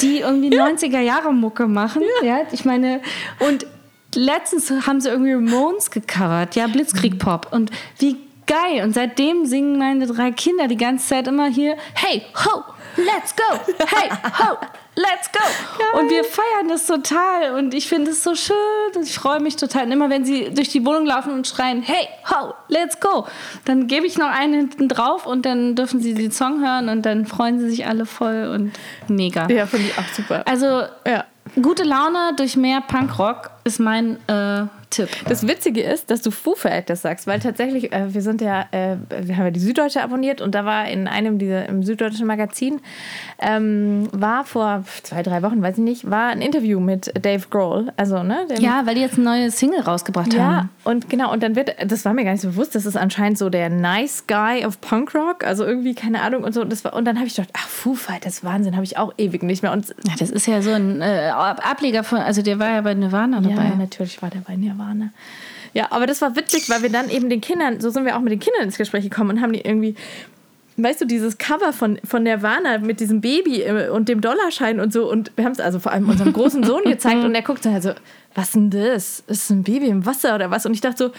die 0.00 0.20
irgendwie 0.20 0.50
90er 0.50 1.00
Jahre 1.00 1.32
Mucke 1.32 1.66
machen. 1.66 2.02
Ja. 2.22 2.40
ich 2.52 2.64
meine, 2.64 3.00
und 3.40 3.66
letztens 4.14 4.70
haben 4.86 5.00
sie 5.00 5.08
irgendwie 5.08 5.32
Ramones 5.32 5.90
gecovert, 5.90 6.56
ja, 6.56 6.66
Blitzkrieg 6.66 7.18
Pop. 7.18 7.48
Und 7.50 7.70
wie 7.98 8.16
geil. 8.46 8.82
Und 8.84 8.94
seitdem 8.94 9.46
singen 9.46 9.78
meine 9.78 10.06
drei 10.06 10.30
Kinder 10.32 10.68
die 10.68 10.76
ganze 10.76 11.08
Zeit 11.08 11.26
immer 11.28 11.46
hier, 11.46 11.76
hey, 11.94 12.22
ho, 12.34 12.62
let's 12.96 13.34
go, 13.36 13.58
hey, 13.78 14.08
ho, 14.10 14.56
let's 14.96 15.30
go. 15.32 15.98
Und 15.98 16.10
wir 16.10 16.24
feiern 16.24 16.68
das 16.68 16.86
total 16.86 17.54
und 17.56 17.74
ich 17.74 17.88
finde 17.88 18.10
es 18.10 18.22
so 18.22 18.34
schön 18.34 18.56
und 18.96 19.02
ich 19.04 19.14
freue 19.18 19.40
mich 19.40 19.56
total. 19.56 19.86
Und 19.86 19.92
immer 19.92 20.10
wenn 20.10 20.24
sie 20.24 20.50
durch 20.52 20.68
die 20.68 20.84
Wohnung 20.84 21.06
laufen 21.06 21.32
und 21.32 21.46
schreien, 21.46 21.82
hey, 21.82 22.08
ho, 22.30 22.54
let's 22.68 22.98
go, 23.00 23.26
dann 23.64 23.86
gebe 23.86 24.06
ich 24.06 24.18
noch 24.18 24.28
einen 24.30 24.54
hinten 24.54 24.88
drauf 24.88 25.26
und 25.26 25.46
dann 25.46 25.74
dürfen 25.74 26.00
sie 26.00 26.14
den 26.14 26.32
Song 26.32 26.60
hören 26.64 26.88
und 26.88 27.02
dann 27.06 27.26
freuen 27.26 27.58
sie 27.60 27.70
sich 27.70 27.86
alle 27.86 28.06
voll 28.06 28.50
und 28.54 28.72
mega. 29.08 29.48
Ja, 29.48 29.66
finde 29.66 29.86
ich 29.88 29.98
auch 29.98 30.08
super. 30.14 30.42
Also 30.46 30.82
Ja. 31.06 31.24
gute 31.60 31.82
Laune 31.84 32.34
durch 32.36 32.56
mehr 32.56 32.80
Punkrock 32.82 33.50
ist 33.64 33.80
mein 33.80 34.16
äh, 34.28 34.64
Tipp. 34.92 35.08
Das 35.28 35.46
Witzige 35.46 35.82
ist, 35.82 36.10
dass 36.10 36.22
du 36.22 36.30
Foo 36.30 36.54
Fighters 36.54 37.02
sagst, 37.02 37.26
weil 37.26 37.40
tatsächlich, 37.40 37.92
äh, 37.92 38.14
wir 38.14 38.22
sind 38.22 38.40
ja, 38.40 38.66
äh, 38.70 38.96
wir 39.22 39.36
haben 39.36 39.44
ja 39.46 39.50
die 39.50 39.60
Süddeutsche 39.60 40.02
abonniert 40.02 40.40
und 40.40 40.54
da 40.54 40.64
war 40.64 40.86
in 40.88 41.08
einem 41.08 41.38
dieser, 41.38 41.68
im 41.68 41.82
Süddeutschen 41.82 42.26
Magazin, 42.26 42.80
ähm, 43.38 44.08
war 44.12 44.44
vor 44.44 44.84
zwei, 45.02 45.22
drei 45.22 45.42
Wochen, 45.42 45.62
weiß 45.62 45.78
ich 45.78 45.84
nicht, 45.84 46.10
war 46.10 46.28
ein 46.28 46.40
Interview 46.42 46.80
mit 46.80 47.12
Dave 47.24 47.44
Grohl, 47.50 47.92
also, 47.96 48.22
ne? 48.22 48.46
Ja, 48.58 48.82
weil 48.84 48.94
die 48.94 49.00
jetzt 49.00 49.14
eine 49.16 49.24
neue 49.24 49.50
Single 49.50 49.80
rausgebracht 49.80 50.32
Ja, 50.34 50.42
haben. 50.56 50.70
und 50.84 51.08
genau, 51.08 51.32
und 51.32 51.42
dann 51.42 51.56
wird, 51.56 51.74
das 51.86 52.04
war 52.04 52.12
mir 52.12 52.24
gar 52.24 52.32
nicht 52.32 52.42
so 52.42 52.48
bewusst, 52.48 52.74
das 52.74 52.86
ist 52.86 52.96
anscheinend 52.96 53.38
so 53.38 53.48
der 53.50 53.70
Nice 53.70 54.24
Guy 54.26 54.64
of 54.66 54.80
Punkrock, 54.80 55.44
also 55.44 55.64
irgendwie, 55.64 55.94
keine 55.94 56.20
Ahnung, 56.22 56.44
und 56.44 56.52
so. 56.52 56.64
Das 56.64 56.84
war, 56.84 56.94
und 56.94 57.04
dann 57.04 57.16
habe 57.16 57.26
ich 57.26 57.34
gedacht, 57.34 57.50
ach, 57.56 57.68
Foo 57.68 57.94
Fighters, 57.94 58.44
Wahnsinn, 58.44 58.74
habe 58.74 58.84
ich 58.84 58.98
auch 58.98 59.12
ewig 59.18 59.42
nicht 59.42 59.62
mehr. 59.62 59.72
Und 59.72 59.88
Ja, 60.06 60.14
das 60.18 60.30
ist 60.30 60.46
ja 60.46 60.60
so 60.62 60.70
ein 60.70 61.00
äh, 61.00 61.30
Ab- 61.34 61.60
Ableger 61.68 62.04
von, 62.04 62.18
also 62.18 62.42
der 62.42 62.58
war 62.58 62.68
ja 62.70 62.80
bei 62.82 62.94
Nirvana 62.94 63.40
dabei. 63.40 63.64
Ja, 63.70 63.76
natürlich 63.76 64.20
war 64.22 64.30
der 64.30 64.40
bei 64.40 64.56
Nirvana. 64.56 64.81
Ja, 65.74 65.88
aber 65.90 66.06
das 66.06 66.20
war 66.20 66.36
witzig, 66.36 66.68
weil 66.68 66.82
wir 66.82 66.90
dann 66.90 67.08
eben 67.08 67.30
den 67.30 67.40
Kindern, 67.40 67.80
so 67.80 67.90
sind 67.90 68.04
wir 68.04 68.16
auch 68.16 68.20
mit 68.20 68.32
den 68.32 68.40
Kindern 68.40 68.64
ins 68.64 68.76
Gespräch 68.76 69.04
gekommen 69.04 69.30
und 69.30 69.40
haben 69.40 69.52
die 69.52 69.60
irgendwie, 69.60 69.94
weißt 70.76 71.00
du, 71.00 71.06
dieses 71.06 71.38
Cover 71.38 71.72
von, 71.72 71.98
von 72.04 72.22
Nirvana 72.22 72.78
mit 72.78 73.00
diesem 73.00 73.20
Baby 73.20 73.62
äh, 73.62 73.88
und 73.88 74.08
dem 74.08 74.20
Dollarschein 74.20 74.80
und 74.80 74.92
so. 74.92 75.10
Und 75.10 75.32
wir 75.36 75.44
haben 75.44 75.52
es 75.52 75.60
also 75.60 75.78
vor 75.78 75.92
allem 75.92 76.08
unserem 76.08 76.32
großen 76.32 76.62
Sohn 76.64 76.84
gezeigt 76.84 77.24
und 77.24 77.34
er 77.34 77.42
guckt 77.42 77.64
dann 77.64 77.72
halt 77.72 77.82
so, 77.82 77.92
was 78.34 78.52
denn 78.52 78.70
das? 78.70 79.22
Ist 79.26 79.50
ein 79.50 79.62
Baby 79.62 79.88
im 79.88 80.04
Wasser 80.04 80.34
oder 80.34 80.50
was? 80.50 80.66
Und 80.66 80.74
ich 80.74 80.80
dachte 80.80 81.04
so, 81.04 81.12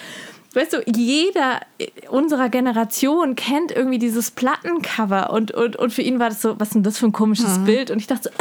Weißt 0.56 0.74
du, 0.74 0.84
jeder 0.86 1.62
unserer 2.10 2.50
Generation 2.50 3.36
kennt 3.36 3.72
irgendwie 3.72 3.98
dieses 3.98 4.30
Plattencover 4.30 5.32
und, 5.32 5.52
und, 5.52 5.78
und 5.78 5.92
für 5.92 6.04
ihn 6.04 6.20
war 6.20 6.30
das 6.30 6.44
so, 6.44 6.60
was 6.60 6.68
ist 6.70 6.76
denn 6.76 6.84
das 6.84 7.00
für 7.00 7.08
ein 7.08 7.12
komisches 7.12 7.58
Bild? 7.66 7.90
Und 7.90 7.98
ich 7.98 8.06
dachte 8.06 8.30
so, 8.30 8.30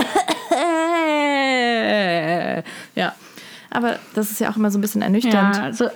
ja. 2.94 3.14
Aber 3.72 3.98
das 4.14 4.30
ist 4.30 4.40
ja 4.40 4.50
auch 4.50 4.56
immer 4.56 4.70
so 4.70 4.78
ein 4.78 4.82
bisschen 4.82 5.02
ernüchternd, 5.02 5.56
Ja, 5.56 5.62
also, 5.62 5.86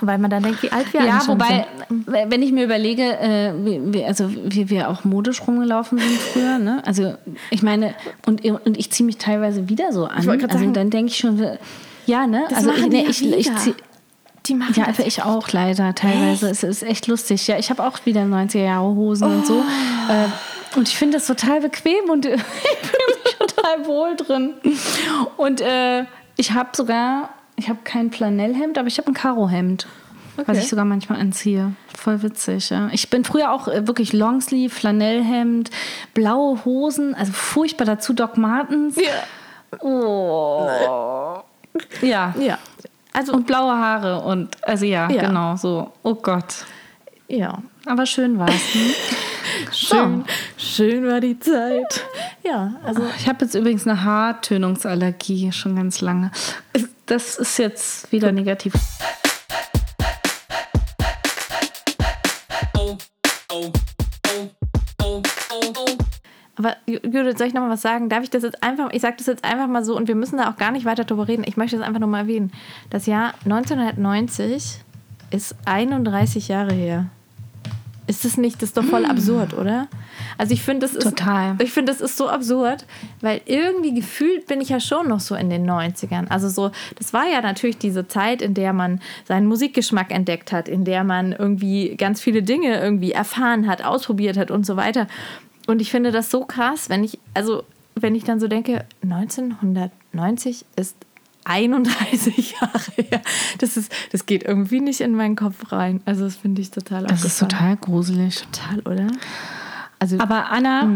weil 0.00 0.18
man 0.18 0.30
dann 0.30 0.42
denkt, 0.44 0.62
wie 0.62 0.70
alt 0.70 0.92
wir 0.92 1.02
ja 1.02 1.12
eigentlich 1.14 1.24
schon 1.24 1.40
wobei, 1.40 1.66
sind. 1.88 2.30
wenn 2.30 2.42
ich 2.42 2.52
mir 2.52 2.64
überlege, 2.64 3.02
äh, 3.18 3.52
wie, 3.64 3.80
wie, 3.92 4.04
also 4.04 4.30
wie 4.30 4.70
wir 4.70 4.88
auch 4.88 5.02
modisch 5.04 5.42
rumgelaufen 5.46 5.98
sind 5.98 6.18
früher, 6.18 6.58
ne? 6.58 6.82
Also 6.86 7.14
ich 7.50 7.62
meine, 7.62 7.94
und, 8.26 8.44
und 8.44 8.76
ich 8.78 8.90
ziehe 8.92 9.04
mich 9.06 9.18
teilweise 9.18 9.68
wieder 9.68 9.92
so 9.92 10.04
an. 10.04 10.16
Also 10.18 10.30
sagen- 10.38 10.72
dann 10.72 10.90
denke 10.90 11.10
ich 11.10 11.18
schon, 11.18 11.42
ja, 12.06 12.26
ne? 12.26 12.44
Das 12.48 12.58
also 12.58 12.70
machen 12.70 12.84
ich, 12.84 12.90
ne, 12.90 13.02
ja 13.04 13.10
ich, 13.10 13.22
ich 13.26 13.46
wieder. 13.46 13.56
zieh, 13.56 13.74
Die 14.46 14.54
machen 14.54 14.74
Ja, 14.76 14.86
aber 14.86 15.04
ich 15.06 15.22
auch 15.24 15.48
leider 15.50 15.94
teilweise. 15.96 16.48
Es 16.50 16.62
ist 16.62 16.82
echt 16.84 17.06
lustig. 17.08 17.46
Ja, 17.48 17.58
ich 17.58 17.68
habe 17.70 17.82
auch 17.84 17.98
wieder 18.06 18.22
90er 18.22 18.62
Jahre 18.64 18.86
Hosen 18.94 19.26
und 19.28 19.46
so. 19.46 19.54
Oh. 19.64 20.12
Äh, 20.12 20.78
und 20.78 20.86
ich 20.86 20.96
finde 20.96 21.16
das 21.16 21.26
total 21.26 21.60
bequem 21.60 22.08
und 22.10 22.24
ich 22.26 22.30
fühle 22.32 23.18
mich 23.24 23.36
total 23.38 23.86
wohl 23.86 24.14
drin. 24.16 24.54
Und 25.36 25.60
äh, 25.60 26.04
ich 26.38 26.52
habe 26.52 26.70
sogar, 26.72 27.28
ich 27.56 27.68
habe 27.68 27.80
kein 27.84 28.10
Flanellhemd, 28.10 28.78
aber 28.78 28.88
ich 28.88 28.96
habe 28.96 29.08
ein 29.10 29.14
Karohemd. 29.14 29.86
Was 30.36 30.48
Okay. 30.50 30.58
ich 30.60 30.68
sogar 30.68 30.84
manchmal 30.84 31.20
anziehe. 31.20 31.72
Voll 31.96 32.22
witzig, 32.22 32.70
ja. 32.70 32.88
Ich 32.92 33.10
bin 33.10 33.24
früher 33.24 33.50
auch 33.52 33.66
äh, 33.66 33.86
wirklich 33.88 34.12
Longsleeve, 34.12 34.72
Flanellhemd, 34.72 35.70
blaue 36.14 36.64
Hosen, 36.64 37.14
also 37.16 37.32
furchtbar 37.32 37.84
dazu 37.86 38.12
Doc 38.12 38.36
Martens. 38.38 38.96
Ja. 38.96 39.78
Oh. 39.80 40.68
Ja. 42.00 42.34
ja. 42.38 42.58
Also, 43.12 43.32
Und 43.32 43.46
blaue 43.48 43.72
Haare 43.76 44.20
und 44.22 44.56
also 44.62 44.84
ja, 44.84 45.10
Ja. 45.10 45.22
genau 45.26 45.56
so. 45.56 45.92
Oh 46.04 46.14
Gott. 46.14 46.64
ja. 47.26 47.58
Aber 47.86 48.06
schön 48.06 48.38
war 48.38 48.48
es. 48.48 48.62
Schön, 49.72 50.24
schön 50.56 51.06
war 51.06 51.20
die 51.20 51.38
Zeit. 51.38 52.04
Ja, 52.44 52.74
also 52.84 53.02
Ich 53.18 53.28
habe 53.28 53.44
jetzt 53.44 53.54
übrigens 53.54 53.86
eine 53.86 54.02
Haartönungsallergie 54.04 55.52
schon 55.52 55.76
ganz 55.76 56.00
lange. 56.00 56.30
Das 57.06 57.36
ist 57.38 57.58
jetzt 57.58 58.10
wieder 58.12 58.32
negativ. 58.32 58.72
Aber 66.56 66.76
Ju- 66.88 67.04
Judith, 67.04 67.38
soll 67.38 67.46
ich 67.46 67.54
noch 67.54 67.62
mal 67.62 67.70
was 67.70 67.82
sagen? 67.82 68.08
Darf 68.08 68.24
ich 68.24 68.30
das 68.30 68.42
jetzt 68.42 68.62
einfach, 68.62 68.90
ich 68.92 69.00
sage 69.02 69.14
das 69.18 69.26
jetzt 69.26 69.44
einfach 69.44 69.68
mal 69.68 69.84
so 69.84 69.96
und 69.96 70.08
wir 70.08 70.16
müssen 70.16 70.38
da 70.38 70.50
auch 70.50 70.56
gar 70.56 70.72
nicht 70.72 70.84
weiter 70.84 71.04
drüber 71.04 71.28
reden. 71.28 71.44
Ich 71.46 71.56
möchte 71.56 71.76
das 71.78 71.86
einfach 71.86 72.00
nur 72.00 72.08
mal 72.08 72.20
erwähnen. 72.20 72.50
Das 72.90 73.06
Jahr 73.06 73.34
1990 73.44 74.80
ist 75.30 75.54
31 75.66 76.48
Jahre 76.48 76.72
her. 76.74 77.06
Ist 78.08 78.24
das 78.24 78.38
nicht, 78.38 78.56
das 78.62 78.70
ist 78.70 78.76
doch 78.78 78.84
voll 78.84 79.04
absurd, 79.04 79.52
oder? 79.52 79.86
Also 80.38 80.54
ich 80.54 80.62
finde, 80.62 80.86
das 80.86 80.96
ist 80.96 81.04
Total. 81.04 81.56
Ich 81.60 81.72
finde, 81.72 81.92
das 81.92 82.00
ist 82.00 82.16
so 82.16 82.30
absurd, 82.30 82.86
weil 83.20 83.42
irgendwie 83.44 83.92
gefühlt 83.92 84.46
bin 84.46 84.62
ich 84.62 84.70
ja 84.70 84.80
schon 84.80 85.08
noch 85.08 85.20
so 85.20 85.34
in 85.34 85.50
den 85.50 85.68
90ern. 85.68 86.26
Also 86.28 86.48
so, 86.48 86.70
das 86.96 87.12
war 87.12 87.28
ja 87.28 87.42
natürlich 87.42 87.76
diese 87.76 88.08
Zeit, 88.08 88.40
in 88.40 88.54
der 88.54 88.72
man 88.72 89.02
seinen 89.26 89.46
Musikgeschmack 89.46 90.10
entdeckt 90.10 90.52
hat, 90.52 90.68
in 90.68 90.86
der 90.86 91.04
man 91.04 91.32
irgendwie 91.32 91.96
ganz 91.96 92.22
viele 92.22 92.42
Dinge 92.42 92.80
irgendwie 92.80 93.12
erfahren 93.12 93.68
hat, 93.68 93.84
ausprobiert 93.84 94.38
hat 94.38 94.50
und 94.50 94.64
so 94.64 94.76
weiter. 94.76 95.06
Und 95.66 95.82
ich 95.82 95.90
finde 95.90 96.10
das 96.10 96.30
so 96.30 96.46
krass, 96.46 96.88
wenn 96.88 97.04
ich, 97.04 97.18
also 97.34 97.62
wenn 97.94 98.14
ich 98.14 98.24
dann 98.24 98.40
so 98.40 98.48
denke, 98.48 98.86
1990 99.02 100.64
ist 100.76 100.96
31 101.48 102.54
Jahre 102.60 102.80
her. 102.96 103.22
Das, 103.58 103.76
ist, 103.76 103.90
das 104.12 104.26
geht 104.26 104.42
irgendwie 104.44 104.80
nicht 104.80 105.00
in 105.00 105.14
meinen 105.14 105.34
Kopf 105.36 105.72
rein. 105.72 106.00
Also 106.04 106.24
das 106.24 106.36
finde 106.36 106.60
ich 106.60 106.70
total 106.70 107.04
Das 107.04 107.24
ist 107.24 107.38
total 107.38 107.76
gruselig. 107.76 108.44
total, 108.52 108.80
oder? 108.92 109.06
Also 109.98 110.18
Aber 110.20 110.50
Anna, 110.50 110.88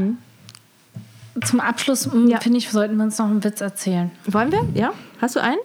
zum 1.44 1.60
Abschluss 1.60 2.06
m, 2.06 2.28
Ja. 2.28 2.38
finde 2.40 2.58
ich, 2.58 2.70
sollten 2.70 2.96
wir 2.96 3.04
uns 3.04 3.18
noch 3.18 3.26
einen 3.26 3.42
Witz 3.42 3.60
erzählen. 3.60 4.10
wollen 4.26 4.52
wir? 4.52 4.66
Ja? 4.74 4.92
Hast 5.20 5.34
du 5.36 5.40
einen? 5.40 5.58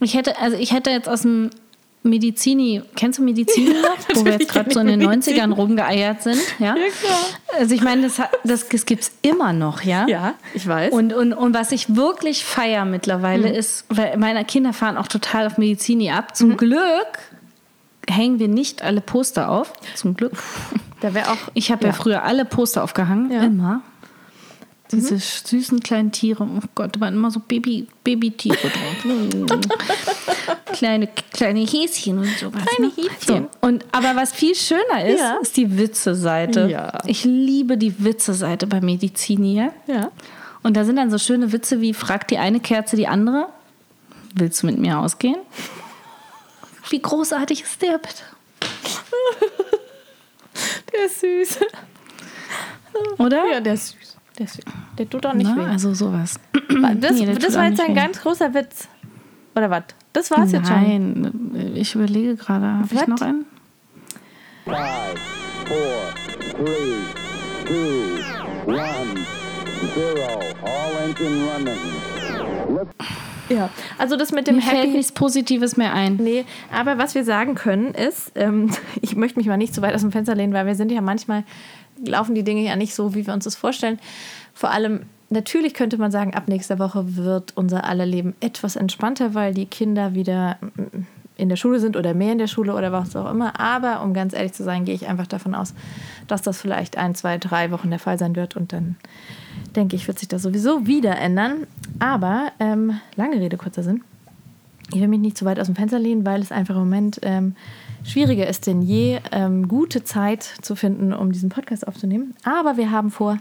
Ich 0.00 0.14
hätte, 0.14 0.38
also 0.38 0.56
ich 0.56 0.72
hätte 0.72 0.90
jetzt 0.90 1.08
aus 1.08 1.22
dem 1.22 1.50
Medizini, 2.02 2.82
kennst 2.96 3.18
du 3.18 3.22
Medizini 3.22 3.74
noch, 3.74 4.16
wo 4.16 4.24
wir 4.24 4.32
jetzt 4.32 4.48
gerade 4.48 4.72
so 4.72 4.80
in 4.80 4.86
den 4.86 5.02
90ern 5.02 5.52
rumgeeiert 5.52 6.22
sind? 6.22 6.40
Ja, 6.58 6.72
klar. 6.74 7.18
Also 7.58 7.74
ich 7.74 7.82
meine, 7.82 8.02
das, 8.02 8.16
das, 8.42 8.68
das 8.68 8.86
gibt 8.86 9.02
es 9.02 9.12
immer 9.20 9.52
noch, 9.52 9.82
ja? 9.82 10.06
Ja, 10.08 10.34
ich 10.54 10.66
weiß. 10.66 10.92
Und, 10.92 11.12
und, 11.12 11.34
und 11.34 11.52
was 11.54 11.72
ich 11.72 11.94
wirklich 11.96 12.44
feier 12.44 12.86
mittlerweile 12.86 13.50
ist, 13.50 13.84
weil 13.90 14.16
meine 14.16 14.44
Kinder 14.46 14.72
fahren 14.72 14.96
auch 14.96 15.08
total 15.08 15.46
auf 15.46 15.58
Medizini 15.58 16.10
ab. 16.10 16.36
Zum 16.36 16.56
Glück 16.56 17.18
hängen 18.08 18.38
wir 18.38 18.48
nicht 18.48 18.82
alle 18.82 19.00
Poster 19.02 19.50
auf. 19.50 19.72
Zum 19.94 20.14
Glück. 20.14 20.32
da 21.00 21.12
wäre 21.12 21.30
auch. 21.30 21.38
Ich 21.54 21.70
habe 21.70 21.86
ja. 21.86 21.92
früher 21.92 22.22
alle 22.22 22.44
Poster 22.46 22.82
aufgehangen, 22.82 23.30
Ja. 23.30 23.42
immer. 23.42 23.82
Diese 24.92 25.18
süßen 25.18 25.80
kleinen 25.80 26.10
Tiere, 26.12 26.42
oh 26.44 26.60
Gott, 26.74 26.96
da 26.96 27.00
waren 27.00 27.14
immer 27.14 27.30
so 27.30 27.40
Baby, 27.40 27.86
Babytiere 28.02 28.56
drauf. 28.56 29.04
Mm. 29.04 29.46
kleine, 30.72 31.08
kleine 31.32 31.60
Häschen 31.60 32.18
und 32.18 32.38
sowas. 32.38 32.64
Kleine 32.66 32.88
ne? 32.88 32.92
Häschen. 32.96 33.48
So. 33.52 33.66
Und, 33.66 33.84
aber 33.92 34.16
was 34.16 34.32
viel 34.32 34.54
schöner 34.54 35.04
ist, 35.06 35.20
Ja. 35.20 35.38
ist 35.40 35.56
die 35.56 35.78
Witze-Seite. 35.78 36.68
Ja. 36.68 36.98
Ich 37.06 37.24
liebe 37.24 37.76
die 37.76 38.02
Witze-Seite 38.02 38.66
bei 38.66 38.80
Medizini. 38.80 39.54
Ja? 39.54 39.72
Ja. 39.86 40.10
Und 40.62 40.76
da 40.76 40.84
sind 40.84 40.96
dann 40.96 41.10
so 41.10 41.18
schöne 41.18 41.52
Witze 41.52 41.80
wie, 41.80 41.94
fragt 41.94 42.30
die 42.30 42.38
eine 42.38 42.60
Kerze 42.60 42.96
die 42.96 43.06
andere, 43.06 43.48
willst 44.34 44.62
du 44.62 44.66
mit 44.66 44.78
mir 44.78 44.98
ausgehen? 44.98 45.38
Wie 46.90 47.00
großartig 47.00 47.62
ist 47.62 47.80
der 47.82 47.98
bitte? 47.98 48.22
Der 50.92 51.06
ist 51.06 51.20
süß. 51.20 51.60
Oder? 53.18 53.44
Ja, 53.50 53.60
der 53.60 53.74
ist 53.74 53.88
süß. 53.90 54.09
Süß. 54.46 54.60
Der 54.98 55.08
tut 55.08 55.24
auch 55.26 55.34
nicht 55.34 55.50
Na, 55.54 55.64
weh. 55.66 55.68
also 55.70 55.94
sowas. 55.94 56.38
Das, 57.00 57.12
Nee, 57.18 57.34
das 57.34 57.54
war 57.56 57.68
jetzt 57.68 57.80
ein 57.80 57.88
weh. 57.90 57.94
ganz 57.94 58.20
großer 58.20 58.54
Witz. 58.54 58.88
Oder 59.56 59.70
was? 59.70 59.82
Das 60.12 60.30
war's 60.30 60.52
jetzt 60.52 60.68
schon. 60.68 60.82
Nein, 60.82 61.72
ich 61.74 61.94
überlege 61.94 62.36
gerade, 62.36 62.66
habe 62.66 62.88
ich 62.92 63.06
noch 63.06 63.20
einen? 63.20 63.44
Five, 64.64 65.18
four, 65.66 66.56
three, 66.56 66.96
two, 67.66 68.70
one, 68.70 69.14
zero. 69.94 70.40
All 70.64 71.08
engine 71.08 71.44
running. 71.50 71.78
Ja. 73.48 73.68
Also 73.98 74.16
das 74.16 74.30
mit 74.30 74.46
dem 74.46 74.56
Mir 74.56 74.62
fällt 74.62 74.78
Happy. 74.84 74.90
nichts 74.96 75.10
Positives 75.12 75.76
mehr 75.76 75.92
ein. 75.92 76.16
Nee, 76.16 76.44
aber 76.72 76.98
was 76.98 77.16
wir 77.16 77.24
sagen 77.24 77.56
können 77.56 77.94
ist, 77.94 78.30
ähm, 78.36 78.70
ich 79.02 79.16
möchte 79.16 79.38
mich 79.38 79.48
mal 79.48 79.56
nicht 79.56 79.74
zu 79.74 79.82
weit 79.82 79.94
aus 79.94 80.02
dem 80.02 80.12
Fenster 80.12 80.34
lehnen, 80.36 80.52
weil 80.52 80.66
wir 80.66 80.76
sind 80.76 80.92
ja 80.92 81.00
manchmal, 81.00 81.42
laufen 82.04 82.34
die 82.34 82.42
Dinge 82.42 82.62
ja 82.62 82.76
nicht 82.76 82.94
so, 82.94 83.14
wie 83.14 83.26
wir 83.26 83.34
uns 83.34 83.44
das 83.44 83.56
vorstellen. 83.56 83.98
Vor 84.54 84.70
allem, 84.70 85.02
natürlich 85.28 85.74
könnte 85.74 85.98
man 85.98 86.10
sagen, 86.10 86.34
ab 86.34 86.48
nächster 86.48 86.78
Woche 86.78 87.16
wird 87.16 87.52
unser 87.56 87.84
aller 87.84 88.06
Leben 88.06 88.34
etwas 88.40 88.76
entspannter, 88.76 89.34
weil 89.34 89.54
die 89.54 89.66
Kinder 89.66 90.14
wieder 90.14 90.58
in 91.40 91.48
der 91.48 91.56
Schule 91.56 91.80
sind 91.80 91.96
oder 91.96 92.12
mehr 92.12 92.32
in 92.32 92.38
der 92.38 92.46
Schule 92.46 92.74
oder 92.74 92.92
was 92.92 93.16
auch 93.16 93.30
immer. 93.30 93.58
Aber 93.58 94.02
um 94.02 94.12
ganz 94.12 94.34
ehrlich 94.34 94.52
zu 94.52 94.62
sein, 94.62 94.84
gehe 94.84 94.94
ich 94.94 95.08
einfach 95.08 95.26
davon 95.26 95.54
aus, 95.54 95.74
dass 96.26 96.42
das 96.42 96.60
vielleicht 96.60 96.98
ein, 96.98 97.14
zwei, 97.14 97.38
drei 97.38 97.70
Wochen 97.70 97.90
der 97.90 97.98
Fall 97.98 98.18
sein 98.18 98.36
wird 98.36 98.56
und 98.56 98.72
dann 98.72 98.96
denke 99.74 99.96
ich, 99.96 100.06
wird 100.06 100.18
sich 100.18 100.28
das 100.28 100.42
sowieso 100.42 100.86
wieder 100.86 101.16
ändern. 101.16 101.66
Aber 101.98 102.52
ähm, 102.60 103.00
lange 103.16 103.40
Rede, 103.40 103.56
kurzer 103.56 103.82
Sinn. 103.82 104.02
Ich 104.92 105.00
will 105.00 105.08
mich 105.08 105.20
nicht 105.20 105.38
zu 105.38 105.44
weit 105.44 105.58
aus 105.58 105.66
dem 105.66 105.76
Fenster 105.76 105.98
lehnen, 105.98 106.26
weil 106.26 106.42
es 106.42 106.52
einfach 106.52 106.74
im 106.74 106.82
Moment 106.82 107.20
ähm, 107.22 107.54
schwieriger 108.04 108.46
ist 108.46 108.66
denn 108.66 108.82
je, 108.82 109.20
ähm, 109.32 109.68
gute 109.68 110.04
Zeit 110.04 110.42
zu 110.42 110.74
finden, 110.76 111.12
um 111.12 111.32
diesen 111.32 111.48
Podcast 111.48 111.86
aufzunehmen. 111.86 112.34
Aber 112.44 112.76
wir 112.76 112.90
haben 112.90 113.10
vor, 113.10 113.38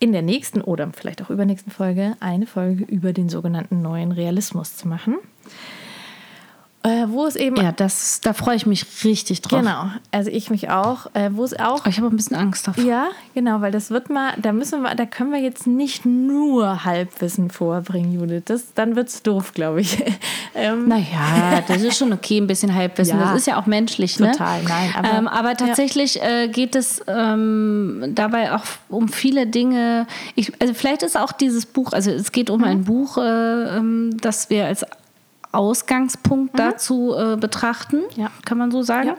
in 0.00 0.12
der 0.12 0.22
nächsten 0.22 0.62
oder 0.62 0.90
vielleicht 0.92 1.22
auch 1.22 1.30
übernächsten 1.30 1.70
Folge 1.70 2.16
eine 2.20 2.46
Folge 2.46 2.84
über 2.84 3.12
den 3.12 3.28
sogenannten 3.28 3.82
neuen 3.82 4.12
Realismus 4.12 4.76
zu 4.76 4.88
machen. 4.88 5.16
Äh, 6.82 7.06
wo 7.08 7.26
es 7.26 7.36
eben. 7.36 7.56
Ja, 7.56 7.72
das, 7.72 8.22
da 8.22 8.32
freue 8.32 8.56
ich 8.56 8.64
mich 8.64 8.86
richtig 9.04 9.42
drauf. 9.42 9.60
Genau, 9.60 9.90
also 10.12 10.30
ich 10.30 10.48
mich 10.48 10.70
auch. 10.70 11.06
Äh, 11.12 11.28
wo 11.32 11.44
es 11.44 11.52
auch 11.58 11.80
Aber 11.80 11.88
ich 11.88 11.98
habe 11.98 12.06
ein 12.08 12.16
bisschen 12.16 12.36
Angst 12.36 12.66
davor. 12.66 12.82
ja, 12.82 13.08
genau, 13.34 13.60
weil 13.60 13.70
das 13.70 13.90
wird 13.90 14.08
mal, 14.08 14.32
da 14.40 14.52
müssen 14.52 14.80
wir, 14.82 14.94
da 14.94 15.04
können 15.04 15.30
wir 15.30 15.40
jetzt 15.40 15.66
nicht 15.66 16.06
nur 16.06 16.84
Halbwissen 16.86 17.50
vorbringen, 17.50 18.12
Judith. 18.18 18.44
Das, 18.46 18.72
dann 18.74 18.96
wird's 18.96 19.22
doof, 19.22 19.52
glaube 19.52 19.82
ich. 19.82 20.02
ähm, 20.54 20.88
Naja, 20.88 21.62
das 21.68 21.82
ist 21.82 21.98
schon 21.98 22.14
okay, 22.14 22.38
ein 22.38 22.46
bisschen 22.46 22.74
Halbwissen. 22.74 23.18
Ja. 23.18 23.26
Das 23.26 23.36
ist 23.40 23.46
ja 23.46 23.58
auch 23.60 23.66
menschlich, 23.66 24.18
ne? 24.18 24.30
Total, 24.32 24.62
nein, 24.62 24.94
aber- 24.96 25.12
ähm, 25.18 25.28
aber 25.28 25.56
tatsächlich 25.56 26.22
äh, 26.22 26.48
geht 26.48 26.74
es 26.76 27.02
ähm, 27.06 28.12
dabei 28.14 28.54
auch 28.54 28.64
um 28.88 29.08
viele 29.08 29.46
Dinge. 29.46 30.06
Ich, 30.34 30.50
also 30.62 30.72
vielleicht 30.72 31.02
ist 31.02 31.18
auch 31.18 31.32
dieses 31.32 31.66
Buch, 31.66 31.92
also 31.92 32.10
es 32.10 32.32
geht 32.32 32.48
um 32.48 32.64
ein 32.64 32.84
Buch, 32.84 33.18
äh, 33.18 33.76
ähm, 33.76 34.16
das 34.18 34.48
wir 34.48 34.64
als 34.64 34.86
Ausgangspunkt 35.52 36.58
dazu 36.58 37.14
äh, 37.16 37.36
betrachten, 37.36 38.02
Ja. 38.16 38.30
kann 38.44 38.56
man 38.58 38.70
so 38.70 38.82
sagen. 38.82 39.08
Ja. 39.08 39.16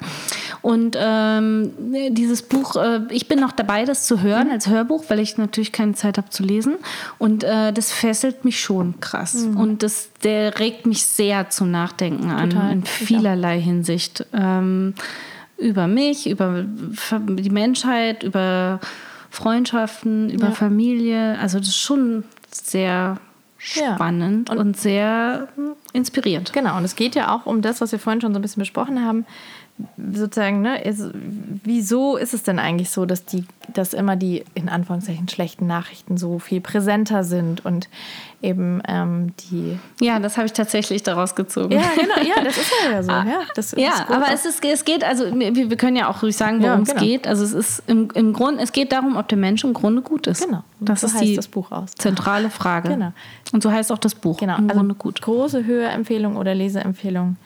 Und 0.62 0.96
ähm, 1.00 1.72
dieses 2.12 2.42
Buch, 2.42 2.76
äh, 2.76 3.02
ich 3.10 3.28
bin 3.28 3.40
noch 3.40 3.52
dabei, 3.52 3.84
das 3.86 4.06
zu 4.08 4.22
hören 4.22 4.48
Mhm. 4.48 4.54
als 4.54 4.68
Hörbuch, 4.68 5.04
weil 5.10 5.20
ich 5.20 5.38
natürlich 5.38 5.72
keine 5.72 5.94
Zeit 5.94 6.18
habe 6.18 6.30
zu 6.30 6.44
lesen. 6.44 6.76
Und 7.18 7.44
äh, 7.44 7.74
das 7.74 7.92
fesselt 7.92 8.46
mich 8.46 8.60
schon 8.62 9.00
krass. 9.02 9.36
Und 9.56 9.84
das, 9.84 10.10
der 10.24 10.58
regt 10.60 10.86
mich 10.86 11.06
sehr 11.06 11.50
zum 11.50 11.70
Nachdenken 11.72 12.30
an, 12.32 12.46
Mhm. 12.50 12.52
Total. 12.52 12.72
in 12.74 12.86
vielerlei 12.86 13.60
Hinsicht. 13.60 14.26
Ähm, 14.34 14.94
über 15.58 15.88
mich, 15.88 16.30
über 16.30 16.64
die 16.66 17.50
Menschheit, 17.52 18.24
über 18.24 18.80
Freundschaften, 19.30 20.30
über 20.30 20.48
Ja. 20.48 20.52
Familie. 20.54 21.38
Also 21.40 21.60
das 21.60 21.70
ist 21.70 21.78
schon 21.80 22.24
sehr 22.52 23.18
Ja. 23.76 23.96
spannend 23.96 24.50
Und- 24.50 24.58
und, 24.58 24.78
sehr 24.78 25.48
hm, 25.56 25.74
inspirierend. 25.94 26.54
Genau, 26.54 26.78
und 26.78 26.84
es 26.84 26.96
geht 26.96 27.16
ja 27.16 27.34
auch 27.36 27.46
um 27.46 27.62
das, 27.62 27.82
was 27.82 27.92
wir 27.92 28.00
vorhin 28.00 28.22
schon 28.22 28.34
so 28.34 28.40
ein 28.40 28.42
bisschen 28.42 28.62
besprochen 28.62 29.04
haben. 29.06 29.26
Sozusagen, 30.14 30.62
ne, 30.62 30.84
ist, 30.84 31.02
wieso 31.64 32.16
ist 32.18 32.34
es 32.36 32.44
denn 32.44 32.60
eigentlich 32.60 32.92
so, 32.92 33.06
dass 33.08 33.26
die, 33.26 33.46
dass 33.74 33.94
immer 33.94 34.16
die 34.16 34.44
in 34.54 34.70
Anführungszeichen 34.70 35.28
schlechten 35.28 35.66
Nachrichten 35.66 36.18
so 36.18 36.38
viel 36.38 36.62
präsenter 36.62 37.24
sind 37.24 37.66
und 37.66 37.90
eben 38.44 38.82
ähm, 38.88 39.34
die. 39.40 39.80
Ja, 40.00 40.20
das 40.20 40.38
habe 40.38 40.46
ich 40.46 40.54
tatsächlich 40.54 41.02
daraus 41.04 41.34
gezogen. 41.36 41.72
Ja, 41.74 41.84
genau, 41.96 42.28
ja, 42.28 42.44
das 42.44 42.58
ist 42.58 42.72
ja 42.92 43.02
so. 43.04 43.12
Ja, 43.32 43.42
das 43.56 43.72
Ja, 43.78 44.04
gut. 44.06 44.16
aber 44.16 44.28
es, 44.34 44.46
ist, 44.46 44.64
es 44.64 44.86
geht, 44.86 45.04
also 45.04 45.26
wir, 45.34 45.56
wir 45.56 45.78
können 45.78 45.96
ja 45.98 46.10
auch 46.10 46.22
ruhig 46.22 46.36
sagen, 46.38 46.62
Ja, 46.62 46.72
worum 46.74 46.84
genau. 46.84 46.98
es 46.98 47.02
geht. 47.04 47.28
Also 47.28 47.44
es 47.44 47.54
ist 47.54 47.84
im, 47.88 48.10
im 48.14 48.34
Grund, 48.34 48.60
es 48.62 48.72
geht 48.74 48.92
darum, 48.92 49.16
ob 49.18 49.28
der 49.30 49.38
Mensch 49.40 49.64
im 49.64 49.74
Grunde 49.74 50.02
gut 50.04 50.28
ist. 50.28 50.46
Genau. 50.46 50.64
Das 50.80 51.02
So 51.02 51.08
ist 51.08 51.14
heißt 51.16 51.24
die 51.24 51.36
das 51.36 51.48
Buch 51.48 51.72
aus. 51.72 51.92
zentrale 51.98 52.50
Frage. 52.52 52.90
Genau. 52.90 53.14
Und 53.52 53.64
so 53.64 53.72
heißt 53.72 53.92
auch 53.92 53.98
das 54.00 54.14
Buch. 54.16 54.38
Genau, 54.38 54.58
Im 54.58 54.70
also 54.70 54.76
Grunde 54.80 54.96
gut. 54.96 55.22
große 55.22 55.66
Hörempfehlung 55.66 56.36
oder 56.38 56.54
Leseempfehlung. 56.54 57.38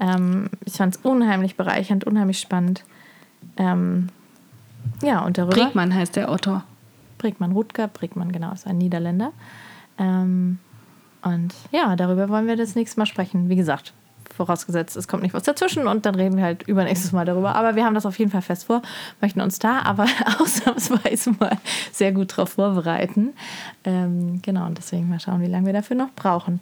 Ähm, 0.00 0.50
ich 0.64 0.72
fand 0.72 0.96
es 0.96 1.00
unheimlich 1.02 1.56
bereichernd, 1.56 2.04
unheimlich 2.04 2.40
spannend. 2.40 2.84
Ähm, 3.56 4.08
ja, 5.02 5.20
und 5.20 5.38
darüber. 5.38 5.54
Bregmann 5.54 5.94
heißt 5.94 6.16
der 6.16 6.30
Autor. 6.30 6.64
Bregmann 7.18 7.52
Rutger, 7.52 7.88
Bregmann, 7.88 8.32
genau, 8.32 8.52
ist 8.52 8.66
ein 8.66 8.78
Niederländer. 8.78 9.32
Ähm, 9.98 10.58
und 11.22 11.54
ja, 11.70 11.94
darüber 11.96 12.28
wollen 12.30 12.46
wir 12.46 12.56
das 12.56 12.74
nächste 12.74 12.98
Mal 12.98 13.06
sprechen. 13.06 13.50
Wie 13.50 13.56
gesagt, 13.56 13.92
vorausgesetzt, 14.34 14.96
es 14.96 15.06
kommt 15.06 15.22
nicht 15.22 15.34
was 15.34 15.42
dazwischen 15.42 15.86
und 15.86 16.06
dann 16.06 16.14
reden 16.14 16.38
wir 16.38 16.44
halt 16.44 16.62
übernächstes 16.62 17.12
Mal 17.12 17.26
darüber. 17.26 17.54
Aber 17.54 17.76
wir 17.76 17.84
haben 17.84 17.94
das 17.94 18.06
auf 18.06 18.18
jeden 18.18 18.30
Fall 18.30 18.40
fest 18.40 18.64
vor, 18.64 18.80
möchten 19.20 19.42
uns 19.42 19.58
da 19.58 19.80
aber 19.82 20.06
ausnahmsweise 20.40 21.32
mal 21.38 21.58
sehr 21.92 22.12
gut 22.12 22.34
drauf 22.34 22.50
vorbereiten. 22.50 23.34
Ähm, 23.84 24.40
genau, 24.40 24.64
und 24.66 24.78
deswegen 24.78 25.10
mal 25.10 25.20
schauen, 25.20 25.42
wie 25.42 25.46
lange 25.46 25.66
wir 25.66 25.74
dafür 25.74 25.96
noch 25.96 26.10
brauchen. 26.16 26.60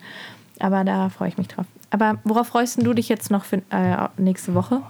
Aber 0.59 0.83
da 0.83 1.09
freue 1.09 1.29
ich 1.29 1.39
mich 1.39 1.47
drauf. 1.47 1.67
Aber 1.91 2.19
worauf 2.25 2.49
freust 2.49 2.83
du 2.83 2.93
dich 2.93 3.09
jetzt 3.09 3.31
noch 3.31 3.45
für 3.45 3.63
äh, 3.71 3.97
nächste 4.19 4.55
Woche? 4.55 4.83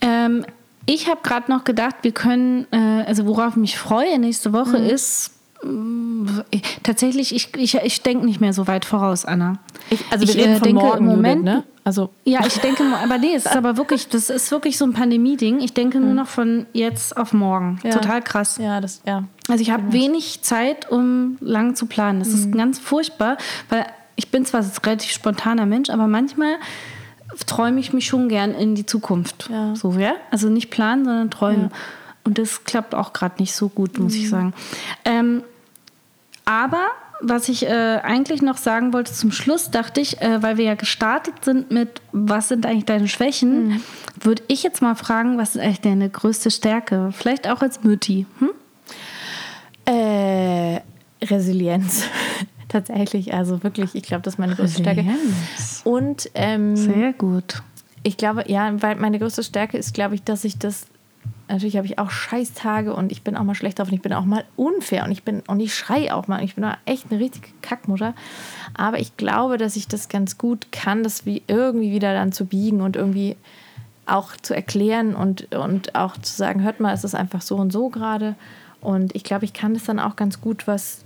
Ähm, 0.00 0.44
ich 0.84 1.08
habe 1.08 1.20
gerade 1.22 1.50
noch 1.50 1.64
gedacht, 1.64 1.96
wir 2.02 2.12
können, 2.12 2.66
äh, 2.70 3.04
also 3.06 3.26
worauf 3.26 3.50
ich 3.50 3.56
mich 3.56 3.78
freue 3.78 4.18
nächste 4.18 4.52
Woche 4.52 4.76
ist, 4.78 5.32
mh, 5.62 6.44
tatsächlich, 6.82 7.34
ich, 7.34 7.54
ich, 7.56 7.74
ich 7.76 8.02
denke 8.02 8.24
nicht 8.26 8.40
mehr 8.40 8.52
so 8.52 8.66
weit 8.66 8.84
voraus, 8.84 9.24
Anna. 9.24 9.58
Ich, 9.90 10.00
also 10.10 10.24
Ich, 10.24 10.36
wir 10.36 10.42
reden 10.44 10.52
äh, 10.54 10.58
von 10.58 10.64
denke 10.64 10.82
morgen, 10.82 10.98
im 10.98 11.16
Moment- 11.16 11.40
Judith, 11.46 11.54
ne? 11.54 11.64
Also 11.84 12.10
Ja, 12.24 12.44
ich 12.44 12.58
denke, 12.58 12.82
aber 13.00 13.16
nee, 13.18 13.34
es 13.36 13.46
ist 13.46 13.56
aber 13.56 13.76
wirklich, 13.76 14.08
das 14.08 14.28
ist 14.28 14.50
wirklich 14.50 14.76
so 14.76 14.84
ein 14.84 14.92
Pandemie-Ding. 14.92 15.60
Ich 15.60 15.72
denke 15.72 16.00
nur 16.00 16.14
noch 16.14 16.26
von 16.26 16.66
jetzt 16.72 17.16
auf 17.16 17.32
morgen. 17.32 17.78
Ja. 17.84 17.90
Total 17.92 18.20
krass. 18.22 18.58
ja, 18.60 18.80
das 18.80 19.02
ja. 19.06 19.22
Also 19.48 19.62
ich 19.62 19.70
habe 19.70 19.92
wenig 19.92 20.42
Zeit, 20.42 20.90
um 20.90 21.36
lang 21.40 21.76
zu 21.76 21.86
planen. 21.86 22.18
Das 22.18 22.30
ist 22.30 22.50
ganz 22.50 22.80
furchtbar, 22.80 23.36
weil 23.68 23.86
ich 24.16 24.30
bin 24.30 24.44
zwar 24.44 24.62
ein 24.62 24.70
relativ 24.84 25.10
spontaner 25.12 25.66
Mensch, 25.66 25.90
aber 25.90 26.06
manchmal 26.06 26.56
träume 27.46 27.80
ich 27.80 27.92
mich 27.92 28.06
schon 28.06 28.28
gern 28.28 28.54
in 28.54 28.74
die 28.74 28.86
Zukunft. 28.86 29.48
Ja. 29.50 29.76
So, 29.76 29.92
ja? 29.92 30.14
Also 30.30 30.48
nicht 30.48 30.70
planen, 30.70 31.04
sondern 31.04 31.30
träumen. 31.30 31.70
Und 32.24 32.38
das 32.38 32.64
klappt 32.64 32.94
auch 32.94 33.12
gerade 33.12 33.36
nicht 33.38 33.54
so 33.54 33.68
gut, 33.68 33.98
muss 33.98 34.14
ich 34.14 34.28
sagen. 34.28 34.52
Ähm, 35.04 35.42
aber 36.44 36.88
was 37.20 37.48
ich 37.48 37.66
äh, 37.66 38.00
eigentlich 38.02 38.42
noch 38.42 38.56
sagen 38.56 38.92
wollte 38.92 39.12
zum 39.12 39.32
Schluss, 39.32 39.70
dachte 39.70 40.00
ich, 40.00 40.20
äh, 40.20 40.42
weil 40.42 40.56
wir 40.56 40.64
ja 40.64 40.74
gestartet 40.74 41.44
sind 41.44 41.70
mit, 41.70 42.00
was 42.12 42.48
sind 42.48 42.66
eigentlich 42.66 42.84
deine 42.84 43.08
Schwächen, 43.08 43.82
würde 44.20 44.42
ich 44.48 44.62
jetzt 44.62 44.82
mal 44.82 44.94
fragen, 44.96 45.38
was 45.38 45.56
ist 45.56 45.62
eigentlich 45.62 45.80
deine 45.80 46.10
größte 46.10 46.50
Stärke? 46.50 47.10
Vielleicht 47.12 47.48
auch 47.48 47.62
als 47.62 47.82
Mütti. 47.84 48.26
Hm? 48.38 48.50
Äh, 49.86 50.80
Resilienz. 51.24 52.04
Tatsächlich, 52.68 53.32
also 53.32 53.62
wirklich, 53.62 53.94
ich 53.94 54.02
glaube, 54.02 54.22
das 54.22 54.34
ist 54.34 54.38
meine 54.38 54.56
größte 54.56 54.80
Stärke. 54.82 55.04
Und 55.84 56.30
ähm, 56.34 56.76
Sehr 56.76 57.12
gut. 57.12 57.62
Ich 58.02 58.16
glaube, 58.16 58.44
ja, 58.48 58.70
weil 58.82 58.96
meine 58.96 59.18
größte 59.18 59.42
Stärke 59.42 59.78
ist, 59.78 59.94
glaube 59.94 60.14
ich, 60.14 60.22
dass 60.22 60.44
ich 60.44 60.58
das. 60.58 60.86
Natürlich 61.48 61.76
habe 61.76 61.86
ich 61.86 61.98
auch 62.00 62.10
Scheißtage 62.10 62.92
und 62.92 63.12
ich 63.12 63.22
bin 63.22 63.36
auch 63.36 63.44
mal 63.44 63.54
schlecht 63.54 63.78
drauf 63.78 63.88
und 63.88 63.94
ich 63.94 64.02
bin 64.02 64.12
auch 64.12 64.24
mal 64.24 64.44
unfair 64.56 65.04
und 65.04 65.12
ich 65.12 65.22
bin 65.22 65.42
und 65.46 65.60
ich 65.60 65.74
schrei 65.74 66.12
auch 66.12 66.26
mal. 66.26 66.42
Ich 66.42 66.56
bin 66.56 66.64
auch 66.64 66.76
echt 66.86 67.10
eine 67.10 67.20
richtige 67.20 67.48
Kackmutter. 67.62 68.14
Aber 68.74 68.98
ich 68.98 69.16
glaube, 69.16 69.58
dass 69.58 69.76
ich 69.76 69.86
das 69.86 70.08
ganz 70.08 70.38
gut 70.38 70.72
kann, 70.72 71.04
das 71.04 71.24
wie 71.24 71.42
irgendwie 71.46 71.92
wieder 71.92 72.14
dann 72.14 72.32
zu 72.32 72.46
biegen 72.46 72.80
und 72.80 72.96
irgendwie 72.96 73.36
auch 74.06 74.36
zu 74.36 74.54
erklären 74.54 75.14
und, 75.14 75.54
und 75.54 75.94
auch 75.94 76.16
zu 76.16 76.34
sagen, 76.34 76.62
hört 76.62 76.80
mal, 76.80 76.94
es 76.94 77.04
ist 77.04 77.14
einfach 77.14 77.42
so 77.42 77.56
und 77.56 77.72
so 77.72 77.90
gerade. 77.90 78.34
Und 78.80 79.14
ich 79.14 79.24
glaube, 79.24 79.44
ich 79.44 79.52
kann 79.52 79.74
das 79.74 79.84
dann 79.84 79.98
auch 79.98 80.16
ganz 80.16 80.40
gut 80.40 80.66
was, 80.66 81.04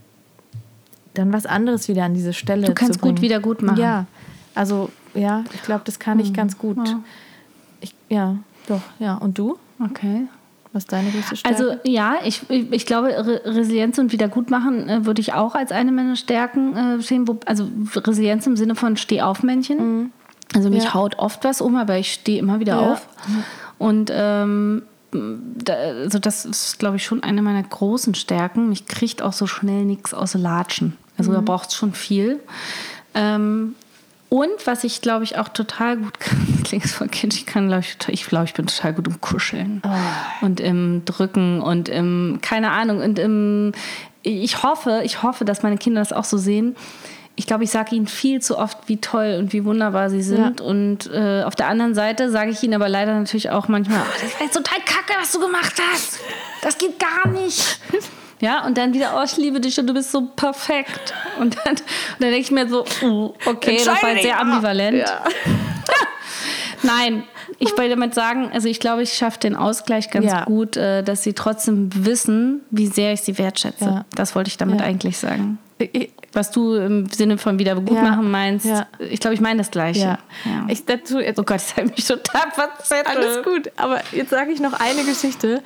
dann 1.20 1.32
was 1.32 1.46
anderes 1.46 1.88
wieder 1.88 2.04
an 2.04 2.14
diese 2.14 2.32
Stelle 2.32 2.66
Du 2.66 2.74
kannst 2.74 2.94
zu 2.94 3.00
gut 3.00 3.20
wieder 3.20 3.40
gut 3.40 3.62
machen. 3.62 3.78
Ja, 3.80 4.06
also 4.54 4.90
ja, 5.14 5.44
ich 5.54 5.62
glaube, 5.62 5.82
das 5.84 5.98
kann 5.98 6.18
ich 6.20 6.32
ganz 6.32 6.58
gut. 6.58 6.76
Ja. 6.88 7.00
Ich, 7.80 7.94
ja, 8.08 8.36
doch, 8.68 8.82
ja. 8.98 9.14
Und 9.16 9.38
du? 9.38 9.58
Okay. 9.82 10.26
Was 10.72 10.84
ist 10.84 10.92
deine 10.92 11.10
größte 11.10 11.36
Stärke? 11.36 11.56
Also 11.56 11.76
ja, 11.84 12.16
ich, 12.24 12.48
ich 12.48 12.70
ich 12.72 12.86
glaube, 12.86 13.08
Re 13.08 13.40
Resilienz 13.44 13.98
und 13.98 14.12
Wiedergutmachen 14.12 14.88
äh, 14.88 15.04
würde 15.04 15.20
ich 15.20 15.32
auch 15.32 15.54
als 15.56 15.72
eine 15.72 15.90
meiner 15.90 16.14
Stärken 16.14 16.76
äh, 16.76 17.00
sehen. 17.02 17.26
Wo, 17.26 17.38
also 17.46 17.68
Resilienz 17.96 18.46
im 18.46 18.56
Sinne 18.56 18.76
von 18.76 18.96
Stehaufmännchen. 18.96 20.12
Also 20.54 20.70
mich 20.70 20.84
Ja. 20.84 20.94
haut 20.94 21.18
oft 21.18 21.42
was 21.44 21.60
um, 21.60 21.76
aber 21.76 21.96
ich 21.98 22.12
stehe 22.12 22.38
immer 22.38 22.60
wieder 22.60 22.74
Ja. 22.80 22.92
auf. 22.92 23.08
Und 23.78 24.10
ähm, 24.14 24.82
da, 25.12 25.72
also 25.74 26.20
das 26.20 26.44
ist, 26.44 26.78
glaube 26.78 26.96
ich, 26.96 27.04
schon 27.04 27.22
eine 27.24 27.42
meiner 27.42 27.62
großen 27.64 28.14
Stärken. 28.14 28.68
Mich 28.68 28.86
kriegt 28.86 29.22
auch 29.22 29.32
so 29.32 29.46
schnell 29.48 29.84
nichts 29.84 30.14
aus 30.14 30.34
Latschen. 30.34 30.96
Also 31.20 31.32
da 31.32 31.40
braucht 31.40 31.68
es 31.68 31.74
schon 31.74 31.92
viel. 31.92 32.40
Ähm, 33.14 33.74
und 34.30 34.64
was 34.64 34.84
ich, 34.84 35.00
glaube 35.00 35.24
ich, 35.24 35.38
auch 35.38 35.48
total 35.48 35.96
gut 35.96 36.20
kann, 36.20 36.62
klingt 36.64 36.86
voll 36.86 37.08
kitschig, 37.08 37.42
ich 37.42 37.46
kann, 37.46 37.68
glaube 37.68 37.82
ich, 37.84 37.96
ich 38.08 38.26
glaube, 38.26 38.44
ich 38.44 38.54
bin 38.54 38.66
total 38.66 38.94
gut 38.94 39.08
im 39.08 39.20
Kuscheln 39.20 39.82
und 40.40 40.60
im 40.60 41.04
Drücken 41.04 41.60
und 41.60 41.88
im, 41.88 42.38
keine 42.40 42.70
Ahnung, 42.70 43.00
und 43.02 43.18
im, 43.18 43.72
ich 44.22 44.62
hoffe, 44.62 45.02
ich 45.04 45.22
hoffe, 45.22 45.44
dass 45.44 45.62
meine 45.62 45.78
Kinder 45.78 46.00
das 46.00 46.12
auch 46.12 46.24
so 46.24 46.38
sehen. 46.38 46.76
Ich 47.34 47.46
glaube, 47.46 47.64
ich 47.64 47.70
sage 47.70 47.96
ihnen 47.96 48.06
viel 48.06 48.40
zu 48.40 48.58
oft, 48.58 48.76
wie 48.86 48.98
toll 48.98 49.36
und 49.38 49.52
wie 49.52 49.64
wunderbar 49.64 50.10
sie 50.10 50.22
sind. 50.22 50.60
Und 50.60 51.10
äh, 51.10 51.42
auf 51.42 51.54
der 51.56 51.68
anderen 51.68 51.94
Seite 51.94 52.30
sage 52.30 52.50
ich 52.50 52.62
ihnen 52.62 52.74
aber 52.74 52.88
leider 52.88 53.14
natürlich 53.14 53.48
auch 53.48 53.66
manchmal, 53.66 54.02
oh, 54.02 54.20
das 54.20 54.34
war 54.34 54.42
jetzt 54.42 54.54
total 54.54 54.78
kacke, 54.80 55.14
was 55.18 55.32
du 55.32 55.40
gemacht 55.40 55.80
hast. 55.92 56.20
Das 56.60 56.76
geht 56.76 56.98
gar 56.98 57.28
nicht. 57.28 57.80
Ja, 58.40 58.64
und 58.64 58.78
dann 58.78 58.94
wieder, 58.94 59.14
oh, 59.18 59.22
ich 59.24 59.36
liebe 59.36 59.60
dich 59.60 59.78
und 59.78 59.86
du 59.86 59.92
bist 59.94 60.10
so 60.12 60.22
perfekt. 60.34 61.12
Und 61.38 61.56
dann, 61.64 61.72
und 61.74 61.82
dann 62.20 62.30
denke 62.30 62.38
ich 62.40 62.50
mir 62.50 62.68
so, 62.68 62.84
oh, 63.04 63.34
okay, 63.46 63.80
das 63.84 64.02
war 64.02 64.10
jetzt 64.12 64.22
sehr 64.22 64.40
ambivalent. 64.40 65.04
Nein, 66.82 67.24
ich 67.58 67.70
wollte 67.76 67.90
damit 67.90 68.14
sagen, 68.14 68.50
also 68.52 68.66
ich 68.68 68.80
glaube, 68.80 69.02
ich 69.02 69.12
schaffe 69.12 69.38
den 69.40 69.54
Ausgleich 69.54 70.10
ganz 70.10 70.24
Ja. 70.26 70.44
gut, 70.44 70.76
äh, 70.78 71.02
dass 71.02 71.22
sie 71.22 71.34
trotzdem 71.34 71.90
wissen, 72.06 72.62
wie 72.70 72.86
sehr 72.86 73.12
ich 73.12 73.20
sie 73.20 73.36
wertschätze. 73.36 73.84
Ja. 73.84 74.04
Das 74.14 74.34
wollte 74.34 74.48
ich 74.48 74.56
damit 74.56 74.80
Ja. 74.80 74.86
eigentlich 74.86 75.18
sagen. 75.18 75.58
Was 76.32 76.50
du 76.50 76.74
im 76.74 77.06
Sinne 77.10 77.38
von 77.38 77.58
Wiedergutmachen 77.58 78.04
Ja. 78.22 78.28
meinst, 78.28 78.66
Ja. 78.66 78.86
ich 78.98 79.20
glaube, 79.20 79.34
ich 79.34 79.40
meine 79.40 79.58
das 79.58 79.70
Gleiche. 79.70 80.00
ja. 80.00 80.18
Ja. 80.44 80.66
Ich 80.68 80.84
dazu 80.86 81.20
jetzt 81.20 81.38
oh 81.38 81.42
Gott, 81.42 81.60
ich 81.66 81.76
habe 81.76 81.88
mich 81.88 82.06
total 82.06 82.50
verzettelt. 82.52 83.16
Alles 83.16 83.42
gut, 83.44 83.70
aber 83.76 84.00
jetzt 84.12 84.30
sage 84.30 84.52
ich 84.52 84.60
noch 84.60 84.72
eine 84.74 85.04
Geschichte. 85.04 85.62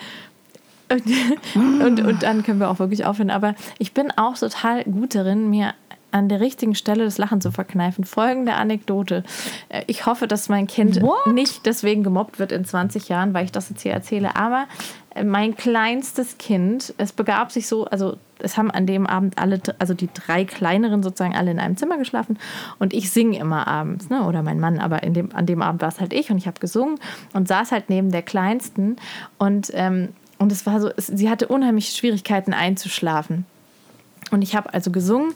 Und, 0.88 1.82
und, 1.82 2.00
und 2.00 2.22
dann 2.22 2.42
können 2.42 2.60
wir 2.60 2.70
auch 2.70 2.78
wirklich 2.78 3.04
aufhören. 3.04 3.30
Aber 3.30 3.54
ich 3.78 3.94
bin 3.94 4.10
auch 4.10 4.36
total 4.38 4.84
gut 4.84 5.14
darin, 5.14 5.50
mir 5.50 5.74
an 6.14 6.28
der 6.28 6.40
richtigen 6.40 6.76
Stelle 6.76 7.04
das 7.04 7.18
Lachen 7.18 7.40
zu 7.40 7.50
verkneifen. 7.50 8.04
Folgende 8.04 8.54
Anekdote. 8.54 9.24
Äh, 9.68 9.82
Ich 9.88 10.06
hoffe, 10.06 10.28
dass 10.28 10.48
mein 10.48 10.68
Kind 10.68 11.02
What? 11.02 11.26
nicht 11.34 11.66
deswegen 11.66 12.04
gemobbt 12.04 12.38
wird 12.38 12.52
in 12.52 12.64
20 12.64 13.08
Jahren, 13.08 13.34
weil 13.34 13.44
ich 13.44 13.52
das 13.52 13.68
jetzt 13.68 13.82
hier 13.82 13.92
erzähle. 13.92 14.36
Aber 14.36 14.66
äh, 15.14 15.24
mein 15.24 15.56
kleinstes 15.56 16.38
Kind, 16.38 16.94
es 16.98 17.10
begab 17.12 17.50
sich 17.50 17.66
so, 17.66 17.86
also 17.86 18.16
es 18.38 18.56
haben 18.56 18.70
an 18.70 18.86
dem 18.86 19.08
Abend 19.08 19.38
alle, 19.38 19.60
also 19.80 19.92
die 19.92 20.08
drei 20.14 20.44
kleineren 20.44 21.02
sozusagen 21.02 21.34
alle 21.34 21.50
in 21.50 21.58
einem 21.58 21.76
Zimmer 21.76 21.98
geschlafen 21.98 22.38
und 22.78 22.92
ich 22.92 23.10
singe 23.10 23.38
immer 23.38 23.66
abends, 23.66 24.08
ne? 24.08 24.22
oder 24.24 24.42
mein 24.42 24.60
Mann, 24.60 24.78
aber 24.78 25.02
in 25.02 25.14
dem, 25.14 25.34
an 25.34 25.46
dem 25.46 25.62
Abend 25.62 25.82
war 25.82 25.88
es 25.88 25.98
halt 25.98 26.12
ich 26.12 26.30
und 26.30 26.36
ich 26.36 26.46
habe 26.46 26.60
gesungen 26.60 27.00
und 27.32 27.48
saß 27.48 27.72
halt 27.72 27.90
neben 27.90 28.12
der 28.12 28.22
Kleinsten 28.22 28.96
und, 29.38 29.72
ähm, 29.74 30.10
und 30.38 30.52
es 30.52 30.66
war 30.66 30.80
so, 30.80 30.90
es, 30.96 31.06
sie 31.06 31.30
hatte 31.30 31.48
unheimlich 31.48 31.90
Schwierigkeiten 31.90 32.52
einzuschlafen. 32.52 33.46
Und 34.30 34.42
ich 34.42 34.56
habe 34.56 34.72
also 34.72 34.90
gesungen 34.90 35.34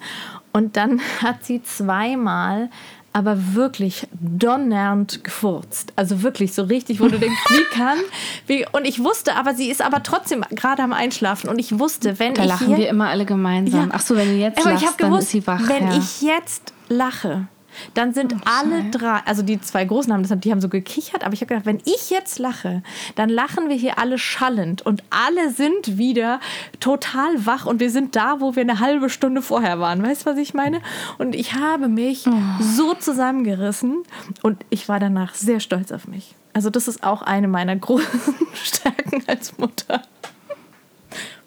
und 0.53 0.77
dann 0.77 1.01
hat 1.23 1.45
sie 1.45 1.63
zweimal 1.63 2.71
aber 3.13 3.55
wirklich 3.55 4.07
donnernd 4.13 5.25
gefurzt. 5.25 5.93
Also 5.97 6.23
wirklich 6.23 6.53
so 6.53 6.63
richtig, 6.63 7.01
wo 7.01 7.09
du 7.09 7.19
denkst, 7.19 7.41
wie 7.49 7.77
kann? 7.77 7.99
Wie, 8.47 8.67
und 8.73 8.85
ich 8.85 9.03
wusste, 9.03 9.35
aber 9.35 9.55
sie 9.55 9.71
ist 9.71 9.83
aber 9.83 10.03
trotzdem 10.03 10.45
gerade 10.51 10.83
am 10.83 10.93
Einschlafen. 10.93 11.49
Und 11.49 11.59
ich 11.59 11.79
wusste, 11.79 12.19
wenn 12.19 12.35
Da 12.35 12.43
ich 12.43 12.49
lachen 12.49 12.67
hier, 12.69 12.77
wir 12.77 12.89
immer 12.89 13.09
alle 13.09 13.25
gemeinsam. 13.25 13.89
Ja. 13.89 13.95
Ach 13.95 14.01
so, 14.01 14.15
wenn 14.15 14.29
du 14.29 14.37
jetzt 14.37 14.59
aber 14.59 14.71
lachst, 14.71 14.83
ich 14.83 14.89
habe 14.89 14.99
dann 15.01 15.11
gewusst, 15.11 15.25
ist 15.25 15.31
sie 15.33 15.47
wach. 15.47 15.69
wenn 15.69 15.89
ja. 15.89 15.99
ich 15.99 16.23
jetzt 16.23 16.73
lache, 16.89 17.49
dann 17.95 18.15
sind 18.15 18.35
alle 18.45 18.85
drei, 18.91 19.21
also 19.25 19.43
die 19.43 19.61
zwei 19.61 19.85
Großen 19.85 20.13
haben 20.13 20.23
das, 20.27 20.39
die 20.41 20.51
haben 20.51 20.61
so 20.61 20.69
gekichert, 20.69 21.25
aber 21.25 21.35
ich 21.35 21.41
habe 21.41 21.49
gedacht, 21.49 21.67
wenn 21.67 21.81
ich 21.85 22.11
jetzt 22.11 22.39
lache, 22.39 22.83
dann 23.17 23.29
lachen 23.29 23.69
wir 23.69 23.77
hier 23.77 23.99
alle 23.99 24.19
schallend 24.19 24.83
und 24.83 25.03
alle 25.11 25.51
sind 25.51 25.99
wieder 25.99 26.41
total 26.81 27.47
wach 27.47 27.67
und 27.67 27.81
wir 27.81 27.91
sind 27.91 28.17
da, 28.17 28.41
wo 28.41 28.55
wir 28.57 28.63
eine 28.63 28.81
halbe 28.81 29.11
Stunde 29.11 29.43
vorher 29.43 29.81
waren. 29.81 30.03
Weißt 30.03 30.23
du, 30.27 30.31
was 30.31 30.39
ich 30.39 30.55
meine? 30.55 30.81
Und 31.19 31.35
ich 31.35 31.55
habe 31.55 31.89
mich 31.89 32.27
Oh. 32.27 32.33
so 32.63 32.95
zusammengerissen 32.95 34.03
und 34.43 34.65
ich 34.71 34.89
war 34.89 35.01
danach 35.01 35.35
sehr 35.35 35.61
stolz 35.61 35.93
auf 35.93 36.07
mich. 36.09 36.35
Also 36.53 36.71
das 36.71 36.89
ist 36.89 37.05
auch 37.05 37.23
eine 37.23 37.49
meiner 37.49 37.77
großen 37.77 38.35
Stärken 38.55 39.23
als 39.27 39.57
Mutter. 39.59 40.03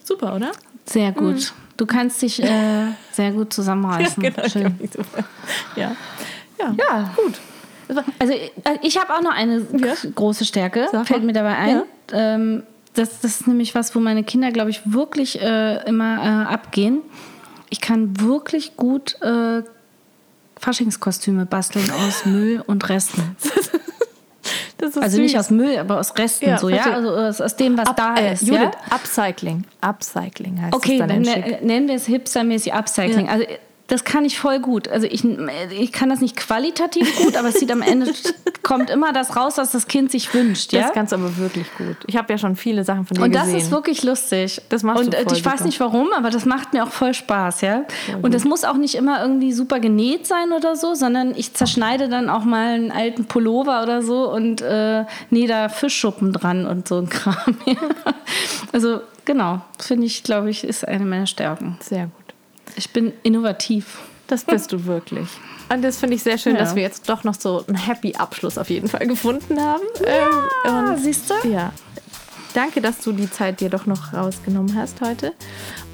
Super, 0.04 0.36
oder? 0.36 0.52
Sehr 0.86 1.12
gut. 1.12 1.54
Du 1.78 1.86
kannst 1.86 2.22
dich 2.22 2.42
äh, 2.44 2.88
sehr 3.12 3.32
gut 3.32 3.54
zusammenreißen. 3.54 4.22
genau. 4.22 4.48
Schön. 4.48 4.66
hab 4.66 4.80
mich 4.80 4.92
super. 4.92 5.24
Ja. 5.76 5.96
Ja. 6.62 6.76
Ja, 6.78 7.14
gut. 7.16 7.40
Also 8.20 8.34
äh, 8.34 8.48
ich 8.82 8.98
habe 8.98 9.14
auch 9.14 9.22
noch 9.22 9.34
eine 9.34 9.66
Ja. 9.78 9.94
große 10.16 10.46
Stärke, 10.46 10.86
Sag 10.86 10.94
mal. 10.94 11.06
fällt 11.06 11.24
mir 11.24 11.34
dabei 11.34 11.56
ein. 11.58 11.82
Ähm, 12.14 12.64
das, 12.94 13.20
das 13.22 13.42
ist 13.42 13.48
nämlich 13.48 13.76
was, 13.76 13.94
wo 13.96 14.00
meine 14.00 14.24
Kinder, 14.24 14.52
glaube 14.52 14.70
ich, 14.70 14.82
wirklich 14.86 15.42
äh, 15.42 15.84
immer 15.88 16.18
äh, 16.50 16.54
abgehen. 16.54 17.00
Ich 17.70 17.80
kann 17.82 18.20
wirklich 18.20 18.76
gut 18.78 19.22
äh, 19.22 19.64
Faschingskostüme 20.58 21.46
basteln 21.46 21.90
aus 21.92 22.26
Müll 22.26 22.64
und 22.66 22.88
Resten. 22.90 23.36
Das 24.78 24.90
ist 24.92 24.98
Also 24.98 25.18
süß. 25.18 25.20
nicht 25.24 25.38
aus 25.40 25.50
Müll, 25.52 25.78
aber 25.78 26.00
aus 26.00 26.18
Resten 26.18 26.50
Ja, 26.50 26.58
so, 26.58 26.70
ja? 26.70 26.84
Also 26.92 27.10
aus, 27.12 27.40
aus 27.42 27.56
dem, 27.56 27.78
was 27.78 27.88
Up, 27.88 27.96
da 27.98 28.16
äh, 28.16 28.34
ist. 28.34 28.42
Judith, 28.44 28.62
ja? 28.62 28.72
Upcycling. 28.96 29.64
Upcycling 29.82 30.62
heißt 30.62 30.74
Okay, 30.74 30.94
es 30.94 31.00
dann 31.00 31.10
dann 31.10 31.18
in 31.24 31.24
ne- 31.52 31.60
nennen 31.62 31.88
wir 31.88 31.96
es 31.96 32.06
hipstermäßig 32.08 32.74
Upcycling. 32.74 33.28
Ja. 33.28 33.32
Also 33.34 33.46
das 33.92 34.06
kann 34.06 34.24
ich 34.24 34.40
voll 34.40 34.60
gut. 34.62 34.88
Also 34.88 35.06
ich, 35.06 35.26
ich 35.26 35.92
kann 35.92 36.08
das 36.08 36.22
nicht 36.22 36.38
qualitativ 36.38 37.14
gut, 37.18 37.36
aber 37.36 37.50
es 37.50 37.56
sieht 37.56 37.70
am 37.74 37.82
Ende 37.82 38.14
kommt 38.64 38.90
immer 38.90 39.12
das 39.12 39.36
raus, 39.36 39.58
was 39.58 39.74
das 39.74 39.86
Kind 39.86 40.12
sich 40.12 40.34
wünscht. 40.34 40.72
Ja? 40.72 40.84
Das 40.84 40.94
kannst 40.94 41.12
du 41.12 41.18
aber 41.18 41.36
wirklich 41.36 41.68
gut. 41.78 41.98
Ich 42.08 42.16
habe 42.16 42.32
ja 42.32 42.38
schon 42.38 42.56
viele 42.56 42.86
Sachen 42.86 43.06
von 43.06 43.18
dir 43.18 43.24
und 43.24 43.36
das 43.36 43.48
gesehen. 43.48 43.60
ist 43.60 43.72
wirklich 43.72 44.04
lustig. 44.04 44.62
Das 44.70 44.84
machst 44.84 45.04
und 45.04 45.14
äh, 45.14 45.24
voll 45.24 45.36
ich 45.36 45.44
weiß 45.44 45.56
super. 45.56 45.66
nicht 45.66 45.80
warum, 45.82 46.14
aber 46.16 46.30
das 46.30 46.46
macht 46.46 46.72
mir 46.72 46.86
auch 46.86 46.92
voll 46.92 47.14
Spaß, 47.14 47.62
ja. 47.62 47.84
und 48.22 48.34
das 48.34 48.46
muss 48.46 48.64
auch 48.64 48.78
nicht 48.78 48.96
immer 48.96 49.22
irgendwie 49.22 49.52
super 49.52 49.82
genäht 49.82 50.26
sein 50.26 50.54
oder 50.54 50.78
so, 50.78 50.94
sondern 50.94 51.36
ich 51.36 51.54
zerschneide 51.54 52.08
dann 52.08 52.30
auch 52.30 52.46
mal 52.46 52.76
einen 52.76 52.92
alten 52.94 53.26
Pullover 53.26 53.84
oder 53.84 54.02
so 54.02 54.32
und 54.32 54.62
äh, 54.62 55.04
nähe 55.32 55.50
da 55.50 55.68
Fischschuppen 55.68 56.32
dran 56.32 56.66
und 56.66 56.88
so 56.88 57.00
ein 57.00 57.10
Kram. 57.10 57.58
ja. 57.66 57.76
also 58.72 59.02
genau, 59.26 59.60
finde 59.80 60.06
ich, 60.06 60.24
glaube 60.24 60.50
ich, 60.50 60.64
ist 60.64 60.88
eine 60.88 61.04
meiner 61.04 61.28
Stärken. 61.28 61.78
Sehr 61.82 62.06
gut. 62.06 62.21
Ich 62.76 62.92
bin 62.92 63.14
innovativ. 63.24 64.00
Das 64.28 64.44
bist 64.46 64.72
du 64.72 64.86
wirklich. 64.86 65.28
Und 65.70 65.82
das 65.84 65.98
finde 65.98 66.16
ich 66.16 66.24
sehr 66.24 66.38
schön, 66.38 66.54
Ja. 66.54 66.60
dass 66.60 66.76
wir 66.76 66.82
jetzt 66.84 67.10
doch 67.10 67.24
noch 67.24 67.36
so 67.36 67.66
einen 67.68 67.78
happy 67.78 68.16
Abschluss 68.16 68.58
auf 68.58 68.70
jeden 68.70 68.88
Fall 68.88 69.06
gefunden 69.08 69.60
haben. 69.60 69.84
ähm, 70.06 70.90
und 70.90 70.98
siehst 71.00 71.30
du? 71.30 71.48
Ja. 71.48 71.72
Danke, 72.54 72.82
dass 72.82 73.00
du 73.00 73.12
die 73.14 73.30
Zeit 73.32 73.62
dir 73.62 73.70
doch 73.70 73.86
noch 73.86 74.14
rausgenommen 74.14 74.76
hast 74.76 75.00
heute. 75.02 75.34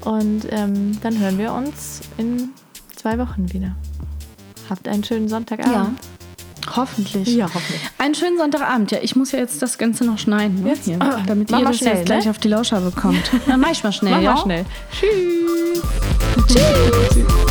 Und 0.00 0.42
ähm, 0.50 0.98
dann 1.02 1.18
hören 1.18 1.38
wir 1.38 1.52
uns 1.52 2.00
in 2.16 2.50
zwei 2.96 3.18
Wochen 3.18 3.52
wieder. 3.52 3.76
Habt 4.68 4.88
einen 4.88 5.04
schönen 5.04 5.28
Sonntagabend. 5.28 5.98
Ja. 6.00 6.17
Hoffentlich. 6.76 7.28
Ja, 7.28 7.46
hoffentlich. 7.46 7.80
Einen 7.98 8.14
schönen 8.14 8.38
Sonntagabend. 8.38 8.90
Ja, 8.90 8.98
ich 9.02 9.16
muss 9.16 9.32
ja 9.32 9.38
jetzt 9.38 9.60
das 9.62 9.78
Ganze 9.78 10.04
noch 10.04 10.18
schneiden, 10.18 10.62
ne? 10.62 10.70
Jetzt? 10.70 10.84
Hier, 10.84 10.96
Ah, 11.00 11.20
damit 11.26 11.50
ihr 11.50 11.60
das 11.60 11.78
schnell, 11.78 11.96
jetzt 11.96 12.06
gleich 12.06 12.24
ne? 12.24 12.30
auf 12.30 12.38
die 12.38 12.48
Lauscher 12.48 12.80
bekommt. 12.80 13.30
Dann 13.46 13.60
mach 13.60 13.70
ich 13.70 13.82
mal 13.82 13.92
schnell, 13.92 14.12
Mach 14.14 14.20
ja? 14.20 14.34
mal 14.34 14.42
schnell. 14.42 14.64
Tschüss. 14.92 15.82
Tschüss. 16.46 17.47